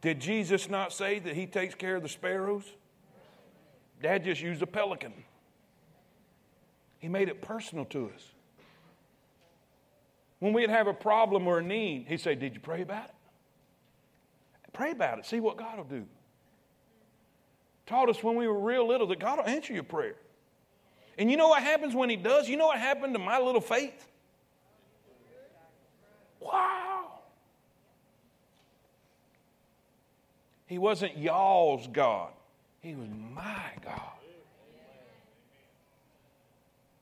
Did 0.00 0.18
Jesus 0.18 0.70
not 0.70 0.94
say 0.94 1.18
that 1.18 1.34
he 1.34 1.44
takes 1.44 1.74
care 1.74 1.96
of 1.96 2.02
the 2.02 2.08
sparrows? 2.08 2.64
Dad 4.02 4.24
just 4.24 4.40
used 4.40 4.62
a 4.62 4.66
pelican. 4.66 5.12
He 6.98 7.06
made 7.06 7.28
it 7.28 7.42
personal 7.42 7.84
to 7.84 8.10
us. 8.14 8.22
When 10.38 10.54
we'd 10.54 10.70
have 10.70 10.86
a 10.86 10.94
problem 10.94 11.46
or 11.46 11.58
a 11.58 11.62
need, 11.62 12.06
he'd 12.08 12.22
say, 12.22 12.34
Did 12.34 12.54
you 12.54 12.60
pray 12.60 12.80
about 12.80 13.04
it? 13.04 13.14
Pray 14.72 14.90
about 14.90 15.18
it. 15.18 15.26
See 15.26 15.40
what 15.40 15.58
God 15.58 15.76
will 15.76 15.84
do. 15.84 16.06
Taught 17.84 18.08
us 18.08 18.22
when 18.22 18.36
we 18.36 18.48
were 18.48 18.58
real 18.58 18.88
little 18.88 19.06
that 19.08 19.18
God 19.18 19.36
will 19.36 19.46
answer 19.46 19.74
your 19.74 19.82
prayer. 19.82 20.16
And 21.18 21.30
you 21.30 21.36
know 21.36 21.48
what 21.48 21.62
happens 21.62 21.94
when 21.94 22.10
He 22.10 22.16
does? 22.16 22.48
You 22.48 22.56
know 22.56 22.66
what 22.66 22.78
happened 22.78 23.14
to 23.14 23.18
my 23.18 23.38
little 23.38 23.60
faith? 23.60 24.06
Wow. 26.40 27.12
He 30.66 30.78
wasn't 30.78 31.16
y'all's 31.16 31.86
God, 31.86 32.32
He 32.80 32.94
was 32.94 33.08
my 33.34 33.70
God. 33.84 34.00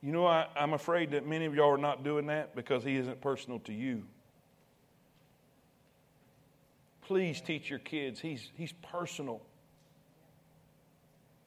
You 0.02 0.10
know, 0.10 0.26
I, 0.26 0.48
am 0.56 0.72
afraid 0.72 1.12
that 1.12 1.26
many 1.26 1.44
of 1.44 1.54
y'all 1.54 1.70
are 1.70 1.78
not 1.78 2.02
doing 2.02 2.26
that 2.26 2.56
because 2.56 2.82
He 2.82 2.96
isn't 2.96 3.20
personal 3.20 3.60
to 3.60 3.72
you. 3.72 4.02
Please 7.02 7.40
teach 7.40 7.70
your 7.70 7.78
kids, 7.78 8.20
He's, 8.20 8.50
he's 8.56 8.72
personal. 8.90 9.40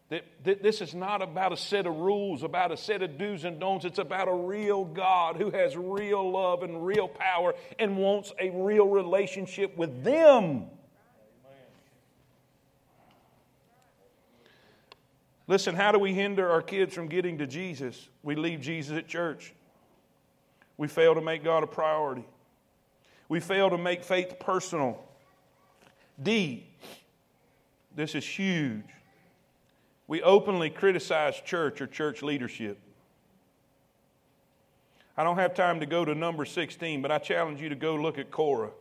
This 0.07 0.81
is 0.81 0.93
not 0.93 1.23
about 1.23 1.51
a 1.51 1.57
set 1.57 1.87
of 1.87 1.95
rules, 1.95 2.43
about 2.43 2.71
a 2.71 2.77
set 2.77 3.01
of 3.01 3.17
do's 3.17 3.43
and 3.43 3.59
don'ts. 3.59 3.85
It's 3.85 3.97
about 3.97 4.27
a 4.27 4.33
real 4.33 4.85
God 4.85 5.37
who 5.37 5.49
has 5.49 5.75
real 5.75 6.31
love 6.31 6.61
and 6.61 6.85
real 6.85 7.07
power 7.07 7.55
and 7.79 7.97
wants 7.97 8.31
a 8.39 8.51
real 8.51 8.87
relationship 8.87 9.75
with 9.75 10.03
them. 10.03 10.65
Listen, 15.47 15.75
how 15.75 15.91
do 15.91 15.99
we 15.99 16.13
hinder 16.13 16.49
our 16.49 16.61
kids 16.61 16.93
from 16.93 17.07
getting 17.07 17.39
to 17.39 17.47
Jesus? 17.47 18.09
We 18.23 18.35
leave 18.35 18.61
Jesus 18.61 18.97
at 18.97 19.07
church. 19.07 19.53
We 20.77 20.87
fail 20.87 21.15
to 21.15 21.21
make 21.21 21.43
God 21.43 21.63
a 21.63 21.67
priority. 21.67 22.25
We 23.27 23.39
fail 23.39 23.69
to 23.71 23.77
make 23.77 24.03
faith 24.03 24.35
personal. 24.39 25.03
D, 26.21 26.67
this 27.95 28.13
is 28.13 28.25
huge. 28.25 28.83
We 30.07 30.21
openly 30.21 30.69
criticize 30.69 31.39
church 31.41 31.81
or 31.81 31.87
church 31.87 32.21
leadership. 32.21 32.77
I 35.17 35.23
don't 35.23 35.37
have 35.37 35.53
time 35.53 35.79
to 35.79 35.85
go 35.85 36.03
to 36.05 36.13
number 36.13 36.45
16, 36.45 37.01
but 37.01 37.11
I 37.11 37.17
challenge 37.17 37.61
you 37.61 37.69
to 37.69 37.75
go 37.75 37.95
look 37.95 38.19
at 38.19 38.31
Korah. 38.31 38.71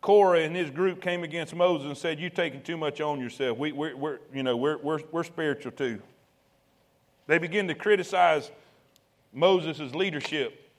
Korah 0.00 0.40
and 0.40 0.54
his 0.54 0.70
group 0.70 1.00
came 1.00 1.24
against 1.24 1.54
Moses 1.54 1.86
and 1.86 1.96
said, 1.96 2.20
You're 2.20 2.30
taking 2.30 2.62
too 2.62 2.76
much 2.76 3.00
on 3.00 3.20
yourself. 3.20 3.58
We, 3.58 3.72
we're, 3.72 3.96
we're, 3.96 4.18
you 4.32 4.42
know, 4.42 4.56
we're, 4.56 4.78
we're, 4.78 5.00
we're 5.10 5.24
spiritual 5.24 5.72
too. 5.72 6.00
They 7.26 7.38
begin 7.38 7.66
to 7.68 7.74
criticize 7.74 8.50
Moses' 9.32 9.94
leadership. 9.94 10.70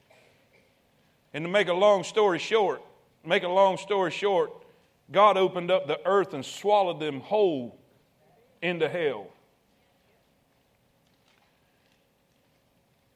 And 1.33 1.43
to 1.43 1.49
make 1.49 1.67
a 1.67 1.73
long 1.73 2.03
story 2.03 2.39
short, 2.39 2.81
make 3.25 3.43
a 3.43 3.49
long 3.49 3.77
story 3.77 4.11
short, 4.11 4.51
God 5.11 5.37
opened 5.37 5.69
up 5.69 5.87
the 5.87 5.99
earth 6.07 6.33
and 6.33 6.45
swallowed 6.45 6.99
them 6.99 7.19
whole 7.19 7.77
into 8.61 8.89
hell. 8.89 9.27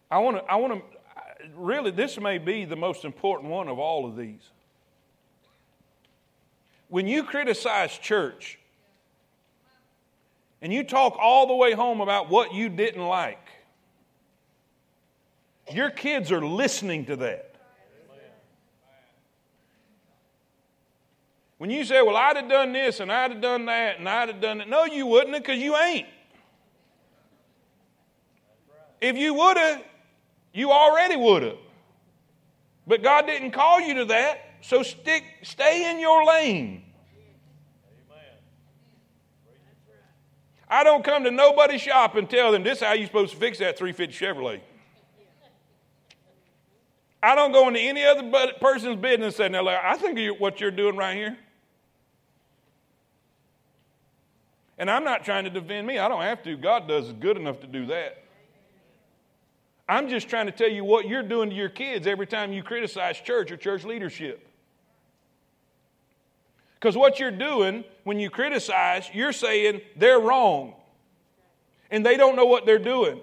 I 0.10 0.20
want 0.20 0.38
to, 0.38 0.44
I 0.44 0.56
want 0.56 0.74
to, 0.74 1.48
really, 1.56 1.92
this 1.92 2.20
may 2.20 2.38
be 2.38 2.66
the 2.66 2.76
most 2.76 3.06
important 3.06 3.50
one 3.50 3.68
of 3.68 3.80
all 3.80 4.06
of 4.06 4.16
these 4.16 4.52
when 6.94 7.08
you 7.08 7.24
criticize 7.24 7.98
church 7.98 8.60
and 10.62 10.72
you 10.72 10.84
talk 10.84 11.18
all 11.20 11.48
the 11.48 11.56
way 11.56 11.72
home 11.74 12.02
about 12.02 12.30
what 12.30 12.54
you 12.54 12.70
didn't 12.70 13.02
like, 13.02 13.50
your 15.74 15.90
kids 15.90 16.32
are 16.32 16.46
listening 16.46 17.04
to 17.06 17.16
that. 17.16 17.53
When 21.58 21.70
you 21.70 21.86
say, 21.86 22.02
Well, 22.02 22.18
I'd 22.18 22.36
have 22.36 22.50
done 22.50 22.74
this 22.74 23.00
and 23.00 23.12
I'd 23.12 23.32
have 23.32 23.42
done 23.42 23.66
that 23.66 24.00
and 24.00 24.10
I'd 24.10 24.30
have 24.30 24.42
done 24.42 24.60
that, 24.60 24.70
no, 24.70 24.86
you 24.86 25.06
wouldn't 25.06 25.34
because 25.34 25.60
you 25.60 25.76
ain't. 25.76 26.08
If 29.02 29.18
you 29.18 29.34
would 29.34 29.58
have, 29.58 29.84
you 30.54 30.72
already 30.72 31.16
would 31.16 31.44
have. 31.44 31.58
But 32.88 33.04
God 33.04 33.26
didn't 33.26 33.52
call 33.52 33.82
you 33.82 33.96
to 33.96 34.06
that. 34.06 34.40
So 34.62 34.82
stick, 34.84 35.24
stay 35.44 35.92
in 35.92 36.00
your 36.00 36.26
lane. 36.26 36.84
I 40.70 40.84
don't 40.84 41.04
come 41.04 41.24
to 41.26 41.32
nobody's 41.32 41.82
shop 41.82 42.16
and 42.16 42.30
tell 42.30 42.52
them 42.52 42.64
this 42.64 42.80
is 42.80 42.84
how 42.84 42.94
you're 42.94 43.06
supposed 43.06 43.34
to 43.34 43.38
fix 43.38 43.60
that 43.60 43.78
350 43.78 44.26
Chevrolet. 44.26 44.62
I 47.22 47.36
don't 47.36 47.52
go 47.52 47.68
into 47.68 47.80
any 47.80 48.04
other 48.04 48.54
person's 48.60 48.96
business 48.96 49.40
and 49.40 49.54
say, 49.54 49.64
now, 49.64 49.68
I 49.68 49.96
think 49.98 50.40
what 50.40 50.60
you're 50.60 50.72
doing 50.72 50.98
right 50.98 51.16
here. 51.16 51.38
And 54.78 54.90
I'm 54.90 55.04
not 55.04 55.24
trying 55.24 55.44
to 55.44 55.50
defend 55.50 55.86
me. 55.86 56.00
I 56.00 56.08
don't 56.08 56.22
have 56.22 56.44
to. 56.44 56.58
God 56.58 56.88
does 56.88 57.12
good 57.14 57.38
enough 57.38 57.60
to 57.62 57.68
do 57.68 57.86
that. 57.88 58.24
I'm 59.88 60.10
just 60.10 60.30
trying 60.30 60.46
to 60.46 60.52
tell 60.52 60.70
you 60.70 60.84
what 60.84 61.08
you're 61.08 61.24
doing 61.24 61.50
to 61.50 61.56
your 61.56 61.70
kids 61.70 62.08
every 62.08 62.26
time 62.26 62.54
you 62.54 62.64
criticize 62.64 63.20
church 63.20 63.52
or 63.52 63.58
church 63.58 63.84
leadership. 63.84 64.48
Because 66.80 66.98
what 66.98 67.20
you're 67.20 67.32
doing 67.32 67.84
when 68.04 68.20
you 68.20 68.30
criticize, 68.30 69.10
you're 69.14 69.34
saying 69.34 69.82
they're 69.96 70.20
wrong. 70.20 70.74
And 71.92 72.06
they 72.06 72.18
don't 72.18 72.36
know 72.36 72.46
what 72.46 72.66
they're 72.66 72.80
doing. 72.80 73.20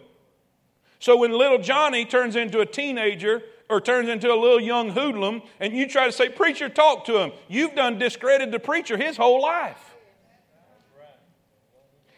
So 0.99 1.17
when 1.17 1.33
little 1.33 1.59
Johnny 1.59 2.05
turns 2.05 2.37
into 2.37 2.61
a 2.61 2.67
teenager 2.67 3.43
or 3.69 3.81
turns 3.81 4.09
into 4.09 4.33
a 4.33 4.37
little 4.37 4.61
young 4.61 4.91
hoodlum 4.91 5.43
and 5.59 5.75
you 5.75 5.89
try 5.89 6.07
to 6.07 6.13
say, 6.13 6.29
Preacher, 6.29 6.69
talk 6.69 7.07
to 7.07 7.19
him, 7.19 7.33
you've 7.49 7.75
done 7.75 7.99
discredited 7.99 8.53
the 8.53 8.59
preacher 8.59 8.97
his 8.97 9.17
whole 9.17 9.43
life. 9.43 9.90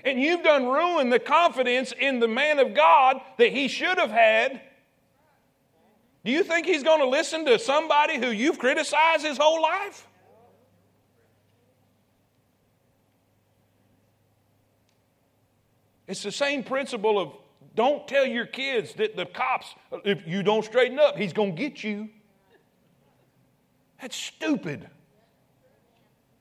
And 0.05 0.20
you've 0.20 0.42
done 0.42 0.66
ruined 0.66 1.12
the 1.12 1.18
confidence 1.18 1.92
in 1.98 2.18
the 2.18 2.28
man 2.28 2.59
of 2.59 2.74
God 2.74 3.20
that 3.38 3.53
he 3.53 3.68
should 3.68 3.98
have 3.98 4.11
had. 4.11 4.61
Do 6.24 6.30
you 6.30 6.42
think 6.44 6.66
he's 6.66 6.82
going 6.82 7.00
to 7.00 7.09
listen 7.09 7.44
to 7.46 7.59
somebody 7.59 8.18
who 8.18 8.30
you've 8.30 8.59
criticized 8.59 9.24
his 9.24 9.38
whole 9.38 9.62
life? 9.62 10.07
It's 16.07 16.22
the 16.22 16.32
same 16.32 16.62
principle 16.62 17.18
of 17.18 17.32
don't 17.74 18.07
tell 18.07 18.26
your 18.26 18.46
kids 18.46 18.92
that 18.94 19.16
the 19.16 19.24
cops, 19.24 19.74
if 20.05 20.26
you 20.26 20.42
don't 20.42 20.64
straighten 20.64 20.98
up, 20.98 21.16
he's 21.16 21.32
going 21.32 21.57
to 21.57 21.62
get 21.62 21.82
you. 21.82 22.11
That's 24.00 24.16
stupid. 24.16 24.88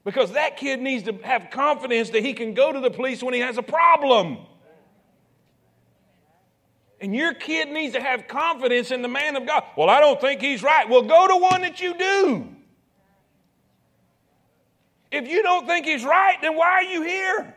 Because 0.04 0.32
that 0.32 0.58
kid 0.58 0.82
needs 0.82 1.04
to 1.04 1.14
have 1.24 1.50
confidence 1.52 2.10
that 2.12 2.24
he 2.24 2.34
can 2.34 2.54
go 2.54 2.72
to 2.72 2.80
the 2.80 2.90
police 2.90 3.22
when 3.22 3.34
he 3.34 3.40
has 3.40 3.58
a 3.58 3.64
problem. 3.64 4.40
And 7.00 7.16
your 7.16 7.34
kid 7.34 7.70
needs 7.70 7.94
to 7.94 8.02
have 8.02 8.28
confidence 8.28 8.92
in 8.92 9.02
the 9.02 9.08
man 9.08 9.36
of 9.36 9.46
God. 9.46 9.64
Well, 9.76 9.90
I 9.90 10.00
don't 10.00 10.22
think 10.22 10.42
he's 10.42 10.62
right. 10.62 10.88
Well, 10.88 11.02
go 11.02 11.28
to 11.28 11.38
one 11.38 11.62
that 11.62 11.82
you 11.82 11.98
do. 11.98 12.48
If 15.12 15.28
you 15.28 15.44
don't 15.44 15.68
think 15.68 15.86
he's 15.86 16.06
right, 16.06 16.38
then 16.42 16.56
why 16.56 16.70
are 16.70 16.84
you 16.84 17.02
here? 17.04 17.56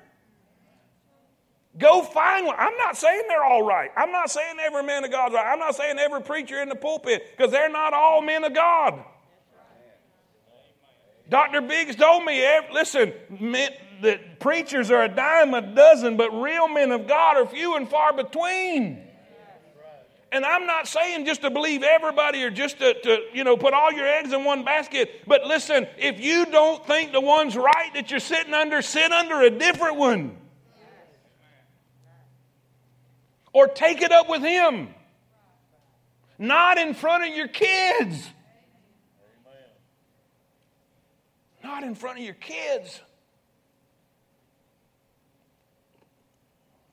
Go 1.78 2.02
find 2.02 2.46
one. 2.46 2.56
I'm 2.58 2.76
not 2.76 2.96
saying 2.96 3.24
they're 3.28 3.44
all 3.44 3.62
right. 3.62 3.90
I'm 3.96 4.12
not 4.12 4.30
saying 4.30 4.56
every 4.60 4.82
man 4.82 5.04
of 5.04 5.10
God's 5.10 5.34
right. 5.34 5.46
I'm 5.46 5.58
not 5.58 5.74
saying 5.74 5.98
every 5.98 6.22
preacher 6.22 6.62
in 6.62 6.68
the 6.68 6.76
pulpit 6.76 7.26
because 7.36 7.52
they're 7.52 7.68
not 7.68 7.92
all 7.92 8.22
men 8.22 8.44
of 8.44 8.54
God. 8.54 9.04
Dr. 11.34 11.62
Biggs 11.62 11.96
told 11.96 12.24
me, 12.24 12.46
listen, 12.72 13.12
that 14.02 14.38
preachers 14.38 14.92
are 14.92 15.02
a 15.02 15.08
dime 15.08 15.52
a 15.52 15.62
dozen, 15.62 16.16
but 16.16 16.30
real 16.30 16.68
men 16.68 16.92
of 16.92 17.08
God 17.08 17.36
are 17.36 17.44
few 17.44 17.74
and 17.74 17.88
far 17.88 18.12
between. 18.12 19.04
And 20.30 20.44
I'm 20.44 20.64
not 20.68 20.86
saying 20.86 21.26
just 21.26 21.42
to 21.42 21.50
believe 21.50 21.82
everybody 21.82 22.44
or 22.44 22.50
just 22.50 22.78
to, 22.78 22.94
to, 23.00 23.18
you 23.32 23.42
know, 23.42 23.56
put 23.56 23.74
all 23.74 23.92
your 23.92 24.06
eggs 24.06 24.32
in 24.32 24.44
one 24.44 24.64
basket. 24.64 25.22
But 25.26 25.44
listen, 25.44 25.88
if 25.98 26.20
you 26.20 26.46
don't 26.46 26.86
think 26.86 27.10
the 27.10 27.20
one's 27.20 27.56
right 27.56 27.90
that 27.94 28.12
you're 28.12 28.20
sitting 28.20 28.54
under, 28.54 28.80
sit 28.80 29.10
under 29.10 29.42
a 29.42 29.50
different 29.50 29.96
one. 29.96 30.36
or 33.52 33.66
take 33.66 34.02
it 34.02 34.12
up 34.12 34.28
with 34.28 34.42
Him. 34.42 34.94
Not 36.38 36.78
in 36.78 36.94
front 36.94 37.26
of 37.28 37.36
your 37.36 37.48
kids. 37.48 38.24
Not 41.64 41.82
in 41.82 41.94
front 41.94 42.18
of 42.18 42.24
your 42.24 42.34
kids. 42.34 43.00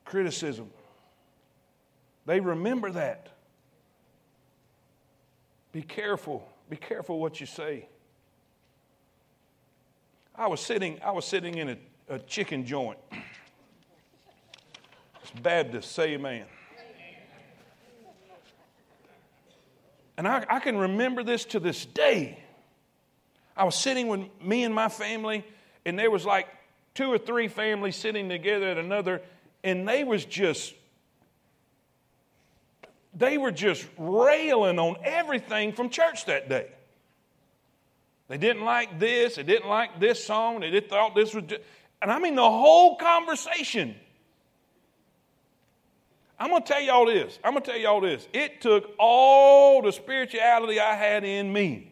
Criticism. 0.06 0.70
They 2.24 2.40
remember 2.40 2.90
that. 2.90 3.28
Be 5.72 5.82
careful. 5.82 6.48
Be 6.70 6.76
careful 6.76 7.20
what 7.20 7.38
you 7.38 7.44
say. 7.44 7.86
I 10.34 10.46
was 10.46 10.60
sitting, 10.60 10.98
I 11.04 11.10
was 11.10 11.26
sitting 11.26 11.58
in 11.58 11.68
a, 11.68 11.76
a 12.08 12.18
chicken 12.20 12.64
joint. 12.64 12.98
Baptists, 15.42 15.90
say 15.90 16.14
amen. 16.14 16.46
And 20.16 20.26
I, 20.26 20.46
I 20.48 20.60
can 20.60 20.78
remember 20.78 21.22
this 21.22 21.44
to 21.46 21.60
this 21.60 21.84
day. 21.84 22.41
I 23.56 23.64
was 23.64 23.74
sitting 23.74 24.08
with 24.08 24.20
me 24.42 24.64
and 24.64 24.74
my 24.74 24.88
family, 24.88 25.44
and 25.84 25.98
there 25.98 26.10
was 26.10 26.24
like 26.24 26.48
two 26.94 27.12
or 27.12 27.18
three 27.18 27.48
families 27.48 27.96
sitting 27.96 28.28
together 28.28 28.68
at 28.68 28.78
another, 28.78 29.22
and 29.62 29.88
they 29.88 30.04
was 30.04 30.24
just 30.24 30.74
they 33.14 33.36
were 33.36 33.52
just 33.52 33.86
railing 33.98 34.78
on 34.78 34.96
everything 35.04 35.72
from 35.72 35.90
church 35.90 36.24
that 36.26 36.48
day. 36.48 36.66
They 38.28 38.38
didn't 38.38 38.64
like 38.64 38.98
this, 38.98 39.36
they 39.36 39.42
didn't 39.42 39.68
like 39.68 40.00
this 40.00 40.24
song, 40.24 40.60
they 40.60 40.80
thought 40.80 41.14
this 41.14 41.34
was, 41.34 41.44
just, 41.44 41.60
and 42.00 42.10
I 42.10 42.18
mean 42.18 42.34
the 42.34 42.42
whole 42.42 42.96
conversation 42.96 43.96
I'm 46.42 46.50
to 46.50 46.60
tell 46.60 46.80
y'all 46.80 47.06
this. 47.06 47.38
I'm 47.44 47.54
to 47.54 47.60
tell 47.60 47.76
y'all 47.76 48.00
this. 48.00 48.26
It 48.32 48.60
took 48.60 48.90
all 48.98 49.80
the 49.80 49.92
spirituality 49.92 50.80
I 50.80 50.96
had 50.96 51.22
in 51.22 51.52
me 51.52 51.91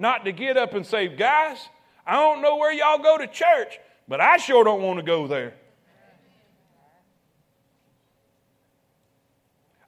not 0.00 0.24
to 0.24 0.32
get 0.32 0.56
up 0.56 0.74
and 0.74 0.84
say, 0.84 1.06
guys, 1.08 1.58
I 2.06 2.14
don't 2.14 2.42
know 2.42 2.56
where 2.56 2.72
y'all 2.72 2.98
go 2.98 3.18
to 3.18 3.26
church, 3.26 3.78
but 4.08 4.20
I 4.20 4.38
sure 4.38 4.64
don't 4.64 4.82
want 4.82 4.98
to 4.98 5.04
go 5.04 5.26
there. 5.26 5.54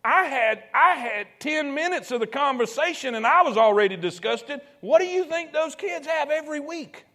I 0.04 0.24
had, 0.24 0.64
I 0.74 0.96
had 0.96 1.26
10 1.38 1.74
minutes 1.74 2.10
of 2.10 2.20
the 2.20 2.26
conversation 2.26 3.14
and 3.14 3.26
I 3.26 3.42
was 3.42 3.56
already 3.56 3.96
disgusted. 3.96 4.60
What 4.80 5.00
do 5.00 5.06
you 5.06 5.24
think 5.24 5.52
those 5.52 5.74
kids 5.74 6.06
have 6.06 6.28
every 6.28 6.60
week? 6.60 7.06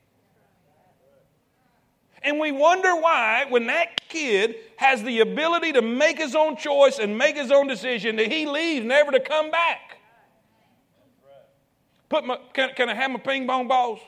And 2.24 2.40
we 2.40 2.52
wonder 2.52 2.96
why, 2.96 3.46
when 3.50 3.68
that 3.68 4.08
kid 4.10 4.56
has 4.78 5.04
the 5.04 5.20
ability 5.20 5.74
to 5.74 5.82
make 5.82 6.18
his 6.18 6.34
own 6.34 6.58
choice 6.58 6.98
and 6.98 7.18
make 7.18 7.36
his 7.36 7.52
own 7.52 7.68
decision, 7.68 8.16
that 8.16 8.32
he 8.32 8.48
leaves 8.48 8.86
never 8.86 9.12
to 9.12 9.20
come 9.20 9.52
back. 9.52 9.97
Put 12.10 12.26
my, 12.26 12.40
can, 12.54 12.70
can 12.76 12.90
I 12.90 12.96
have 12.96 13.12
my 13.12 13.20
ping 13.20 13.48
pong 13.48 13.68
balls? 13.68 14.00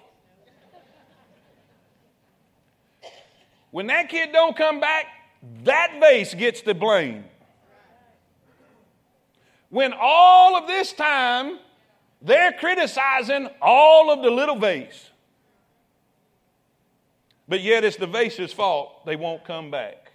When 3.71 3.87
that 3.87 4.09
kid 4.09 4.31
don't 4.31 4.55
come 4.55 4.79
back, 4.79 5.05
that 5.63 5.97
vase 5.99 6.33
gets 6.33 6.61
the 6.61 6.73
blame. 6.73 7.25
When 9.69 9.93
all 9.93 10.55
of 10.55 10.67
this 10.67 10.93
time 10.93 11.59
they're 12.21 12.53
criticizing 12.53 13.49
all 13.61 14.11
of 14.11 14.23
the 14.23 14.29
little 14.29 14.57
vase. 14.57 15.09
But 17.47 17.61
yet 17.61 17.83
it's 17.83 17.97
the 17.97 18.07
vase's 18.07 18.53
fault 18.53 19.05
they 19.05 19.15
won't 19.15 19.43
come 19.45 19.71
back. 19.71 20.11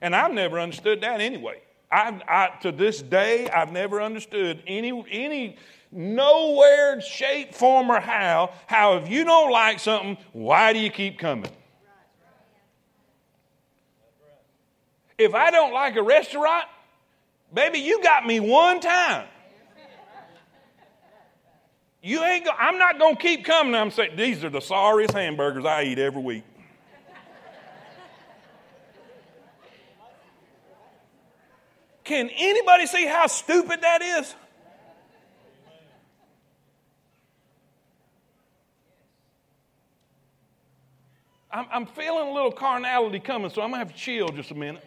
And 0.00 0.14
I've 0.14 0.32
never 0.32 0.60
understood 0.60 1.00
that 1.00 1.20
anyway. 1.20 1.60
I, 1.90 2.20
I, 2.28 2.60
to 2.62 2.72
this 2.72 3.00
day, 3.00 3.48
I've 3.48 3.72
never 3.72 4.00
understood 4.00 4.62
any, 4.66 5.04
any, 5.10 5.56
nowhere, 5.90 7.00
shape, 7.00 7.54
form, 7.54 7.90
or 7.90 8.00
how, 8.00 8.52
how 8.66 8.96
if 8.96 9.08
you 9.08 9.24
don't 9.24 9.50
like 9.50 9.80
something, 9.80 10.18
why 10.32 10.72
do 10.72 10.78
you 10.78 10.90
keep 10.90 11.18
coming? 11.18 11.50
If 15.16 15.34
I 15.34 15.50
don't 15.50 15.72
like 15.72 15.96
a 15.96 16.02
restaurant, 16.02 16.64
baby, 17.52 17.80
you 17.80 18.02
got 18.02 18.26
me 18.26 18.38
one 18.38 18.80
time. 18.80 19.26
You 22.00 22.22
ain't 22.22 22.44
go, 22.44 22.52
I'm 22.56 22.78
not 22.78 22.98
to 22.98 23.16
keep 23.20 23.44
coming. 23.44 23.74
I'm 23.74 23.90
saying, 23.90 24.16
these 24.16 24.44
are 24.44 24.50
the 24.50 24.60
sorriest 24.60 25.14
hamburgers 25.14 25.64
I 25.64 25.82
eat 25.82 25.98
every 25.98 26.22
week. 26.22 26.44
Can 32.08 32.30
anybody 32.30 32.86
see 32.86 33.04
how 33.04 33.26
stupid 33.26 33.82
that 33.82 34.00
is? 34.00 34.34
I'm, 41.50 41.66
I'm 41.70 41.84
feeling 41.84 42.28
a 42.28 42.32
little 42.32 42.50
carnality 42.50 43.20
coming, 43.20 43.50
so 43.50 43.60
I'm 43.60 43.68
going 43.68 43.80
to 43.82 43.86
have 43.86 43.94
to 43.94 44.00
chill 44.00 44.28
just 44.30 44.50
a 44.50 44.54
minute. 44.54 44.82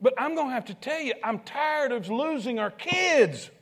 But 0.00 0.14
I'm 0.18 0.34
going 0.34 0.48
to 0.48 0.54
have 0.54 0.64
to 0.64 0.74
tell 0.74 1.00
you, 1.00 1.14
I'm 1.22 1.38
tired 1.38 1.92
of 1.92 2.10
losing 2.10 2.58
our 2.58 2.72
kids. 2.72 3.52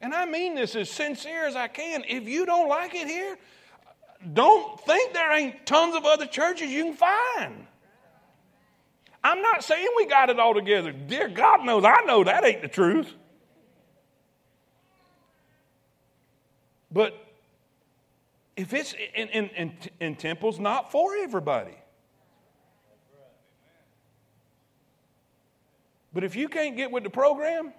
And 0.00 0.14
I 0.14 0.24
mean 0.24 0.54
this 0.54 0.74
as 0.74 0.88
sincere 0.88 1.46
as 1.46 1.56
I 1.56 1.68
can. 1.68 2.04
If 2.08 2.26
you 2.26 2.46
don't 2.46 2.70
like 2.70 2.94
it 2.94 3.06
here, 3.06 3.36
don't 4.32 4.80
think 4.80 5.12
there 5.12 5.32
ain't 5.32 5.66
tons 5.66 5.94
of 5.94 6.04
other 6.04 6.26
churches 6.26 6.70
you 6.70 6.84
can 6.84 6.94
find. 6.94 7.66
I'm 9.22 9.42
not 9.42 9.64
saying 9.64 9.88
we 9.96 10.06
got 10.06 10.30
it 10.30 10.38
all 10.38 10.54
together. 10.54 10.92
Dear 10.92 11.28
God 11.28 11.64
knows 11.64 11.84
I 11.84 12.02
know 12.04 12.24
that 12.24 12.44
ain't 12.44 12.62
the 12.62 12.68
truth. 12.68 13.12
But 16.92 17.14
if 18.56 18.72
it's 18.72 18.94
in, 19.14 19.28
in, 19.28 19.48
in, 19.50 19.72
in 20.00 20.16
temples, 20.16 20.58
not 20.58 20.90
for 20.90 21.16
everybody. 21.16 21.76
But 26.12 26.24
if 26.24 26.34
you 26.34 26.48
can't 26.48 26.76
get 26.76 26.90
with 26.90 27.02
the 27.02 27.10
program, 27.10 27.74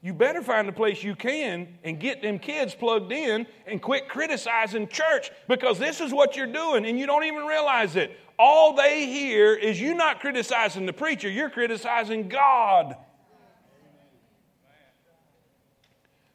you 0.00 0.14
better 0.14 0.42
find 0.42 0.68
a 0.68 0.72
place 0.72 1.02
you 1.02 1.16
can 1.16 1.66
and 1.82 1.98
get 1.98 2.22
them 2.22 2.38
kids 2.38 2.74
plugged 2.74 3.10
in 3.10 3.46
and 3.66 3.82
quit 3.82 4.08
criticizing 4.08 4.86
church 4.86 5.30
because 5.48 5.78
this 5.78 6.00
is 6.00 6.12
what 6.12 6.36
you're 6.36 6.46
doing 6.46 6.86
and 6.86 6.98
you 6.98 7.06
don't 7.06 7.24
even 7.24 7.44
realize 7.44 7.96
it. 7.96 8.16
All 8.38 8.74
they 8.74 9.06
hear 9.06 9.54
is 9.54 9.80
you 9.80 9.94
not 9.94 10.20
criticizing 10.20 10.86
the 10.86 10.92
preacher, 10.92 11.28
you're 11.28 11.50
criticizing 11.50 12.28
God. 12.28 12.96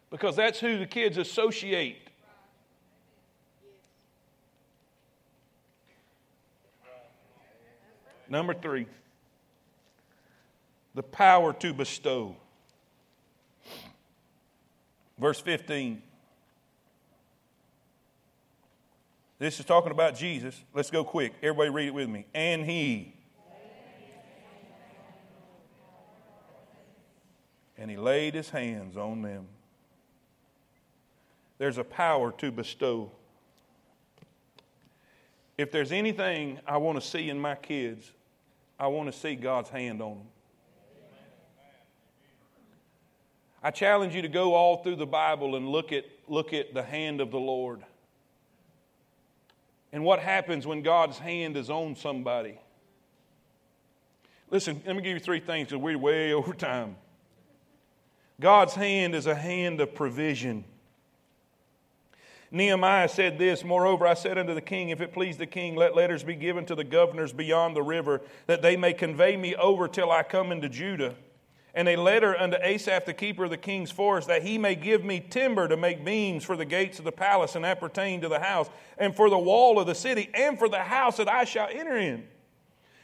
Because 0.09 0.35
that's 0.35 0.59
who 0.59 0.77
the 0.77 0.85
kids 0.85 1.17
associate. 1.17 1.97
Number 8.27 8.53
three, 8.53 8.87
the 10.95 11.03
power 11.03 11.53
to 11.53 11.73
bestow. 11.73 12.35
Verse 15.17 15.39
15. 15.39 16.01
This 19.39 19.59
is 19.59 19.65
talking 19.65 19.91
about 19.91 20.15
Jesus. 20.15 20.59
Let's 20.73 20.89
go 20.89 21.03
quick. 21.03 21.33
Everybody 21.41 21.69
read 21.69 21.87
it 21.87 21.93
with 21.93 22.09
me. 22.09 22.25
And 22.33 22.65
he. 22.65 23.13
And 27.77 27.91
he 27.91 27.97
laid 27.97 28.35
his 28.35 28.49
hands 28.49 28.95
on 28.95 29.21
them. 29.21 29.47
There's 31.57 31.77
a 31.77 31.83
power 31.83 32.31
to 32.37 32.51
bestow. 32.51 33.11
If 35.57 35.71
there's 35.71 35.91
anything 35.91 36.59
I 36.65 36.77
want 36.77 37.01
to 37.01 37.07
see 37.07 37.29
in 37.29 37.39
my 37.39 37.55
kids, 37.55 38.11
I 38.79 38.87
want 38.87 39.11
to 39.11 39.17
see 39.17 39.35
God's 39.35 39.69
hand 39.69 40.01
on 40.01 40.17
them. 40.17 40.27
I 43.63 43.71
challenge 43.71 44.13
you 44.13 44.21
to 44.21 44.27
go 44.27 44.53
all 44.53 44.83
through 44.83 44.97
the 44.97 45.05
Bible 45.07 45.55
and 45.55 45.69
look 45.69 45.93
at 45.93 46.05
look 46.27 46.53
at 46.53 46.73
the 46.73 46.83
hand 46.83 47.21
of 47.21 47.31
the 47.31 47.39
Lord. 47.39 47.81
And 49.93 50.03
what 50.03 50.19
happens 50.19 50.67
when 50.67 50.81
God's 50.81 51.17
hand 51.17 51.55
is 51.55 51.69
on 51.69 51.95
somebody? 51.95 52.59
Listen, 54.49 54.81
let 54.85 54.95
me 54.95 55.01
give 55.01 55.13
you 55.13 55.19
three 55.19 55.39
things 55.39 55.69
because 55.69 55.81
we're 55.81 55.97
way 55.97 56.33
over 56.33 56.53
time. 56.53 56.97
God's 58.39 58.73
hand 58.73 59.15
is 59.15 59.27
a 59.27 59.35
hand 59.35 59.79
of 59.79 59.95
provision. 59.95 60.65
Nehemiah 62.51 63.07
said 63.07 63.37
this 63.37 63.63
Moreover, 63.63 64.05
I 64.05 64.13
said 64.13 64.37
unto 64.37 64.53
the 64.53 64.61
king, 64.61 64.89
If 64.89 64.99
it 64.99 65.13
please 65.13 65.37
the 65.37 65.45
king, 65.45 65.75
let 65.75 65.95
letters 65.95 66.23
be 66.23 66.35
given 66.35 66.65
to 66.65 66.75
the 66.75 66.83
governors 66.83 67.31
beyond 67.31 67.75
the 67.75 67.81
river, 67.81 68.21
that 68.47 68.61
they 68.61 68.75
may 68.75 68.93
convey 68.93 69.37
me 69.37 69.55
over 69.55 69.87
till 69.87 70.11
I 70.11 70.23
come 70.23 70.51
into 70.51 70.69
Judah. 70.69 71.15
And 71.75 71.87
a 71.87 71.95
letter 71.95 72.37
unto 72.37 72.57
Asaph, 72.61 73.05
the 73.05 73.13
keeper 73.13 73.45
of 73.45 73.49
the 73.49 73.57
king's 73.57 73.89
forest, 73.89 74.27
that 74.27 74.43
he 74.43 74.59
may 74.59 74.75
give 74.75 75.03
me 75.03 75.19
timber 75.19 75.67
to 75.67 75.75
make 75.75 76.05
beams 76.05 76.43
for 76.43 76.55
the 76.55 76.65
gates 76.65 76.99
of 76.99 77.05
the 77.05 77.11
palace 77.11 77.55
and 77.55 77.65
appertain 77.65 78.21
to 78.21 78.29
the 78.29 78.39
house, 78.39 78.69
and 78.97 79.15
for 79.15 79.29
the 79.29 79.37
wall 79.37 79.79
of 79.79 79.87
the 79.87 79.95
city, 79.95 80.29
and 80.35 80.59
for 80.59 80.69
the 80.69 80.79
house 80.79 81.17
that 81.17 81.27
I 81.27 81.45
shall 81.45 81.67
enter 81.71 81.97
in. 81.97 82.25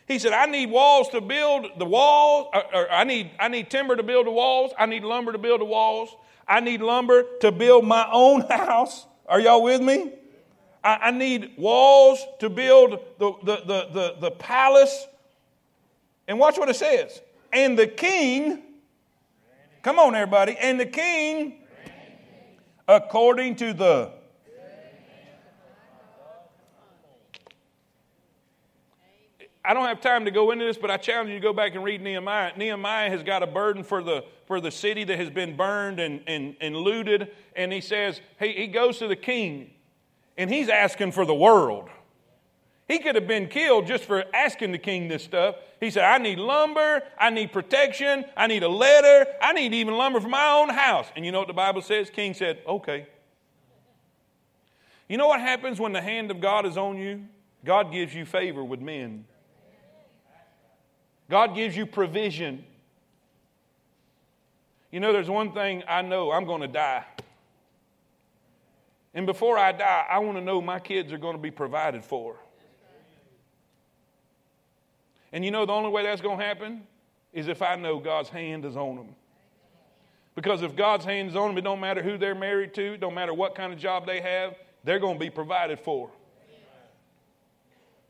He 0.08 0.20
said, 0.20 0.34
I 0.34 0.46
need 0.46 0.70
walls 0.70 1.10
to 1.10 1.22
build 1.22 1.68
the 1.78 1.86
walls, 1.86 2.50
or, 2.54 2.76
or 2.76 2.92
I, 2.92 3.04
need, 3.04 3.32
I 3.40 3.48
need 3.48 3.70
timber 3.72 3.96
to 3.96 4.04
build 4.04 4.28
the 4.28 4.32
walls, 4.32 4.72
I 4.78 4.86
need 4.86 5.04
lumber 5.04 5.32
to 5.32 5.38
build 5.38 5.62
the 5.62 5.66
walls, 5.66 6.16
I 6.48 6.60
need 6.60 6.82
lumber 6.82 7.24
to 7.42 7.52
build 7.52 7.86
my 7.86 8.08
own 8.12 8.42
house. 8.50 9.06
Are 9.28 9.40
y'all 9.40 9.64
with 9.64 9.82
me? 9.82 10.14
I, 10.84 10.96
I 10.96 11.12
need 11.12 11.54
walls 11.58 12.24
to 12.40 12.50
build 12.50 13.00
the, 13.20 13.34
the, 13.44 13.56
the, 13.58 13.88
the, 13.94 14.16
the 14.20 14.32
palace. 14.32 15.06
And 16.28 16.40
watch 16.40 16.58
what 16.58 16.70
it 16.70 16.76
says. 16.76 17.22
And 17.52 17.78
the 17.78 17.88
king, 17.88 18.64
come 19.82 20.00
on, 20.00 20.16
everybody, 20.16 20.56
and 20.58 20.80
the 20.80 20.86
king, 20.86 21.56
according 22.88 23.56
to 23.58 23.74
the 23.74 24.12
I 29.70 29.74
don't 29.76 29.86
have 29.86 30.02
time 30.02 30.26
to 30.26 30.32
go 30.32 30.50
into 30.50 30.66
this, 30.66 30.80
but 30.80 30.90
I 30.90 30.98
challenge 30.98 31.30
you 31.30 31.36
to 31.36 31.42
go 31.42 31.54
back 31.54 31.76
and 31.76 31.84
read 31.84 32.02
Nehemiah. 32.02 32.54
Nehemiah 32.58 33.08
has 33.12 33.22
got 33.22 33.44
a 33.44 33.48
burden 33.48 33.84
for 33.84 34.02
the, 34.02 34.24
for 34.48 34.60
the 34.60 34.72
city 34.72 35.04
that 35.04 35.20
has 35.20 35.30
been 35.30 35.56
burned 35.56 36.00
and, 36.00 36.24
and, 36.26 36.56
and 36.60 36.76
looted. 36.76 37.32
And 37.56 37.72
he 37.72 37.80
says, 37.80 38.20
he, 38.40 38.54
he 38.54 38.66
goes 38.66 38.98
to 38.98 39.08
the 39.08 39.16
king, 39.16 39.70
and 40.40 40.50
he's 40.50 40.70
asking 40.70 41.12
for 41.12 41.24
the 41.24 41.36
world. 41.36 41.88
He 42.90 42.98
could 42.98 43.14
have 43.14 43.28
been 43.28 43.48
killed 43.48 43.86
just 43.86 44.04
for 44.06 44.26
asking 44.34 44.72
the 44.72 44.80
king 44.80 45.08
this 45.08 45.24
stuff. 45.24 45.58
He 45.80 45.92
said, 45.92 46.06
I 46.06 46.18
need 46.18 46.40
lumber, 46.40 47.04
I 47.20 47.30
need 47.30 47.54
protection, 47.54 48.26
I 48.36 48.48
need 48.48 48.64
a 48.64 48.68
letter, 48.68 49.28
I 49.40 49.54
need 49.54 49.76
even 49.76 49.94
lumber 49.94 50.20
for 50.20 50.28
my 50.28 50.54
own 50.54 50.70
house. 50.70 51.06
And 51.16 51.24
you 51.24 51.32
know 51.32 51.38
what 51.38 51.48
the 51.48 51.54
Bible 51.54 51.84
says? 51.84 52.10
King 52.10 52.34
said, 52.34 52.60
Okay. 52.68 53.06
You 55.08 55.18
know 55.18 55.28
what 55.28 55.40
happens 55.40 55.80
when 55.80 55.94
the 55.94 56.02
hand 56.02 56.32
of 56.32 56.42
God 56.42 56.66
is 56.66 56.78
on 56.78 56.98
you? 56.98 57.26
God 57.64 57.92
gives 57.92 58.14
you 58.14 58.26
favor 58.26 58.64
with 58.64 58.80
men. 58.80 59.26
God 61.30 61.54
gives 61.54 61.78
you 61.78 61.86
provision. 61.86 62.64
You 64.92 65.00
know, 65.00 65.14
there's 65.14 65.30
one 65.30 65.52
thing 65.52 65.84
I 65.88 66.02
know 66.02 66.32
I'm 66.32 66.46
going 66.46 66.62
to 66.62 66.68
die. 66.68 67.06
And 69.14 69.28
before 69.28 69.60
I 69.60 69.74
die, 69.74 70.06
I 70.10 70.20
want 70.20 70.38
to 70.40 70.44
know 70.44 70.60
my 70.60 70.80
kids 70.80 71.14
are 71.14 71.18
going 71.20 71.36
to 71.36 71.42
be 71.42 71.52
provided 71.52 72.04
for. 72.04 72.38
And 75.32 75.46
you 75.46 75.52
know, 75.52 75.66
the 75.66 75.74
only 75.74 75.90
way 75.90 76.04
that's 76.04 76.22
going 76.22 76.40
to 76.40 76.44
happen 76.44 76.84
is 77.34 77.48
if 77.48 77.62
I 77.62 77.76
know 77.76 78.00
God's 78.00 78.30
hand 78.30 78.66
is 78.66 78.76
on 78.76 78.96
them. 78.96 79.16
Because 80.36 80.62
if 80.62 80.76
God's 80.76 81.06
hand 81.06 81.30
is 81.30 81.36
on 81.36 81.50
them, 81.50 81.58
it 81.58 81.62
don't 81.62 81.80
matter 81.80 82.02
who 82.02 82.18
they're 82.18 82.36
married 82.36 82.74
to, 82.76 82.98
don't 82.98 83.14
matter 83.14 83.34
what 83.34 83.56
kind 83.56 83.74
of 83.74 83.80
job 83.80 84.06
they 84.06 84.22
have, 84.22 84.56
they're 84.84 85.00
going 85.00 85.16
to 85.16 85.20
be 85.20 85.30
provided 85.30 85.80
for. 85.80 86.10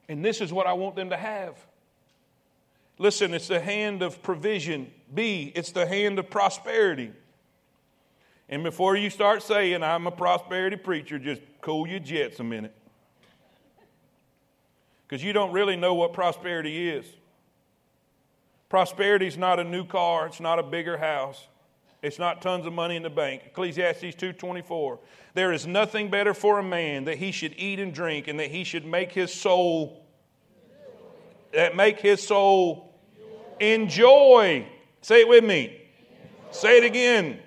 And 0.07 0.24
this 0.24 0.41
is 0.41 0.53
what 0.53 0.67
I 0.67 0.74
want 0.74 0.95
them 0.95 1.09
to 1.09 1.17
have. 1.17 1.55
Listen, 2.97 3.34
it's 3.34 3.47
the 3.47 3.59
hand 3.59 4.01
of 4.01 4.22
provision. 4.22 4.91
B, 5.13 5.51
it's 5.55 5.72
the 5.72 5.86
hand 5.86 6.20
of 6.20 6.30
prosperity. 6.30 7.11
And 8.49 8.63
before 8.63 8.95
you 8.95 9.09
start 9.09 9.43
saying, 9.43 9.84
I'm 9.84 10.07
a 10.07 10.11
prosperity 10.11 10.76
preacher, 10.76 11.20
just 11.20 11.41
cool 11.61 11.88
your 11.88 11.99
jets 11.99 12.39
a 12.39 12.43
minute. 12.43 12.76
Because 15.10 15.24
you 15.24 15.34
don't 15.34 15.51
really 15.51 15.76
know 15.76 15.95
what 15.95 16.14
prosperity 16.14 16.88
is. 16.88 17.05
Prosperity 18.70 19.26
is 19.26 19.38
not 19.38 19.60
a 19.60 19.64
new 19.64 19.84
car, 19.84 20.28
it's 20.28 20.39
not 20.39 20.60
a 20.60 20.64
bigger 20.64 20.97
house. 20.97 21.47
It's 22.01 22.20
not 22.20 22.41
tons 22.41 22.66
of 22.66 22.72
money 22.72 22.95
in 22.95 23.03
the 23.03 23.10
bank. 23.10 23.41
Ecclesiastes 23.47 24.16
2:24. 24.16 24.99
There 25.34 25.51
is 25.51 25.68
nothing 25.68 26.10
better 26.10 26.34
for 26.34 26.57
a 26.57 26.64
man 26.64 27.03
that 27.05 27.18
he 27.18 27.34
should 27.34 27.53
eat 27.57 27.78
and 27.78 27.93
drink 27.93 28.30
and 28.30 28.39
that 28.39 28.51
he 28.51 28.64
should 28.64 28.86
make 28.86 29.12
his 29.12 29.34
soul 29.34 30.05
that 31.51 31.76
make 31.76 31.99
his 31.99 32.26
soul 32.26 32.89
Enjoy. 33.60 34.66
Say 35.01 35.22
it 35.22 35.28
with 35.28 35.43
me. 35.43 35.82
Say 36.51 36.78
it 36.78 36.84
again. 36.84 37.39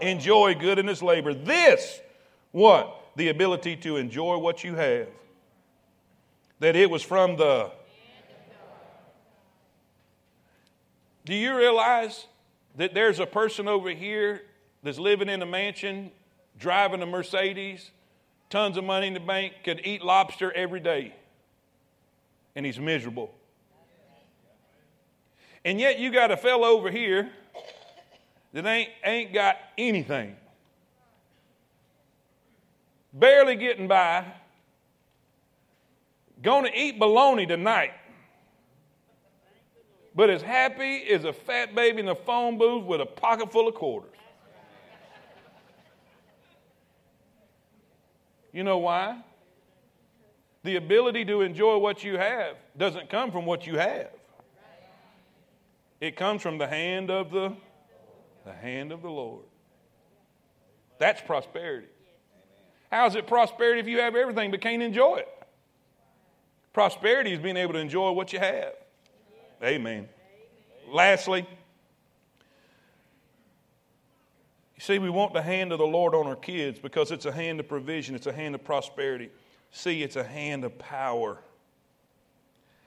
Enjoy 0.00 0.54
good 0.54 0.78
in 0.78 0.86
his 0.86 1.02
labor. 1.02 1.32
This, 1.34 2.00
what? 2.52 3.00
The 3.16 3.28
ability 3.28 3.76
to 3.76 3.96
enjoy 3.96 4.38
what 4.38 4.64
you 4.64 4.74
have. 4.74 5.08
That 6.60 6.76
it 6.76 6.90
was 6.90 7.02
from 7.02 7.36
the. 7.36 7.70
Do 11.24 11.34
you 11.34 11.56
realize 11.56 12.26
that 12.76 12.94
there's 12.94 13.18
a 13.18 13.26
person 13.26 13.66
over 13.66 13.90
here 13.90 14.42
that's 14.82 14.98
living 14.98 15.28
in 15.28 15.40
a 15.40 15.46
mansion, 15.46 16.10
driving 16.58 17.00
a 17.02 17.06
Mercedes, 17.06 17.90
tons 18.50 18.76
of 18.76 18.84
money 18.84 19.06
in 19.06 19.14
the 19.14 19.20
bank, 19.20 19.54
could 19.64 19.80
eat 19.84 20.02
lobster 20.02 20.52
every 20.52 20.80
day, 20.80 21.14
and 22.54 22.66
he's 22.66 22.78
miserable? 22.78 23.34
And 25.64 25.80
yet 25.80 25.98
you 25.98 26.12
got 26.12 26.30
a 26.30 26.36
fellow 26.36 26.68
over 26.68 26.90
here 26.90 27.30
that 28.52 28.66
ain't, 28.66 28.90
ain't 29.02 29.32
got 29.32 29.56
anything. 29.78 30.36
Barely 33.12 33.56
getting 33.56 33.88
by. 33.88 34.26
Going 36.44 36.64
to 36.64 36.78
eat 36.78 36.98
bologna 36.98 37.46
tonight. 37.46 37.92
But 40.14 40.28
as 40.30 40.42
happy 40.42 41.02
as 41.10 41.24
a 41.24 41.32
fat 41.32 41.74
baby 41.74 42.00
in 42.00 42.08
a 42.08 42.14
phone 42.14 42.58
booth 42.58 42.84
with 42.84 43.00
a 43.00 43.06
pocket 43.06 43.50
full 43.50 43.66
of 43.66 43.74
quarters. 43.74 44.10
You 48.52 48.62
know 48.62 48.78
why? 48.78 49.20
The 50.62 50.76
ability 50.76 51.24
to 51.24 51.40
enjoy 51.40 51.78
what 51.78 52.04
you 52.04 52.18
have 52.18 52.56
doesn't 52.76 53.08
come 53.08 53.32
from 53.32 53.46
what 53.46 53.66
you 53.66 53.78
have. 53.78 54.10
It 56.00 56.14
comes 56.14 56.42
from 56.42 56.58
the 56.58 56.66
hand 56.66 57.10
of 57.10 57.30
the, 57.30 57.56
the 58.44 58.52
hand 58.52 58.92
of 58.92 59.00
the 59.02 59.10
Lord. 59.10 59.44
That's 60.98 61.22
prosperity. 61.22 61.88
How 62.92 63.06
is 63.06 63.16
it 63.16 63.26
prosperity 63.26 63.80
if 63.80 63.88
you 63.88 63.98
have 64.00 64.14
everything 64.14 64.50
but 64.50 64.60
can't 64.60 64.82
enjoy 64.82 65.16
it? 65.16 65.28
Prosperity 66.74 67.32
is 67.32 67.38
being 67.38 67.56
able 67.56 67.72
to 67.72 67.78
enjoy 67.78 68.10
what 68.10 68.32
you 68.32 68.40
have. 68.40 68.74
Amen. 69.62 70.08
Lastly, 70.90 71.46
you 74.74 74.80
see, 74.80 74.98
we 74.98 75.08
want 75.08 75.32
the 75.32 75.40
hand 75.40 75.72
of 75.72 75.78
the 75.78 75.86
Lord 75.86 76.16
on 76.16 76.26
our 76.26 76.36
kids 76.36 76.80
because 76.80 77.12
it's 77.12 77.26
a 77.26 77.32
hand 77.32 77.60
of 77.60 77.68
provision, 77.68 78.16
it's 78.16 78.26
a 78.26 78.32
hand 78.32 78.56
of 78.56 78.64
prosperity. 78.64 79.30
See, 79.70 80.02
it's 80.02 80.16
a 80.16 80.24
hand 80.24 80.64
of 80.64 80.76
power. 80.76 81.38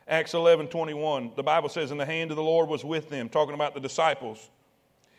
Acts 0.06 0.34
11 0.34 0.68
21, 0.68 1.32
the 1.36 1.44
Bible 1.44 1.70
says, 1.70 1.90
And 1.90 2.00
the 2.00 2.06
hand 2.06 2.30
of 2.30 2.38
the 2.38 2.44
Lord 2.44 2.68
was 2.68 2.84
with 2.84 3.10
them, 3.10 3.30
talking 3.30 3.56
about 3.56 3.74
the 3.74 3.80
disciples. 3.80 4.50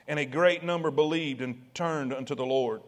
And 0.06 0.18
a 0.18 0.26
great 0.26 0.62
number 0.62 0.90
believed 0.90 1.40
and 1.40 1.62
turned 1.74 2.12
unto 2.12 2.34
the 2.34 2.46
Lord. 2.46 2.82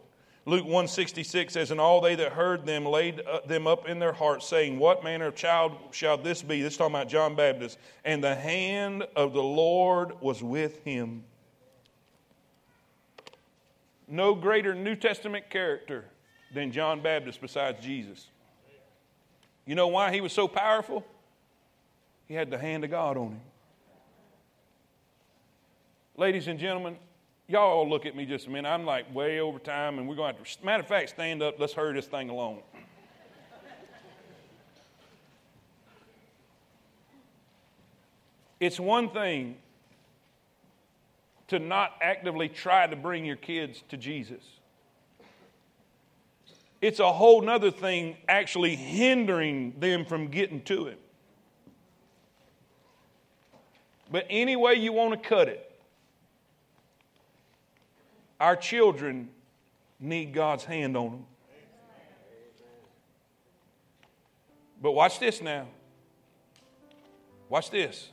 Luke 0.45 0.63
166 0.63 1.53
says, 1.53 1.71
And 1.71 1.79
all 1.79 2.01
they 2.01 2.15
that 2.15 2.31
heard 2.31 2.65
them 2.65 2.85
laid 2.85 3.21
uh, 3.21 3.41
them 3.45 3.67
up 3.67 3.87
in 3.87 3.99
their 3.99 4.13
hearts, 4.13 4.47
saying, 4.47 4.79
What 4.79 5.03
manner 5.03 5.27
of 5.27 5.35
child 5.35 5.73
shall 5.91 6.17
this 6.17 6.41
be? 6.41 6.61
This 6.61 6.73
is 6.73 6.77
talking 6.77 6.95
about 6.95 7.09
John 7.09 7.35
Baptist. 7.35 7.77
And 8.03 8.23
the 8.23 8.35
hand 8.35 9.03
of 9.15 9.33
the 9.33 9.43
Lord 9.43 10.19
was 10.19 10.41
with 10.41 10.83
him. 10.83 11.23
No 14.07 14.33
greater 14.33 14.73
New 14.73 14.95
Testament 14.95 15.49
character 15.49 16.05
than 16.53 16.71
John 16.71 17.01
Baptist 17.01 17.39
besides 17.39 17.83
Jesus. 17.83 18.27
You 19.65 19.75
know 19.75 19.87
why 19.87 20.11
he 20.11 20.21
was 20.21 20.33
so 20.33 20.47
powerful? 20.47 21.05
He 22.27 22.33
had 22.33 22.49
the 22.49 22.57
hand 22.57 22.83
of 22.83 22.89
God 22.89 23.15
on 23.15 23.27
him. 23.27 23.41
Ladies 26.17 26.47
and 26.47 26.59
gentlemen, 26.59 26.97
y'all 27.51 27.87
look 27.87 28.05
at 28.05 28.15
me 28.15 28.25
just 28.25 28.47
a 28.47 28.49
minute. 28.49 28.69
I'm 28.69 28.85
like 28.85 29.13
way 29.13 29.39
over 29.39 29.59
time, 29.59 29.99
and 29.99 30.07
we're 30.07 30.15
going 30.15 30.33
to 30.33 30.39
have 30.39 30.47
to, 30.47 30.65
matter 30.65 30.81
of 30.81 30.87
fact, 30.87 31.09
stand 31.09 31.43
up. 31.43 31.59
Let's 31.59 31.73
hurry 31.73 31.93
this 31.93 32.07
thing 32.07 32.29
along. 32.29 32.61
it's 38.59 38.79
one 38.79 39.09
thing 39.09 39.57
to 41.49 41.59
not 41.59 41.93
actively 42.01 42.47
try 42.47 42.87
to 42.87 42.95
bring 42.95 43.25
your 43.25 43.35
kids 43.35 43.83
to 43.89 43.97
Jesus. 43.97 44.43
It's 46.79 46.99
a 46.99 47.11
whole 47.11 47.41
nother 47.41 47.69
thing 47.69 48.15
actually 48.29 48.75
hindering 48.75 49.73
them 49.79 50.05
from 50.05 50.27
getting 50.27 50.61
to 50.63 50.85
Him. 50.87 50.97
But 54.09 54.25
any 54.29 54.55
way 54.55 54.75
you 54.75 54.93
want 54.93 55.21
to 55.21 55.29
cut 55.29 55.47
it, 55.47 55.70
our 58.41 58.55
children 58.55 59.29
need 59.99 60.33
God's 60.33 60.63
hand 60.63 60.97
on 60.97 61.11
them. 61.11 61.25
But 64.81 64.93
watch 64.93 65.19
this 65.19 65.43
now. 65.43 65.67
Watch 67.49 67.69
this. 67.69 68.09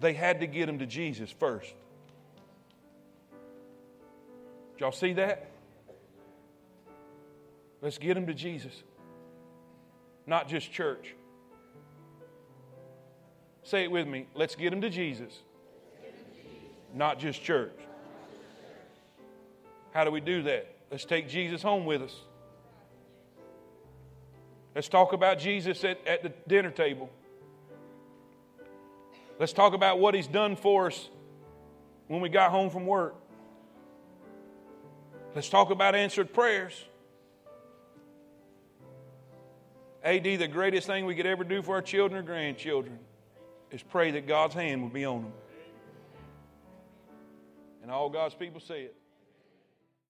They 0.00 0.12
had 0.12 0.40
to 0.40 0.48
get 0.48 0.68
him 0.68 0.80
to 0.80 0.86
Jesus 0.86 1.30
first. 1.30 1.72
Did 4.72 4.80
y'all 4.80 4.90
see 4.90 5.12
that? 5.12 5.50
Let's 7.80 7.98
get 7.98 8.16
him 8.16 8.26
to 8.26 8.34
Jesus, 8.34 8.82
not 10.26 10.48
just 10.48 10.72
church. 10.72 11.14
Say 13.70 13.84
it 13.84 13.90
with 13.92 14.08
me. 14.08 14.26
Let's 14.34 14.56
get 14.56 14.72
him 14.72 14.80
to 14.80 14.90
Jesus, 14.90 15.32
not 16.92 17.20
just 17.20 17.40
church. 17.40 17.70
How 19.92 20.02
do 20.02 20.10
we 20.10 20.20
do 20.20 20.42
that? 20.42 20.74
Let's 20.90 21.04
take 21.04 21.28
Jesus 21.28 21.62
home 21.62 21.84
with 21.84 22.02
us. 22.02 22.16
Let's 24.74 24.88
talk 24.88 25.12
about 25.12 25.38
Jesus 25.38 25.84
at, 25.84 26.04
at 26.04 26.24
the 26.24 26.32
dinner 26.48 26.72
table. 26.72 27.10
Let's 29.38 29.52
talk 29.52 29.72
about 29.72 30.00
what 30.00 30.16
he's 30.16 30.26
done 30.26 30.56
for 30.56 30.88
us 30.88 31.08
when 32.08 32.20
we 32.20 32.28
got 32.28 32.50
home 32.50 32.70
from 32.70 32.86
work. 32.86 33.14
Let's 35.32 35.48
talk 35.48 35.70
about 35.70 35.94
answered 35.94 36.34
prayers. 36.34 36.84
AD, 40.02 40.24
the 40.24 40.48
greatest 40.48 40.88
thing 40.88 41.04
we 41.04 41.14
could 41.14 41.26
ever 41.26 41.44
do 41.44 41.62
for 41.62 41.76
our 41.76 41.82
children 41.82 42.18
or 42.18 42.24
grandchildren 42.24 42.98
is 43.70 43.82
pray 43.82 44.10
that 44.12 44.26
God's 44.26 44.54
hand 44.54 44.82
will 44.82 44.88
be 44.90 45.04
on 45.04 45.22
them. 45.22 45.32
And 47.82 47.90
all 47.90 48.10
God's 48.10 48.34
people 48.34 48.60
say 48.60 48.82
it. 48.82 48.99